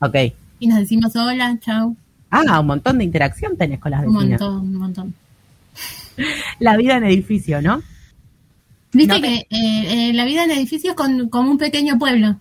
[0.00, 0.14] Ok.
[0.58, 1.96] Y nos decimos hola, chau.
[2.30, 4.40] Ah, un montón de interacción tenés con las Un vecinas.
[4.40, 5.14] montón, un montón.
[6.58, 7.82] La vida en edificio, ¿no?
[8.92, 11.98] Viste No te- que eh, eh, la vida en edificios es con, como un pequeño
[11.98, 12.36] pueblo.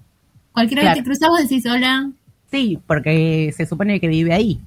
[0.53, 0.95] Cualquiera Claro.
[0.95, 2.11] vez que cruzamos decís hola.
[2.52, 4.61] Sí, porque se supone que vive ahí.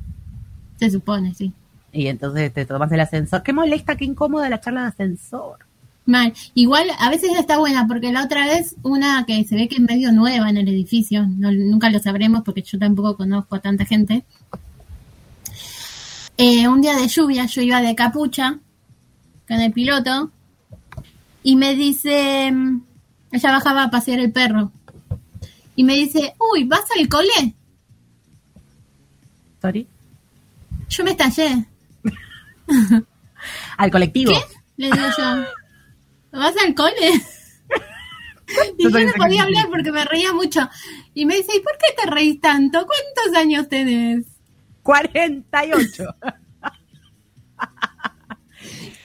[0.78, 1.52] Se supone, sí.
[1.92, 3.42] Y entonces te tomas el ascensor.
[3.42, 5.58] Qué molesta, qué incómoda la charla de ascensor.
[6.06, 6.32] Mal.
[6.54, 9.80] Igual, a veces está buena, porque la otra vez, una que se ve que es
[9.82, 13.84] medio nueva en el edificio, no- nunca lo sabremos porque yo tampoco conozco a tanta
[13.84, 14.24] gente.
[16.36, 18.58] Eh, un día de lluvia, yo iba de capucha
[19.48, 20.30] con el piloto
[21.42, 22.80] y me dice, mm,
[23.32, 24.70] ella bajaba a pasear el perro
[25.74, 27.54] y me dice, uy, ¿vas al cole?
[29.60, 29.86] Sorry.
[30.88, 31.66] Yo me estallé.
[33.76, 34.32] Al colectivo.
[34.76, 35.44] Le digo yo,
[36.32, 36.92] ¿vas al cole?
[38.78, 40.68] y Yo no podía hablar porque me reía mucho.
[41.14, 42.86] Y me dice, ¿y por qué te reís tanto?
[42.86, 44.24] ¿Cuántos años tenés?
[44.82, 46.04] 48.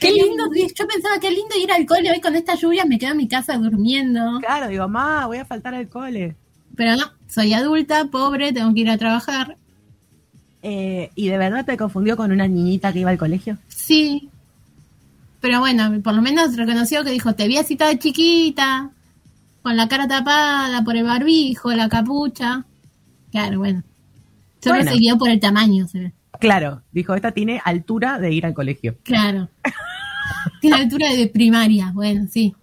[0.00, 3.12] Qué lindo, yo pensaba qué lindo ir al cole hoy con esta lluvia, me quedo
[3.12, 4.38] en mi casa durmiendo.
[4.40, 6.36] Claro, digo, ma, voy a faltar al cole.
[6.76, 9.56] Pero no, soy adulta, pobre, tengo que ir a trabajar.
[10.66, 13.58] Eh, ¿Y de verdad te confundió con una niñita que iba al colegio?
[13.68, 14.30] Sí.
[15.40, 18.90] Pero bueno, por lo menos reconoció que dijo, te vi así toda chiquita,
[19.60, 22.64] con la cara tapada por el barbijo, la capucha.
[23.30, 23.82] Claro, bueno.
[24.62, 24.92] Solo Bueno.
[24.92, 26.12] se guió por el tamaño, se ve.
[26.40, 28.96] Claro, dijo, esta tiene altura de ir al colegio.
[29.02, 29.48] Claro.
[30.60, 32.54] Tiene altura de primaria, bueno, sí.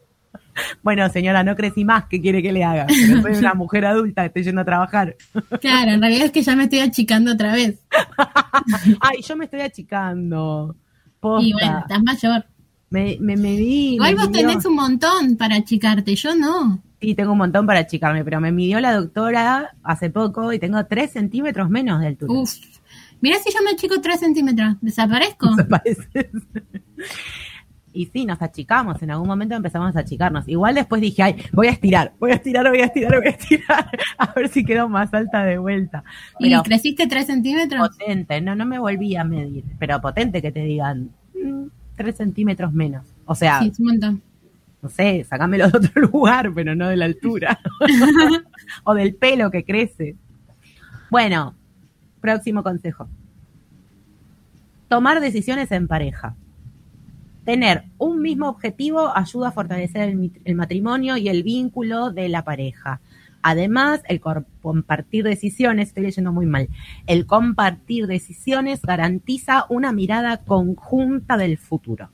[0.84, 2.86] Bueno, señora, no crecí más, ¿qué quiere que le haga?
[2.88, 5.16] Pero soy una mujer adulta, estoy yendo a trabajar.
[5.60, 7.80] Claro, en realidad es que ya me estoy achicando otra vez.
[9.00, 10.76] Ay, yo me estoy achicando.
[11.20, 11.48] Posta.
[11.48, 12.46] Y bueno, estás mayor.
[12.90, 13.94] Me, me medí.
[13.96, 16.82] Igual me vos midió- tenés un montón para achicarte, yo no.
[17.00, 20.86] Sí, tengo un montón para achicarme, pero me midió la doctora hace poco y tengo
[20.86, 22.34] 3 centímetros menos de altura.
[22.34, 22.54] Uf.
[23.22, 25.50] Mirá si yo me achico 3 centímetros, ¿desaparezco?
[25.70, 26.28] Pareces.
[27.94, 30.48] Y sí, nos achicamos, en algún momento empezamos a achicarnos.
[30.48, 33.30] Igual después dije, ay, voy a estirar, voy a estirar, voy a estirar, voy a
[33.32, 36.04] estirar, a ver si quedo más alta de vuelta.
[36.40, 37.90] ¿Y Pero creciste 3 centímetros?
[37.90, 41.10] potente, no, no me volví a medir, pero potente que te digan,
[41.98, 43.06] 3 centímetros menos.
[43.26, 44.22] O sea, Sí, es un montón.
[44.82, 47.60] no sé, sacámelo de otro lugar, pero no de la altura.
[48.86, 50.16] o del pelo que crece.
[51.10, 51.56] Bueno,
[52.22, 53.10] próximo consejo.
[54.88, 56.36] Tomar decisiones en pareja.
[57.46, 63.02] Tener un mismo objetivo ayuda a fortalecer el, matrimonio y el vínculo de la pareja.
[63.42, 66.70] Además, el compartir decisiones, estoy leyendo muy mal,
[67.08, 72.10] el compartir decisiones garantiza una mirada conjunta del futuro.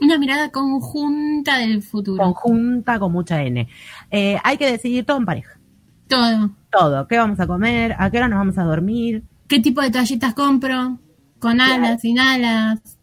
[0.00, 2.22] Una mirada conjunta del futuro.
[2.22, 3.66] Conjunta con mucha N.
[4.10, 5.58] Eh, hay que decidir todo en pareja.
[6.06, 6.50] Todo.
[6.70, 7.08] Todo.
[7.08, 7.96] ¿Qué vamos a comer?
[7.98, 9.24] ¿A qué hora nos vamos a dormir?
[9.48, 10.98] ¿Qué tipo de toallitas compro?
[11.38, 12.97] ¿Con alas, sin alas?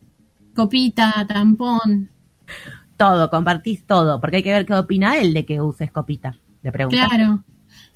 [0.55, 2.09] ¿Copita, tampón?
[2.97, 4.21] Todo, compartís todo.
[4.21, 6.37] Porque hay que ver qué opina él de que uses copita.
[6.63, 7.09] Le preguntas.
[7.09, 7.43] Claro.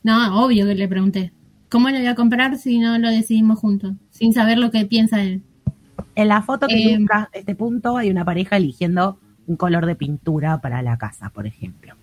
[0.04, 1.32] No, obvio que le pregunté.
[1.70, 3.94] ¿Cómo lo voy a comprar si no lo decidimos juntos?
[4.12, 5.42] Sin saber lo que piensa él.
[6.16, 9.96] En la foto que Eh, ilustra este punto hay una pareja eligiendo un color de
[9.96, 11.96] pintura para la casa, por ejemplo.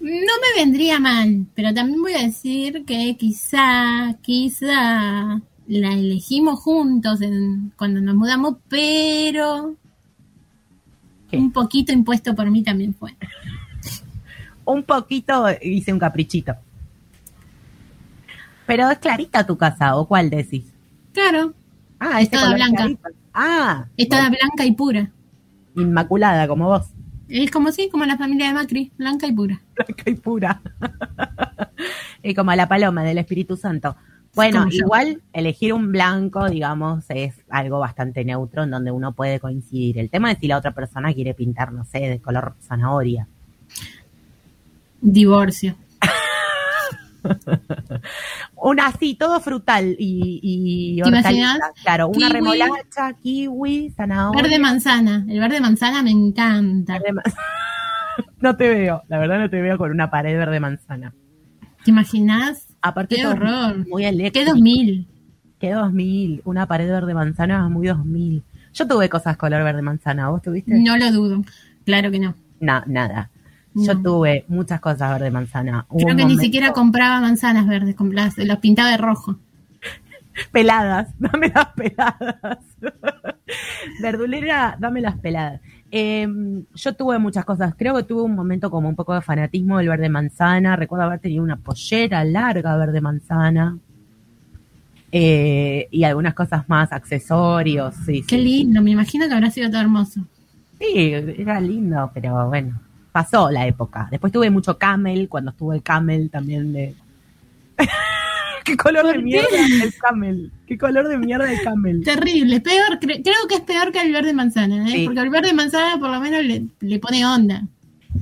[0.00, 7.20] No me vendría mal, pero también voy a decir que quizá, quizá la elegimos juntos
[7.22, 9.74] en- cuando nos mudamos, pero
[11.30, 11.36] ¿Qué?
[11.38, 13.16] un poquito impuesto por mí también fue.
[14.64, 16.54] Un poquito hice un caprichito.
[18.66, 20.64] Pero es clarita tu casa, ¿o cuál decís?
[21.12, 21.52] Claro,
[21.98, 22.76] Ah, Es este toda color blanca.
[22.76, 23.08] clarito.
[23.32, 25.10] Ah, es toda blanca y pura.
[25.76, 26.86] inmaculada como vos.
[27.28, 29.60] Es como sí, como la familia de Macri, blanca y pura.
[29.74, 30.60] blanca y pura.
[32.22, 33.96] y como la paloma del Espíritu Santo.
[34.36, 39.98] Bueno, igual elegir un blanco, digamos, es algo bastante neutro en donde uno puede coincidir.
[39.98, 43.26] El tema es si la otra persona quiere pintar, no sé, de color zanahoria.
[45.00, 45.74] Divorcio.
[48.56, 51.32] Una así, todo frutal y, y ¿Te hortalizas.
[51.32, 51.58] imaginas?
[51.82, 52.32] Claro, una Kiwi.
[52.32, 54.42] remolacha, kiwi, zanahoria.
[54.42, 55.24] Verde manzana.
[55.28, 56.98] El verde manzana me encanta.
[56.98, 57.20] verde
[58.40, 61.12] no te veo, la verdad no te veo con una pared verde manzana.
[61.84, 62.65] ¿Te imaginas?
[62.88, 63.86] Aparte Qué horror.
[63.88, 64.50] muy ¿Qué eléctrico.
[64.52, 65.06] 2000?
[65.58, 68.42] Que 2000, una pared verde manzana muy 2000.
[68.74, 70.74] Yo tuve cosas color verde manzana, ¿vos tuviste?
[70.78, 71.42] No lo dudo.
[71.84, 72.34] Claro que no.
[72.60, 73.30] No, nada.
[73.74, 74.02] Yo No.
[74.02, 75.86] tuve muchas cosas verde manzana.
[75.88, 79.36] Hubo Creo que ni siquiera compraba manzanas verdes, compraba- los pintaba de rojo.
[80.52, 82.58] Peladas, dame las peladas.
[84.00, 85.60] Verdulera, dame las peladas.
[85.90, 86.26] Eh,
[86.74, 87.74] yo tuve muchas cosas.
[87.76, 90.76] Creo que tuve un momento como un poco de fanatismo del verde manzana.
[90.76, 93.78] Recuerdo haber tenido una pollera larga verde manzana.
[95.12, 97.94] Eh, y algunas cosas más, accesorios.
[98.04, 98.42] Sí, Qué sí.
[98.42, 100.20] lindo, me imagino que habrá sido todo hermoso.
[100.78, 102.80] Sí, era lindo, pero bueno,
[103.12, 104.08] pasó la época.
[104.10, 106.94] Después tuve mucho camel, cuando estuvo el camel también de...
[108.66, 109.84] ¿Qué color de ¿Por mierda qué?
[109.84, 110.52] el camel?
[110.66, 112.02] ¿Qué color de mierda el camel?
[112.04, 114.92] Terrible, peor, cre- creo que es peor que el verde manzana, ¿eh?
[114.92, 115.04] Sí.
[115.06, 117.62] porque el verde manzana por lo menos le, le pone onda.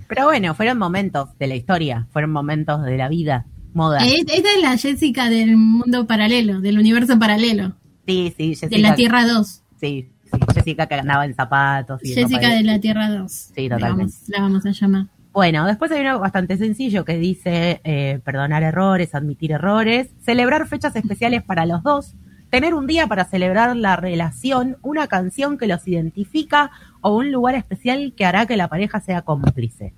[0.09, 3.99] Pero bueno, fueron momentos de la historia, fueron momentos de la vida, moda.
[4.05, 7.75] Es- Esta es la Jessica del mundo paralelo, del universo paralelo,
[8.07, 8.69] Sí, sí, Jessica.
[8.77, 9.63] de la Tierra 2.
[9.81, 12.01] Sí, sí, Jessica que andaba en zapatos.
[12.05, 13.33] Y Jessica de la Tierra 2.
[13.55, 14.13] Sí, la totalmente.
[14.13, 15.07] vamos, la vamos a llamar.
[15.35, 20.95] Bueno, después hay uno bastante sencillo que dice eh, perdonar errores, admitir errores, celebrar fechas
[20.95, 22.15] especiales para los dos,
[22.51, 26.71] tener un día para celebrar la relación, una canción que los identifica
[27.01, 29.93] o un lugar especial que hará que la pareja sea cómplice.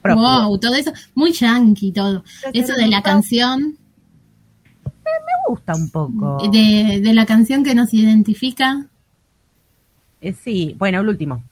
[0.00, 0.22] Propio.
[0.22, 2.22] Wow, todo eso, muy yankee todo.
[2.52, 3.76] Eso de la canción,
[4.84, 6.38] Me gusta un poco.
[6.48, 8.86] de, de la canción que nos identifica.
[10.20, 11.42] Eh, sí, bueno, el último.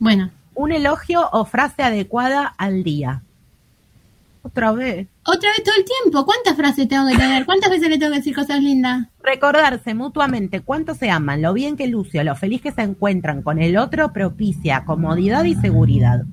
[0.00, 0.30] Bueno,
[0.60, 3.22] Un elogio o frase adecuada al día.
[4.42, 5.08] Otra vez.
[5.24, 6.26] otra vez todo el tiempo.
[6.26, 7.46] ¿Cuántas frases tengo que tener?
[7.46, 9.06] ¿Cuántas veces le tengo que decir cosas lindas?
[9.22, 13.58] Recordarse mutuamente cuánto se aman, lo bien que luce, lo feliz que se encuentran con
[13.58, 16.24] el otro propicia comodidad y seguridad.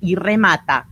[0.00, 0.86] Y remata,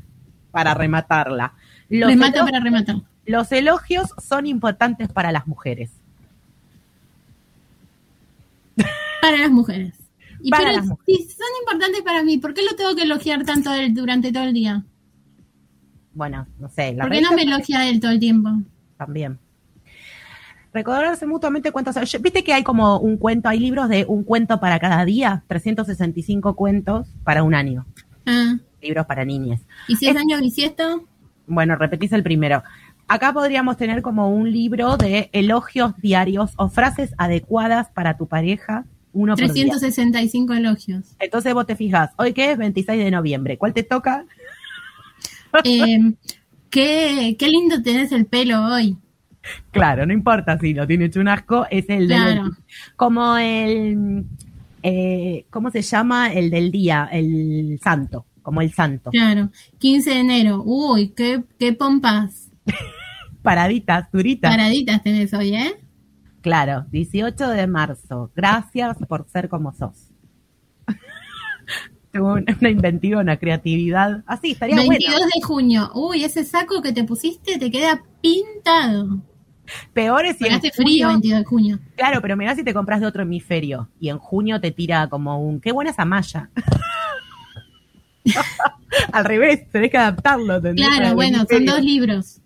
[0.50, 1.54] para rematarla.
[1.88, 2.96] Los, Remata para rematar.
[3.24, 5.90] los elogios son importantes para las mujeres.
[9.22, 9.94] Para las mujeres.
[10.42, 11.24] Y Para pero las mujeres.
[11.28, 14.44] si son importantes para mí, ¿por qué lo tengo que elogiar tanto él durante todo
[14.44, 14.82] el día?
[16.14, 18.50] Bueno, no sé, ¿Por qué no me elogia él todo el tiempo?
[18.98, 19.38] también.
[20.72, 21.94] Recordarse mutuamente cuántos...
[22.10, 25.42] yo- Viste que hay como un cuento, hay libros de un cuento para cada día,
[25.48, 27.84] 365 cuentos para un año,
[28.24, 29.60] Ah, libros para niñas.
[29.88, 31.04] ¿Y si es año bisiesto?
[31.46, 32.62] Bueno, repetís el primero.
[33.08, 38.84] Acá podríamos tener como un libro de elogios diarios o frases adecuadas para tu pareja,
[39.12, 39.64] uno por día.
[39.64, 41.04] 365 elogios.
[41.18, 44.24] Entonces vos te fijas, hoy que es 26 de noviembre, ¿cuál te toca?
[45.64, 46.14] Eh,
[46.70, 48.96] qué, qué lindo tenés el pelo hoy.
[49.70, 52.50] Claro, no importa si lo tiene hecho un asco, es el del Claro.
[52.96, 54.24] como el
[54.82, 56.32] eh, ¿cómo se llama?
[56.32, 59.10] El del día, el santo, como el santo.
[59.10, 59.50] Claro.
[59.78, 60.62] 15 de enero.
[60.64, 62.48] Uy, qué, qué pompas.
[63.42, 64.50] Paraditas, duritas.
[64.50, 65.74] Paraditas tenés hoy, ¿eh?
[66.42, 68.30] Claro, 18 de marzo.
[68.36, 70.10] Gracias por ser como sos.
[72.12, 74.22] Tengo una una inventiva, una creatividad.
[74.26, 75.26] Así, estaría 22 bueno.
[75.34, 75.90] de junio.
[75.94, 79.22] Uy, ese saco que te pusiste te queda pintado.
[79.94, 81.78] Peor es si en Hace frío junio- 22 de junio.
[81.96, 85.40] Claro, pero mirá si te compras de otro hemisferio y en junio te tira como
[85.40, 86.50] un qué buena esa malla.
[89.12, 90.56] Al revés, tenés que adaptarlo.
[90.56, 90.86] ¿entendés?
[90.86, 92.40] Para Claro, bueno, son dos libros.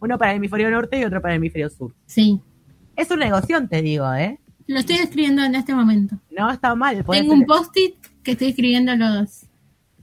[0.00, 1.94] Uno para el hemisferio norte y otro para el hemisferio sur.
[2.06, 2.40] Sí.
[2.96, 4.38] Es un negocio, te digo, ¿eh?
[4.66, 6.16] Lo estoy escribiendo en este momento.
[6.30, 7.04] No está mal.
[7.10, 9.46] Tengo un post-it que estoy escribiendo los dos.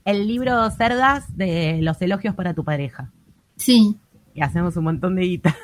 [0.04, 3.10] El libro Cerdas de los elogios para tu pareja.
[3.56, 3.96] Sí,
[4.34, 5.56] Y hacemos un montón de guita.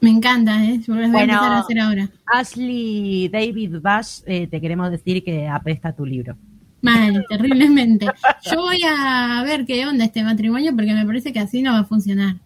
[0.00, 0.78] me encanta, ¿eh?
[0.86, 1.32] Yo los voy Bueno.
[1.32, 2.08] a empezar a hacer ahora.
[2.26, 6.36] Ashley David Bash, eh, te queremos decir que apesta tu libro.
[6.82, 8.06] Mal, terriblemente.
[8.50, 11.80] Yo voy a ver qué onda este matrimonio porque me parece que así no va
[11.80, 12.36] a funcionar.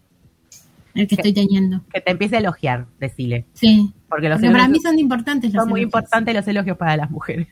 [0.93, 1.81] El que estoy teniendo.
[1.91, 3.45] Que te empiece a elogiar, decile.
[3.53, 3.91] Sí.
[4.07, 6.01] Porque los Porque para mí elogios son importantes los son muy elogios.
[6.01, 7.47] importantes los elogios para las mujeres.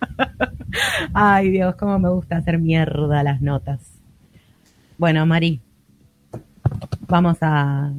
[1.14, 3.80] Ay, Dios, cómo me gusta hacer mierda las notas.
[4.98, 5.60] Bueno, Mari,
[7.08, 7.92] vamos a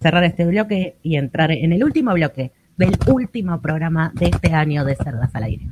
[0.00, 4.84] cerrar este bloque y entrar en el último bloque del último programa de este año
[4.84, 5.68] de Cerdas al Aire.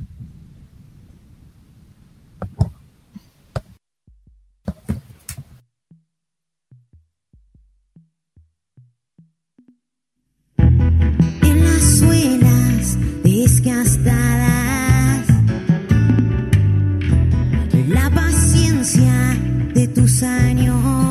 [13.23, 15.25] Desgastadas.
[17.87, 19.37] La paciencia
[19.73, 21.04] de tus años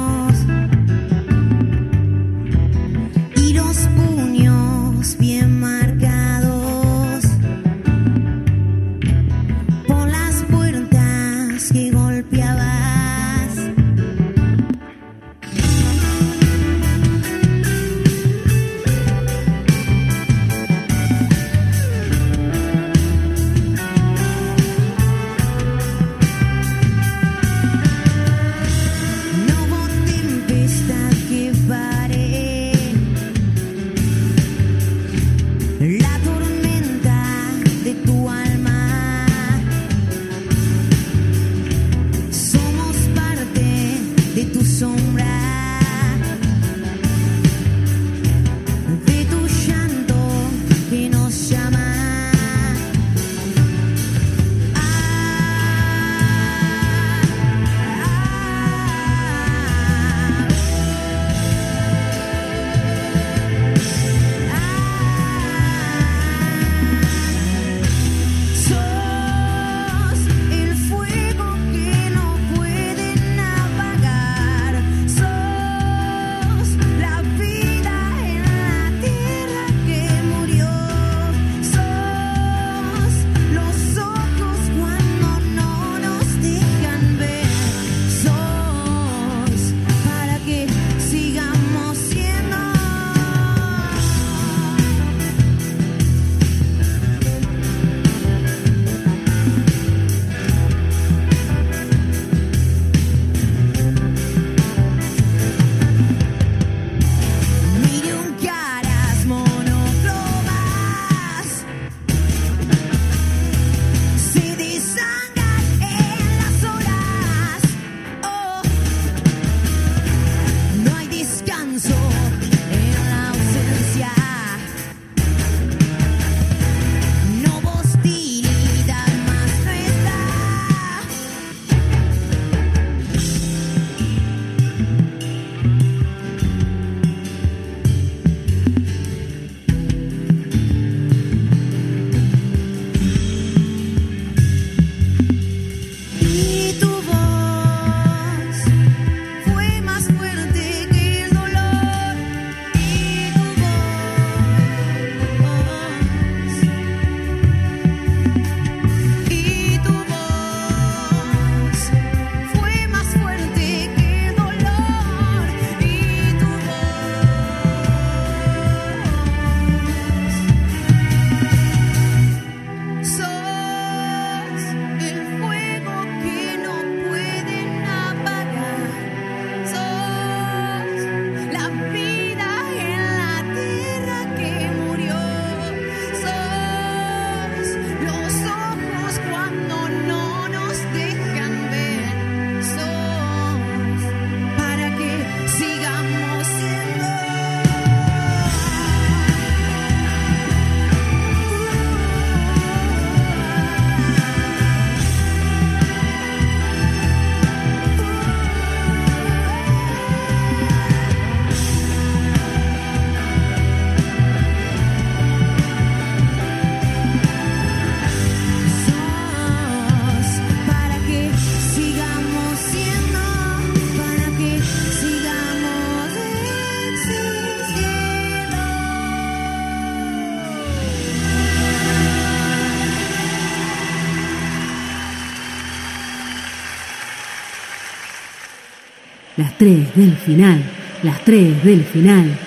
[239.64, 240.62] tres del final,
[241.02, 242.38] las tres del final.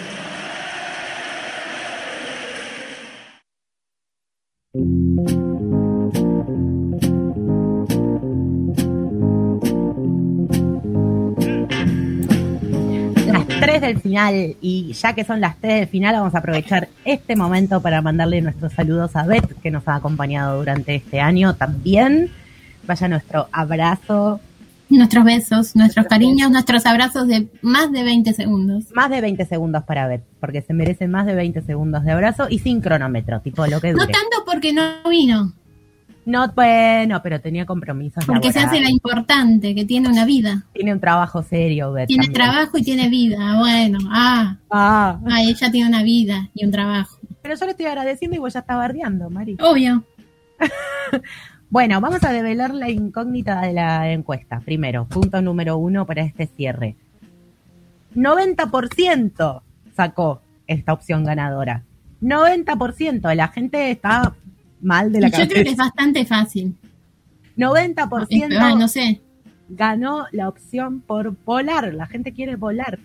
[13.26, 16.88] Las 3 del final, y ya que son las 3 del final, vamos a aprovechar
[17.04, 21.56] este momento para mandarle nuestros saludos a Beth, que nos ha acompañado durante este año
[21.56, 22.30] también.
[22.86, 24.40] Vaya nuestro abrazo,
[24.90, 28.86] Nuestros besos, nuestros cariños, nuestros abrazos de más de 20 segundos.
[28.94, 32.48] más de 20 segundos para Beth, porque se merecen más de 20 segundos de abrazo
[32.50, 34.14] y sin cronómetro, tipo lo que No dure.
[34.14, 35.54] tanto porque no vino,
[36.26, 40.64] No, bueno, pero tenía compromisos porque se hace la importante, que tiene una vida.
[40.74, 42.08] Tiene un trabajo serio, Beth.
[42.08, 42.34] Tiene también.
[42.48, 43.58] trabajo y tiene vida.
[43.60, 47.18] Bueno, ah, Ah, ah, ella tiene una vida y un trabajo.
[47.42, 49.58] pero yo le estoy agradeciendo y vos ya estás bardeando, Mari.
[49.62, 50.04] Obvio.
[51.70, 54.62] Bueno, vamos a develar la incógnita de la encuesta.
[54.62, 56.96] Primero, punto número uno para este cierre.
[58.16, 59.62] 90%
[59.96, 61.84] sacó esta opción ganadora.
[62.22, 63.34] 90%.
[63.36, 64.34] La gente está
[64.82, 65.84] mal de la Y yo creo que es cabeza.
[65.84, 66.76] bastante fácil.
[67.58, 69.22] 90% Ah, no sé.
[69.70, 71.94] ganó la opción por volar.
[71.94, 73.00] La gente quiere volar.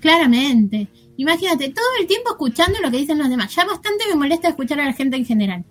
[0.00, 0.88] Claramente.
[1.16, 3.54] Imagínate, todo el tiempo escuchando lo que dicen los demás.
[3.54, 5.64] Ya bastante me molesta escuchar a la gente en general.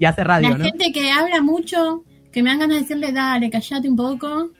[0.00, 0.64] Y hace radio, la ¿no?
[0.64, 4.50] gente que habla mucho, que me dan ganas de decirle, dale, callate un poco.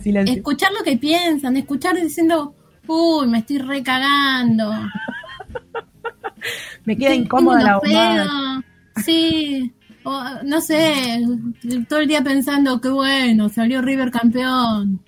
[0.00, 0.34] Silencio.
[0.34, 2.54] Escuchar lo que piensan, escuchar diciendo,
[2.86, 4.72] uy, me estoy recagando.
[6.84, 8.64] Me queda Tengo incómoda la pedos.
[9.04, 9.74] Sí.
[10.04, 11.20] O, no sé,
[11.86, 15.02] todo el día pensando, qué bueno, salió River campeón.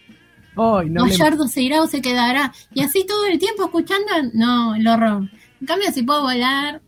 [0.56, 2.52] Ay, no Gallardo se irá o se quedará.
[2.74, 5.30] Y así todo el tiempo escuchando, no, el horror.
[5.60, 6.82] En cambio, si puedo volar,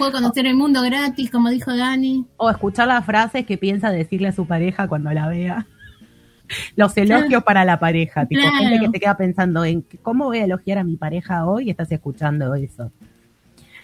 [0.00, 2.24] puedo conocer el mundo gratis, como dijo Dani.
[2.38, 5.66] O escuchar las frases que piensa decirle a su pareja cuando la vea.
[6.76, 8.26] Los elogios para la pareja.
[8.26, 8.56] Tipo, Claro.
[8.58, 11.70] gente que se queda pensando en cómo voy a elogiar a mi pareja hoy y
[11.70, 12.90] estás escuchando eso.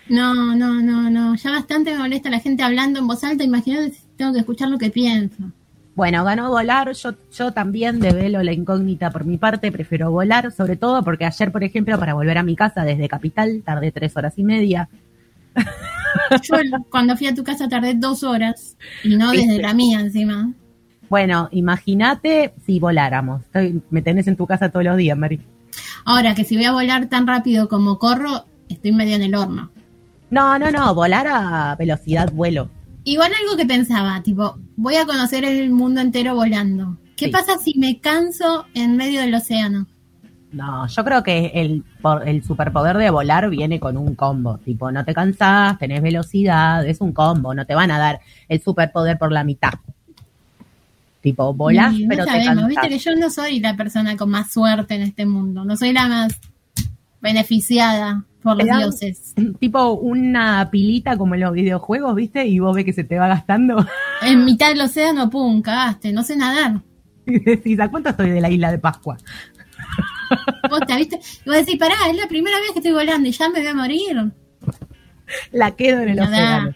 [0.09, 1.37] No, no, no, no.
[1.37, 3.45] Ya bastante me molesta la gente hablando en voz alta.
[3.45, 5.37] Imagínate si tengo que escuchar lo que pienso.
[5.95, 6.93] Bueno, ganó volar.
[6.93, 9.71] Yo, yo también develo la incógnita por mi parte.
[9.71, 13.63] Prefiero volar, sobre todo porque ayer, por ejemplo, para volver a mi casa desde Capital,
[13.65, 14.89] tardé tres horas y media.
[16.43, 16.57] Yo
[16.91, 18.77] cuando fui a tu casa tardé dos horas.
[19.05, 19.63] Y no desde ¿Viste?
[19.63, 20.53] la mía encima.
[21.09, 23.43] Bueno, imagínate si voláramos.
[23.43, 25.41] Estoy- me tenés en tu casa todos los días, Mari.
[26.05, 29.71] Ahora que si voy a volar tan rápido como corro, estoy medio en el horno.
[30.31, 32.71] No, no, no, volar a velocidad vuelo.
[33.05, 36.97] Igual algo que pensaba, tipo, voy a conocer el mundo entero volando.
[37.17, 37.31] ¿Qué Sí.
[37.31, 39.87] pasa si me canso en medio del océano?
[40.53, 41.85] No, yo creo que el,
[42.25, 44.59] el superpoder de volar viene con un combo.
[44.59, 47.55] Tipo, no te cansás, tenés velocidad, es un combo.
[47.55, 49.75] No te van a dar el superpoder por la mitad.
[51.21, 52.69] Tipo, volás, no pero te sabemos, cansás.
[52.69, 55.65] viste que yo no soy la persona con más suerte en este mundo.
[55.65, 56.39] No soy la más
[57.21, 59.35] beneficiada por los Te dioses.
[59.59, 62.47] Tipo una pilita como en los videojuegos, ¿viste?
[62.47, 63.85] Y vos ves que se te va gastando.
[64.23, 66.81] En mitad del océano, pum, cagaste, no sé nadar.
[67.27, 69.19] Y decís, ¿a cuánto estoy de la isla de Pascua?
[70.71, 73.33] Vos te viste, y vos decís, pará, es la primera vez que estoy volando y
[73.33, 74.33] ya me voy a morir.
[75.53, 76.75] La quedo en el océano.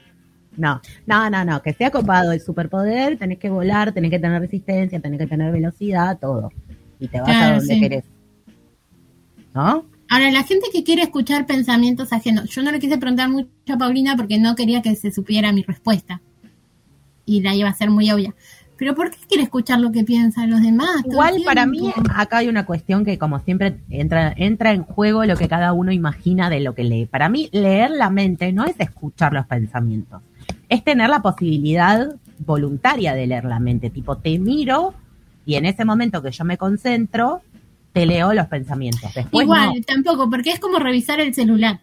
[0.56, 4.40] No, no, no, no, que sea copado el superpoder, tenés que volar, tenés que tener
[4.40, 6.52] resistencia, tenés que tener velocidad, todo.
[6.98, 7.80] Y te vas a donde sí.
[7.80, 8.04] querés.
[9.54, 9.86] ¿No?
[10.10, 13.78] Ahora, la gente que quiere escuchar pensamientos ajenos, yo no le quise preguntar mucho a
[13.78, 16.20] Paulina porque no quería que se supiera mi respuesta.
[17.24, 18.34] Y la iba a ser muy obvia.
[18.80, 20.88] Pero ¿por qué quiere escuchar lo que piensan los demás?
[21.04, 25.36] Igual para mí acá hay una cuestión que como siempre entra, entra en juego lo
[25.36, 27.04] que cada uno imagina de lo que lee.
[27.04, 30.22] Para mí leer la mente no es escuchar los pensamientos,
[30.70, 32.08] es tener la posibilidad
[32.38, 33.90] voluntaria de leer la mente.
[33.90, 34.94] Tipo, te miro
[35.44, 37.42] y en ese momento que yo me concentro,
[37.92, 39.12] te leo los pensamientos.
[39.14, 39.82] Después Igual, no.
[39.86, 41.80] tampoco, porque es como revisar el celular.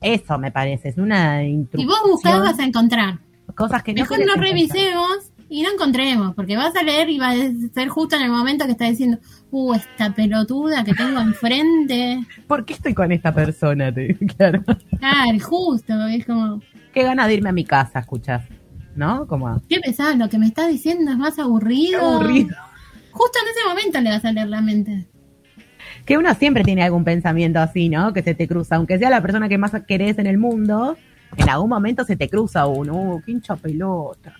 [0.00, 1.88] Eso me parece, es una Si instrucción.
[1.90, 3.18] vos buscás vas a encontrar.
[3.54, 7.30] cosas que no Mejor no revisemos y no encontremos, porque vas a leer y va
[7.30, 7.34] a
[7.72, 9.18] ser justo en el momento que está diciendo,
[9.50, 12.20] uh, esta pelotuda que tengo enfrente.
[12.46, 13.92] ¿Por qué estoy con esta persona?
[13.92, 14.62] Te- Claro.
[14.98, 16.60] Claro, justo, es como,
[16.92, 18.42] Qué ganas de irme a mi casa, escuchás.
[18.94, 19.26] ¿No?
[19.26, 20.16] Como ¿qué pesado?
[20.16, 22.00] Lo que me está diciendo es más aburrido.
[22.00, 22.56] qué aburrido.
[23.12, 25.06] Justo en ese momento le vas a leer la mente.
[26.06, 28.12] Que uno siempre tiene algún pensamiento así, ¿no?
[28.14, 30.96] Que se te cruza, aunque sea la persona que más querés en el mundo,
[31.36, 34.34] en algún momento se te cruza uno, uh, qué hincha pelota.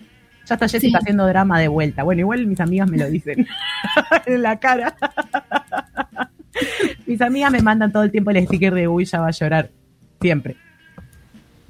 [0.47, 1.03] Ya está Jessica Sí.
[1.03, 2.03] haciendo drama de vuelta.
[2.03, 3.45] Bueno, igual mis amigas me lo dicen
[4.25, 4.95] en la cara.
[7.05, 9.69] mis amigas me mandan todo el tiempo el sticker de uy, ya va a llorar.
[10.21, 10.55] Siempre.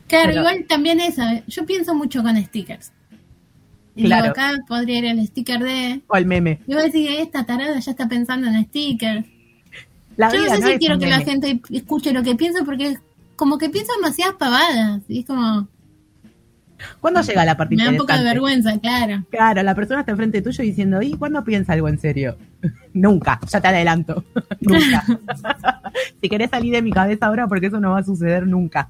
[0.07, 2.91] Claro, Pero- igual también esa, yo pienso mucho con stickers.
[3.95, 4.23] Y Claro.
[4.25, 6.01] digo, acá podría ir el sticker de.
[6.07, 6.59] O el meme.
[6.67, 9.25] Y vos decís, esta tarada ya está pensando en stickers.
[10.15, 12.97] La Yo no sé no si quiero que la gente escuche lo que pienso porque
[13.35, 15.01] como que pienso demasiadas pavadas.
[15.07, 15.67] Y es como.
[17.01, 19.23] ¿Cuándo llega la parte Me da un poco de vergüenza, claro.
[19.31, 22.37] Claro, la persona está enfrente tuyo diciendo, ¿y cuándo piensa algo en serio?
[22.93, 24.23] Nunca, ya te adelanto.
[24.61, 25.03] nunca.
[26.21, 28.89] si querés salir de mi cabeza ahora, porque eso no va a suceder nunca.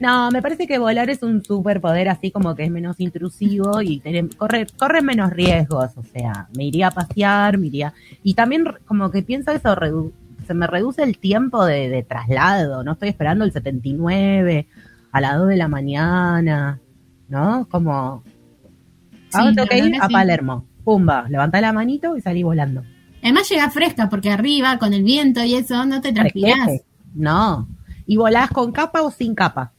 [0.00, 4.00] no, me parece que volar es un superpoder así como que es menos intrusivo y
[4.00, 5.92] tener- corre, corre menos riesgos.
[5.96, 7.92] O sea, me iría a pasear, me iría.
[8.24, 10.10] Y también como que pienso eso, redu-
[10.44, 12.82] se me reduce el tiempo de, de traslado.
[12.82, 14.66] No estoy esperando el 79
[15.12, 16.80] a las 2 de la mañana,
[17.28, 17.68] ¿no?
[17.70, 18.24] Como,
[19.32, 20.12] Sí, ahora tengo que ir a sí.
[20.12, 20.66] Palermo.
[20.84, 22.82] Pumba, levantá la manito y salí volando.
[23.22, 26.82] Además llega fresca porque arriba, con el viento y eso, no te transpirás.
[27.14, 27.68] No.
[28.06, 29.72] ¿Y volás con capa o sin capa?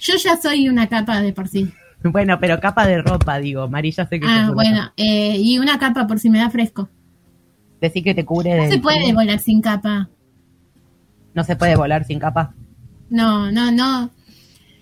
[0.00, 1.72] Yo ya soy una capa de por sí.
[2.02, 3.68] Bueno, pero capa de ropa, digo.
[3.68, 6.88] Mari, ya sé que Ah, bueno, eh, y una capa por si me da fresco.
[7.80, 8.64] Decir que te cubre de.
[8.66, 10.08] No se puede volar sin capa.
[11.34, 12.54] No se puede volar sin capa.
[13.10, 14.10] No, no, no.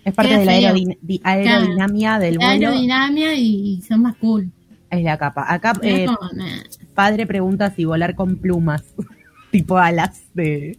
[0.03, 2.67] Es parte Queda de la aerodin- di- aerodinámica del La vuelo.
[2.69, 4.51] aerodinámica y, y son más cool.
[4.89, 5.45] Es la capa.
[5.51, 6.45] Acá, eh, como, nah.
[6.93, 8.83] padre pregunta si volar con plumas,
[9.51, 10.77] tipo alas de,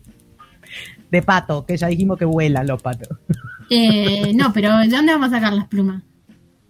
[1.10, 3.08] de pato, que ya dijimos que vuelan los patos.
[3.68, 6.02] Eh, no, pero ¿de dónde vamos a sacar las plumas?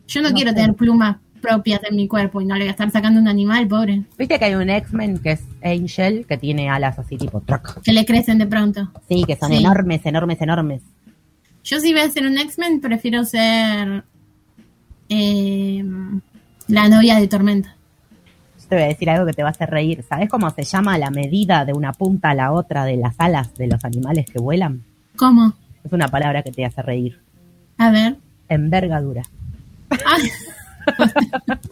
[0.08, 0.56] Yo no, No quiero sé.
[0.56, 3.68] tener plumas propias en mi cuerpo y no le voy a estar sacando un animal,
[3.68, 4.02] pobre.
[4.18, 7.82] Viste que hay un X-Men que es Angel, que tiene alas así tipo truck.
[7.82, 8.90] Que le crecen de pronto.
[9.08, 9.58] Sí, que son Sí.
[9.58, 10.82] enormes, enormes, enormes.
[11.64, 14.04] Yo si voy a ser un X-Men, prefiero ser
[15.08, 15.84] eh,
[16.68, 17.74] la novia de Tormenta.
[18.60, 20.04] Yo te voy a decir algo que te va a hacer reír.
[20.08, 23.54] ¿Sabes cómo se llama la medida de una punta a la otra de las alas
[23.54, 24.82] de los animales que vuelan?
[25.16, 25.54] ¿Cómo?
[25.84, 27.20] Es una palabra que te hace reír.
[27.78, 28.16] A ver.
[28.48, 29.22] Envergadura.
[29.90, 30.22] Ay,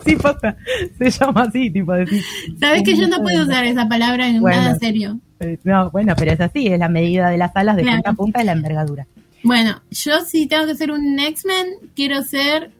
[0.04, 0.56] Sí, posta.
[0.98, 2.22] Se llama así, tipo decir.
[2.60, 4.62] ¿Sabes que yo no puedo usar esa palabra en Bueno.
[4.62, 5.18] nada serio?
[5.40, 7.96] Eh, No, bueno, pero es así, es la medida de las alas de Claro.
[7.98, 9.06] punta a punta es la envergadura.
[9.42, 12.70] Bueno, yo si tengo que ser un X-Men, quiero ser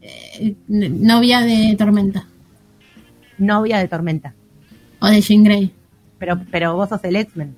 [0.00, 2.26] eh, novia de Tormenta.
[3.38, 4.34] Novia de tormenta.
[5.00, 5.70] O de Jean Grey.
[6.18, 7.54] Pero, pero vos sos el X-Men.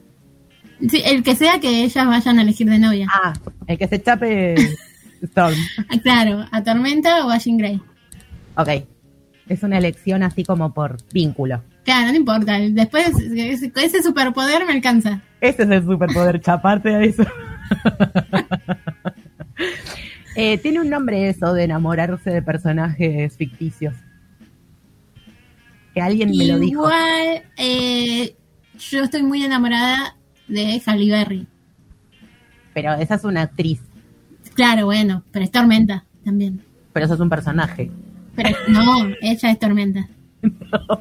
[0.91, 3.09] Sí, el que sea que ellas vayan a elegir de novia.
[3.13, 3.33] Ah,
[3.67, 4.55] el que se chape
[5.23, 5.55] Storm.
[5.89, 7.81] Ah, claro, a Tormenta o a Jean Grey.
[8.57, 8.69] Ok.
[9.49, 11.63] Es una elección así como por vínculo.
[11.85, 12.59] Claro, no importa.
[12.59, 15.23] Después ese, ese superpoder me alcanza.
[15.41, 17.25] Ese es el superpoder, chaparte a eso.
[20.39, 23.95] Eh, tiene un nombre eso de enamorarse de personajes ficticios.
[25.95, 26.83] Que alguien me lo dijo.
[26.83, 28.37] Igual, eh,
[28.79, 30.15] yo estoy muy enamorada
[30.47, 31.47] de Halle Berry.
[32.75, 33.81] Pero esa es una actriz.
[34.53, 36.63] Claro, bueno, pero es Tormenta también.
[36.93, 37.91] Pero eso es un personaje.
[38.37, 40.09] Pero no, ella es Tormenta.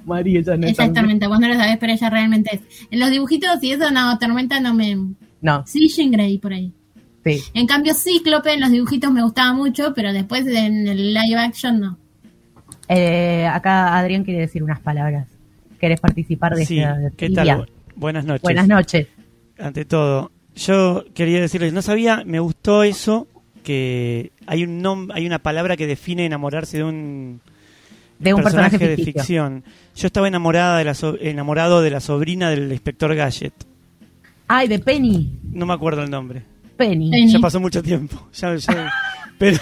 [0.05, 2.61] María, ella no ella es Tormenta, vos no lo sabés, pero ella realmente es.
[2.89, 4.97] En los dibujitos y eso, no, Tormenta no me...
[5.41, 6.71] No, Sí, Jean Grey por ahí.
[7.23, 7.41] sí.
[7.53, 11.79] En cambio, Cíclope en los dibujitos me gustaba mucho, pero después en el live action
[11.79, 11.97] no.
[12.87, 15.27] Eh, acá Adrián quiere decir unas palabras.
[15.79, 17.47] ¿Querés participar de Sí, esta ¿qué tal?
[17.47, 18.43] Bu- Buenas noches.
[18.43, 19.07] Buenas noches.
[19.57, 23.27] Ante todo, yo quería decirles, no sabía, me gustó eso,
[23.65, 27.41] que hay un nom hay una palabra que define enamorarse de un,
[28.19, 29.63] De un personaje de ficción.
[29.95, 33.53] Yo estaba enamorada de la so- enamorado de la sobrina del inspector Gadget.
[34.47, 35.33] Ay, de Penny.
[35.51, 36.43] No me acuerdo el nombre.
[36.77, 37.09] Penny.
[37.11, 37.31] Penny.
[37.33, 38.29] Ya pasó mucho tiempo.
[38.33, 38.93] Ya- ya-
[39.37, 39.57] pero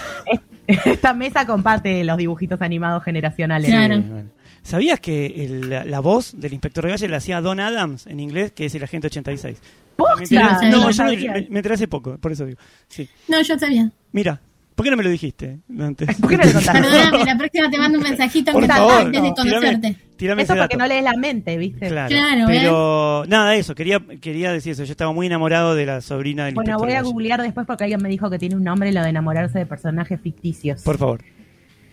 [0.66, 3.68] Esta mesa comparte los dibujitos animados generacionales.
[3.70, 3.96] Claro.
[3.96, 4.28] Sí, bueno.
[4.62, 8.52] ¿Sabías que el- la, la voz del inspector Gadget la hacía Don Adams en inglés,
[8.52, 9.58] que es el agente 86?
[9.96, 10.60] ¡Posta!
[10.62, 11.32] no, No yo sabía.
[11.32, 12.58] me, me enteré hace poco, por eso digo.
[12.88, 13.08] Sí.
[13.28, 13.90] No, yo sabía.
[14.12, 14.40] Mira,
[14.74, 16.16] ¿por qué no me lo dijiste antes?
[16.16, 16.80] ¿Por qué no le contaste?
[16.82, 19.78] Perdóname, la próxima te mando un mensajito Por favor, antes de no, conocerte.
[19.80, 21.88] tírame, tírame Eso porque no lees la mente, ¿viste?
[21.88, 24.84] Claro, Claro, pero nada, eso, quería, quería decir eso.
[24.84, 28.02] Yo estaba muy enamorado de la sobrina del Bueno, voy a googlear después porque alguien
[28.02, 30.82] me dijo que tiene un nombre lo de enamorarse de personajes ficticios.
[30.82, 31.22] Por favor.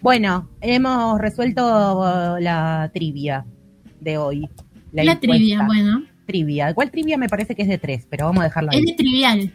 [0.02, 3.46] Bueno, hemos resuelto la trivia
[4.00, 4.50] de hoy.
[4.92, 5.20] La, encuesta.
[5.22, 6.04] trivia, bueno.
[6.26, 6.74] Trivia.
[6.74, 8.06] ¿Cuál trivia me parece que es de tres?
[8.10, 8.86] Pero vamos a dejarla Es ahí.
[8.86, 9.54] de trivial.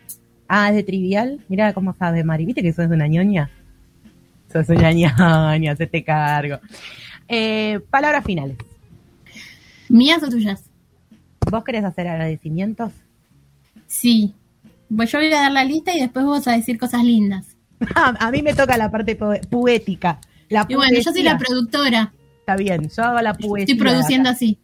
[0.49, 1.41] Ah, es de trivial.
[1.49, 2.45] Mira cómo sabe, Mari.
[2.45, 3.51] ¿Viste que sos una ñoña?
[4.53, 4.93] Sos una
[5.57, 6.59] ñoña, se te cargo.
[7.29, 8.57] Eh, palabras finales.
[9.89, 10.65] ¿Mías o tuyas?
[11.51, 12.93] ¿Vos querés hacer agradecimientos?
[13.87, 14.35] Sí.
[14.95, 17.57] Pues yo voy a dar la lista y después vos a decir cosas lindas.
[17.95, 20.19] a mí me toca la parte po- poética.
[20.49, 22.13] La Y bueno, yo soy la productora.
[22.41, 23.65] Está bien, yo hago la poesía.
[23.65, 24.37] Estoy produciendo acá.
[24.37, 24.59] así.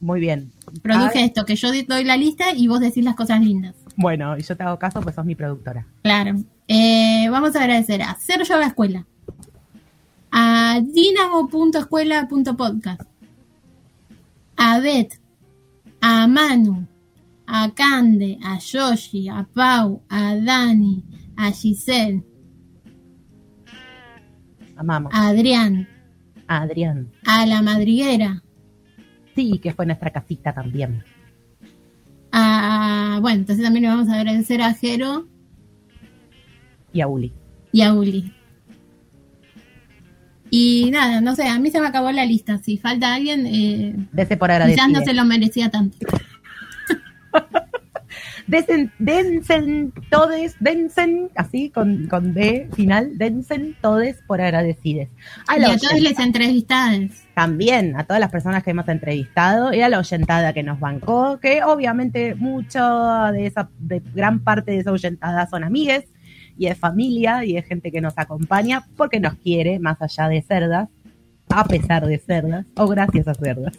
[0.00, 0.52] Muy bien.
[0.82, 3.74] Produje Ah, esto, que yo doy la lista y vos decís las cosas lindas.
[3.96, 5.86] Bueno, y yo te hago caso, pues sos mi productora.
[6.02, 6.36] Claro.
[6.68, 9.06] Eh, vamos a agradecer a Cero Yoga Escuela,
[10.30, 13.00] a dinamo.escuela.podcast,
[14.56, 15.18] a Beth,
[16.00, 16.86] a Manu,
[17.46, 21.04] a Cande, a Yoshi, a Pau, a Dani,
[21.36, 22.22] a Giselle,
[24.76, 25.12] Amamos.
[25.14, 25.88] a Adrián,
[26.48, 27.08] A Adrián.
[27.26, 28.42] a La Madriguera,
[29.36, 31.04] Sí, que fue nuestra casita también.
[32.32, 33.18] a...
[33.20, 35.26] Bueno, entonces también le vamos a agradecer a Jero
[36.92, 37.32] Y a Uli.
[37.72, 38.32] y a Uli.
[40.50, 42.58] Y nada, no sé, a mí se me acabó la lista.
[42.58, 44.88] Si falta alguien, eh, Dese por quizás agradecido.
[45.00, 45.96] no se lo merecía tanto.
[48.46, 55.08] Desen, densen todes, densen, así con, con D final, densen todes por agradecides.
[55.48, 57.10] A Y a todos les entrevistados.
[57.34, 61.38] también a todas las personas que hemos entrevistado y a la oyentada que nos bancó,
[61.40, 62.80] que obviamente mucho
[63.32, 66.04] de esa, de gran parte de esa oyentada son amigues
[66.56, 70.42] y es familia y es gente que nos acompaña porque nos quiere más allá de
[70.42, 70.88] cerdas,
[71.48, 73.76] a pesar de cerdas o gracias a cerdas.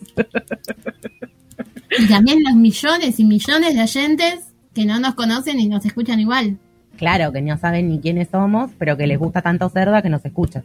[1.99, 6.19] Y también los millones y millones de oyentes que no nos conocen y nos escuchan
[6.19, 6.59] igual.
[6.97, 10.23] Claro, que no saben ni quiénes somos, pero que les gusta tanto cerda que nos
[10.23, 10.63] escuchan.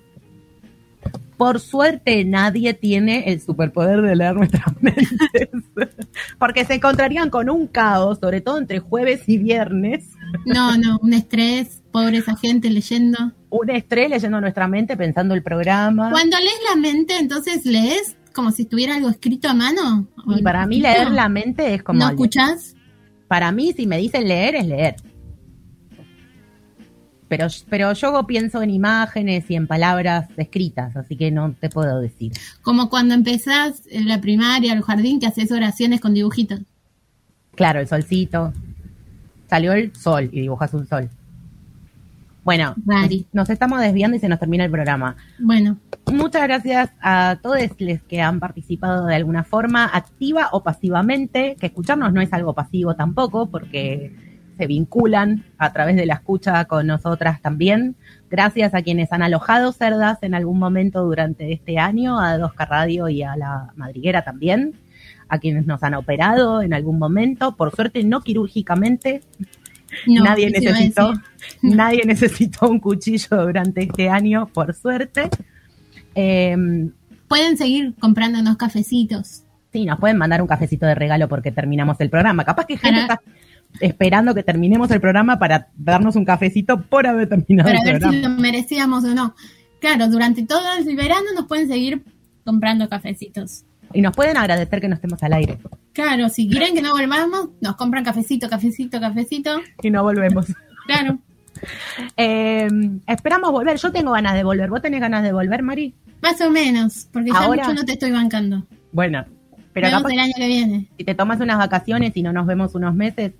[1.39, 5.48] Por suerte nadie tiene el superpoder de leer nuestras mentes,
[6.39, 10.10] porque se encontrarían con un caos, sobre todo entre jueves y viernes,
[10.44, 13.32] No, no, un estrés, pobre esa gente leyendo.
[13.48, 16.10] un estrés leyendo nuestra mente, pensando el programa.
[16.10, 20.06] Cuando lees la mente, entonces lees como si estuviera algo escrito a mano.
[20.26, 21.98] ¿O Y para mí leer la mente es como...
[21.98, 22.76] ¿No escuchás?
[23.32, 24.96] Para mí, si me dicen leer, es leer.
[27.28, 31.98] Pero, pero yo pienso en imágenes y en palabras escritas, así que no te puedo
[31.98, 32.32] decir.
[32.60, 36.60] Como cuando empezás en la primaria el jardín que haces oraciones con dibujitos.
[37.54, 38.52] Claro, el solcito.
[39.48, 41.09] Salió el sol y dibujas un sol.
[42.44, 42.74] Bueno,
[43.32, 45.16] nos estamos desviando y se nos termina el programa.
[45.39, 45.78] Bueno,
[46.10, 51.66] Muchas gracias a todos los que han participado de alguna forma, activa o pasivamente, que
[51.66, 54.12] escucharnos no es algo pasivo tampoco, porque
[54.59, 57.97] se vinculan a través de la escucha con nosotras también.
[58.28, 63.09] Gracias a quienes han alojado cerdas en algún momento durante este año, a Dosca Radio
[63.09, 64.74] y a la Madriguera también,
[65.28, 69.23] a quienes nos han operado en algún momento, por suerte no quirúrgicamente,
[70.06, 71.12] no, nadie necesitó,
[71.62, 75.28] nadie necesitó un cuchillo durante este año, por suerte.
[76.14, 76.56] Eh,
[77.28, 79.43] Pueden seguir comprándonos cafecitos.
[79.73, 82.44] sí, nos pueden mandar un cafecito de regalo porque terminamos el programa.
[82.44, 83.20] Capaz que gente Para- está
[83.81, 88.01] esperando que terminemos el programa para darnos un cafecito por haber terminado para el ver
[88.01, 88.12] programa.
[88.12, 89.35] si lo merecíamos o no.
[89.81, 92.02] Claro, durante todo el verano nos pueden seguir
[92.44, 93.64] comprando cafecitos.
[93.94, 95.59] Y nos pueden agradecer que no estemos al aire.
[95.93, 99.60] Claro, si quieren que no volvamos, nos compran cafecito, cafecito, cafecito.
[99.82, 100.47] Y no volvemos.
[100.86, 101.19] Claro.
[102.16, 102.69] Eh,
[103.06, 103.77] esperamos volver.
[103.78, 104.69] Yo tengo ganas de volver.
[104.70, 105.94] ¿Vos tenés ganas de volver, Mari?
[106.20, 108.64] Más o menos, porque ya Ahora- mucho no te estoy bancando.
[108.93, 109.24] Bueno,
[109.73, 110.86] pero capaz el año que viene.
[110.98, 113.32] si te tomas unas vacaciones y no nos vemos unos meses,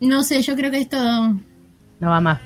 [0.00, 0.96] No sé, yo creo que esto...
[2.00, 2.40] no va más.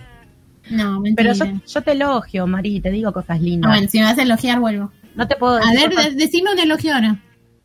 [0.71, 1.33] No, mentira.
[1.35, 3.71] Pero yo, yo te elogio, Mari, te digo cosas Ah, lindas.
[3.71, 4.91] bueno, si me vas a elogiar, vuelvo.
[5.15, 7.17] No te puedo A decir ver, cosas- de- decime un elogio ahora.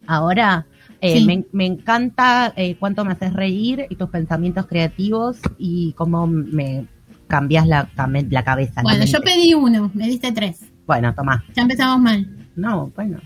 [0.05, 0.65] Ahora,
[1.01, 1.25] eh, Sí.
[1.25, 6.85] me, me encanta eh, cuánto me haces reír y tus pensamientos creativos y cómo me
[7.27, 7.89] cambias la,
[8.29, 8.73] la cabeza.
[8.77, 10.61] la Bueno, yo pedí uno, me diste tres.
[10.85, 11.43] Bueno, tomá.
[11.55, 12.25] Ya empezamos mal.
[12.55, 13.19] No, bueno.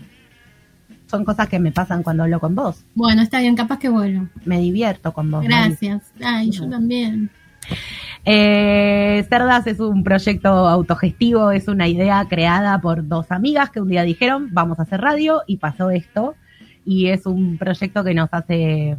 [1.08, 2.84] Son cosas que me pasan cuando hablo con vos.
[2.94, 4.28] Bueno, está bien, capaz que vuelvo.
[4.44, 5.44] Me divierto con vos.
[5.44, 6.10] Gracias.
[6.24, 7.30] Ay, yo también.
[8.24, 13.88] Eh, Cerdas es un proyecto autogestivo, es una idea creada por dos amigas que un
[13.88, 16.34] día dijeron, vamos a hacer radio y pasó esto.
[16.84, 18.96] Y es un proyecto que nos hace...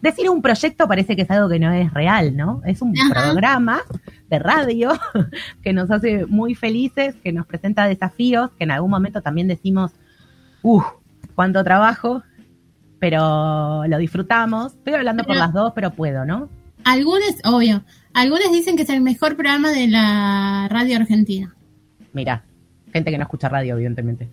[0.00, 2.60] Decir un proyecto parece que es algo que no es real, ¿no?
[2.64, 3.12] Es un Ajá.
[3.12, 3.80] programa
[4.28, 4.92] de radio
[5.62, 9.92] que nos hace muy felices, que nos presenta desafíos, que en algún momento también decimos,
[10.62, 10.84] uff,
[11.34, 12.22] cuánto trabajo,
[12.98, 14.74] pero lo disfrutamos.
[14.74, 16.48] Estoy hablando por las dos, pero puedo, ¿no?
[16.84, 17.82] Algunos, obvio,
[18.16, 21.54] algunos dicen que es el mejor programa de la radio argentina
[22.12, 22.44] Mira,
[22.92, 24.28] gente que no escucha radio, evidentemente.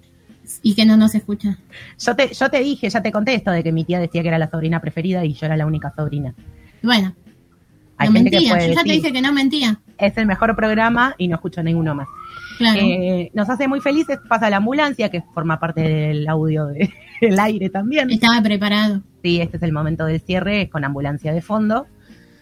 [0.61, 1.57] y que no nos escucha.
[1.99, 4.27] Yo te, yo te dije, ya te conté esto de que mi tía decía que
[4.30, 6.34] era la sobrina preferida y yo era la única sobrina.
[6.81, 7.14] Bueno,
[7.97, 8.53] Hay no gente que mentía.
[8.55, 9.80] puede Yo ya te dije que no mentía.
[9.97, 12.07] es el mejor programa y no escucho ninguno más.
[12.57, 12.80] Claro.
[12.81, 16.89] Eh, nos hace muy felices, pasa la ambulancia, que forma parte del audio de-
[17.22, 18.10] del aire también.
[18.11, 19.01] Estaba preparado.
[19.23, 21.85] Sí, este es el momento del cierre con ambulancia de fondo.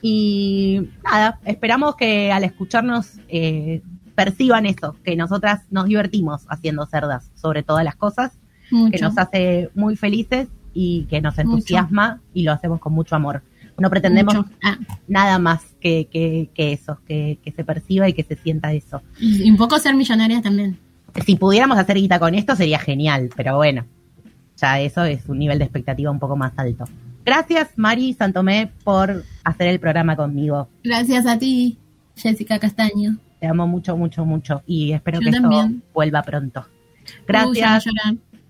[0.02, 3.82] Y nada, esperamos que al escucharnos eh,
[4.16, 8.32] perciban eso, que nosotras nos divertimos haciendo cerdas sobre todas las cosas,
[8.72, 8.92] Mucho.
[8.92, 11.42] que nos hace muy felices y que nos Mucho.
[11.52, 13.44] entusiasma y lo hacemos con mucho amor.
[13.78, 14.36] No pretendemos.
[14.64, 18.74] Ah, nada más que, que, que eso, que, que se perciba y que se sienta
[18.74, 19.02] eso.
[19.20, 20.78] y un poco ser millonarias también.
[21.26, 23.86] Si pudiéramos hacer guita con esto sería genial, pero bueno,
[24.58, 26.86] ya eso es un nivel de expectativa un poco más alto.
[27.26, 30.68] Gracias, Mari Santomé, por hacer el programa conmigo.
[30.84, 31.78] Gracias a ti,
[32.16, 33.18] Jessica Castaño.
[33.40, 35.84] Te amo mucho, mucho, mucho y espero Yo que esto también.
[35.94, 36.66] vuelva pronto.
[36.68, 37.06] Uy,
[37.56, 37.84] ya Gracias.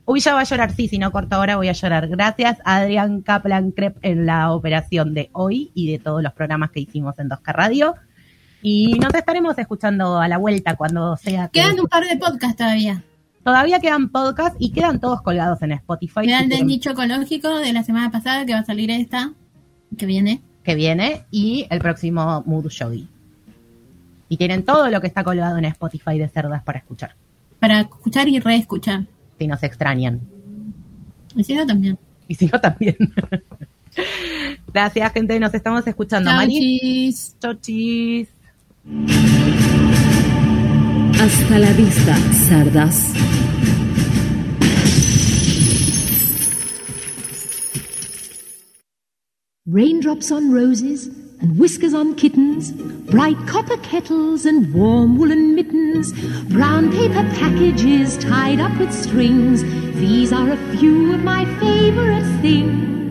[0.06, 2.08] Uy, ya va a llorar, sí, si no corto ahora voy a llorar.
[2.10, 6.72] Gracias a Adrián Kaplan Krep en la operación de hoy y de todos los programas
[6.72, 7.96] que hicimos en 2K Radio.
[8.62, 11.48] Y nos estaremos escuchando a la vuelta cuando sea.
[11.48, 13.04] que- Quedan un par de podcasts todavía.
[13.44, 16.22] Todavía quedan podcasts y quedan todos colgados en Spotify.
[16.26, 19.34] Quedan si del nicho ecológico de la semana pasada que va a salir esta,
[19.98, 20.42] que viene.
[20.64, 23.08] que viene y el próximo Mood Shogi.
[24.30, 27.16] Y tienen todo lo que está colgado en Spotify de cerdas para escuchar,
[27.60, 29.06] Para escuchar y reescuchar.
[29.40, 30.22] si nos extrañan.
[31.36, 31.98] Y si no, también.
[32.28, 32.96] Y si no, también.
[34.74, 35.40] Gracias, gente.
[35.40, 36.30] Nos estamos escuchando.
[36.30, 37.36] Chau, chis.
[37.40, 38.30] Chau, chis.
[41.22, 42.16] Hasta la vista,
[42.50, 43.14] cerdas.
[49.68, 52.72] Raindrops on roses and whiskers on kittens,
[53.12, 56.12] bright copper kettles and warm woolen mittens,
[56.50, 59.62] brown paper packages tied up with strings.
[60.00, 63.11] These are a few of my favorite things.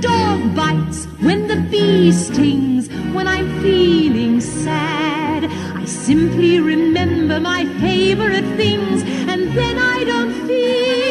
[0.55, 5.45] bites, when the bee stings, when I'm feeling sad,
[5.75, 11.10] I simply remember my favorite things, and then I don't feel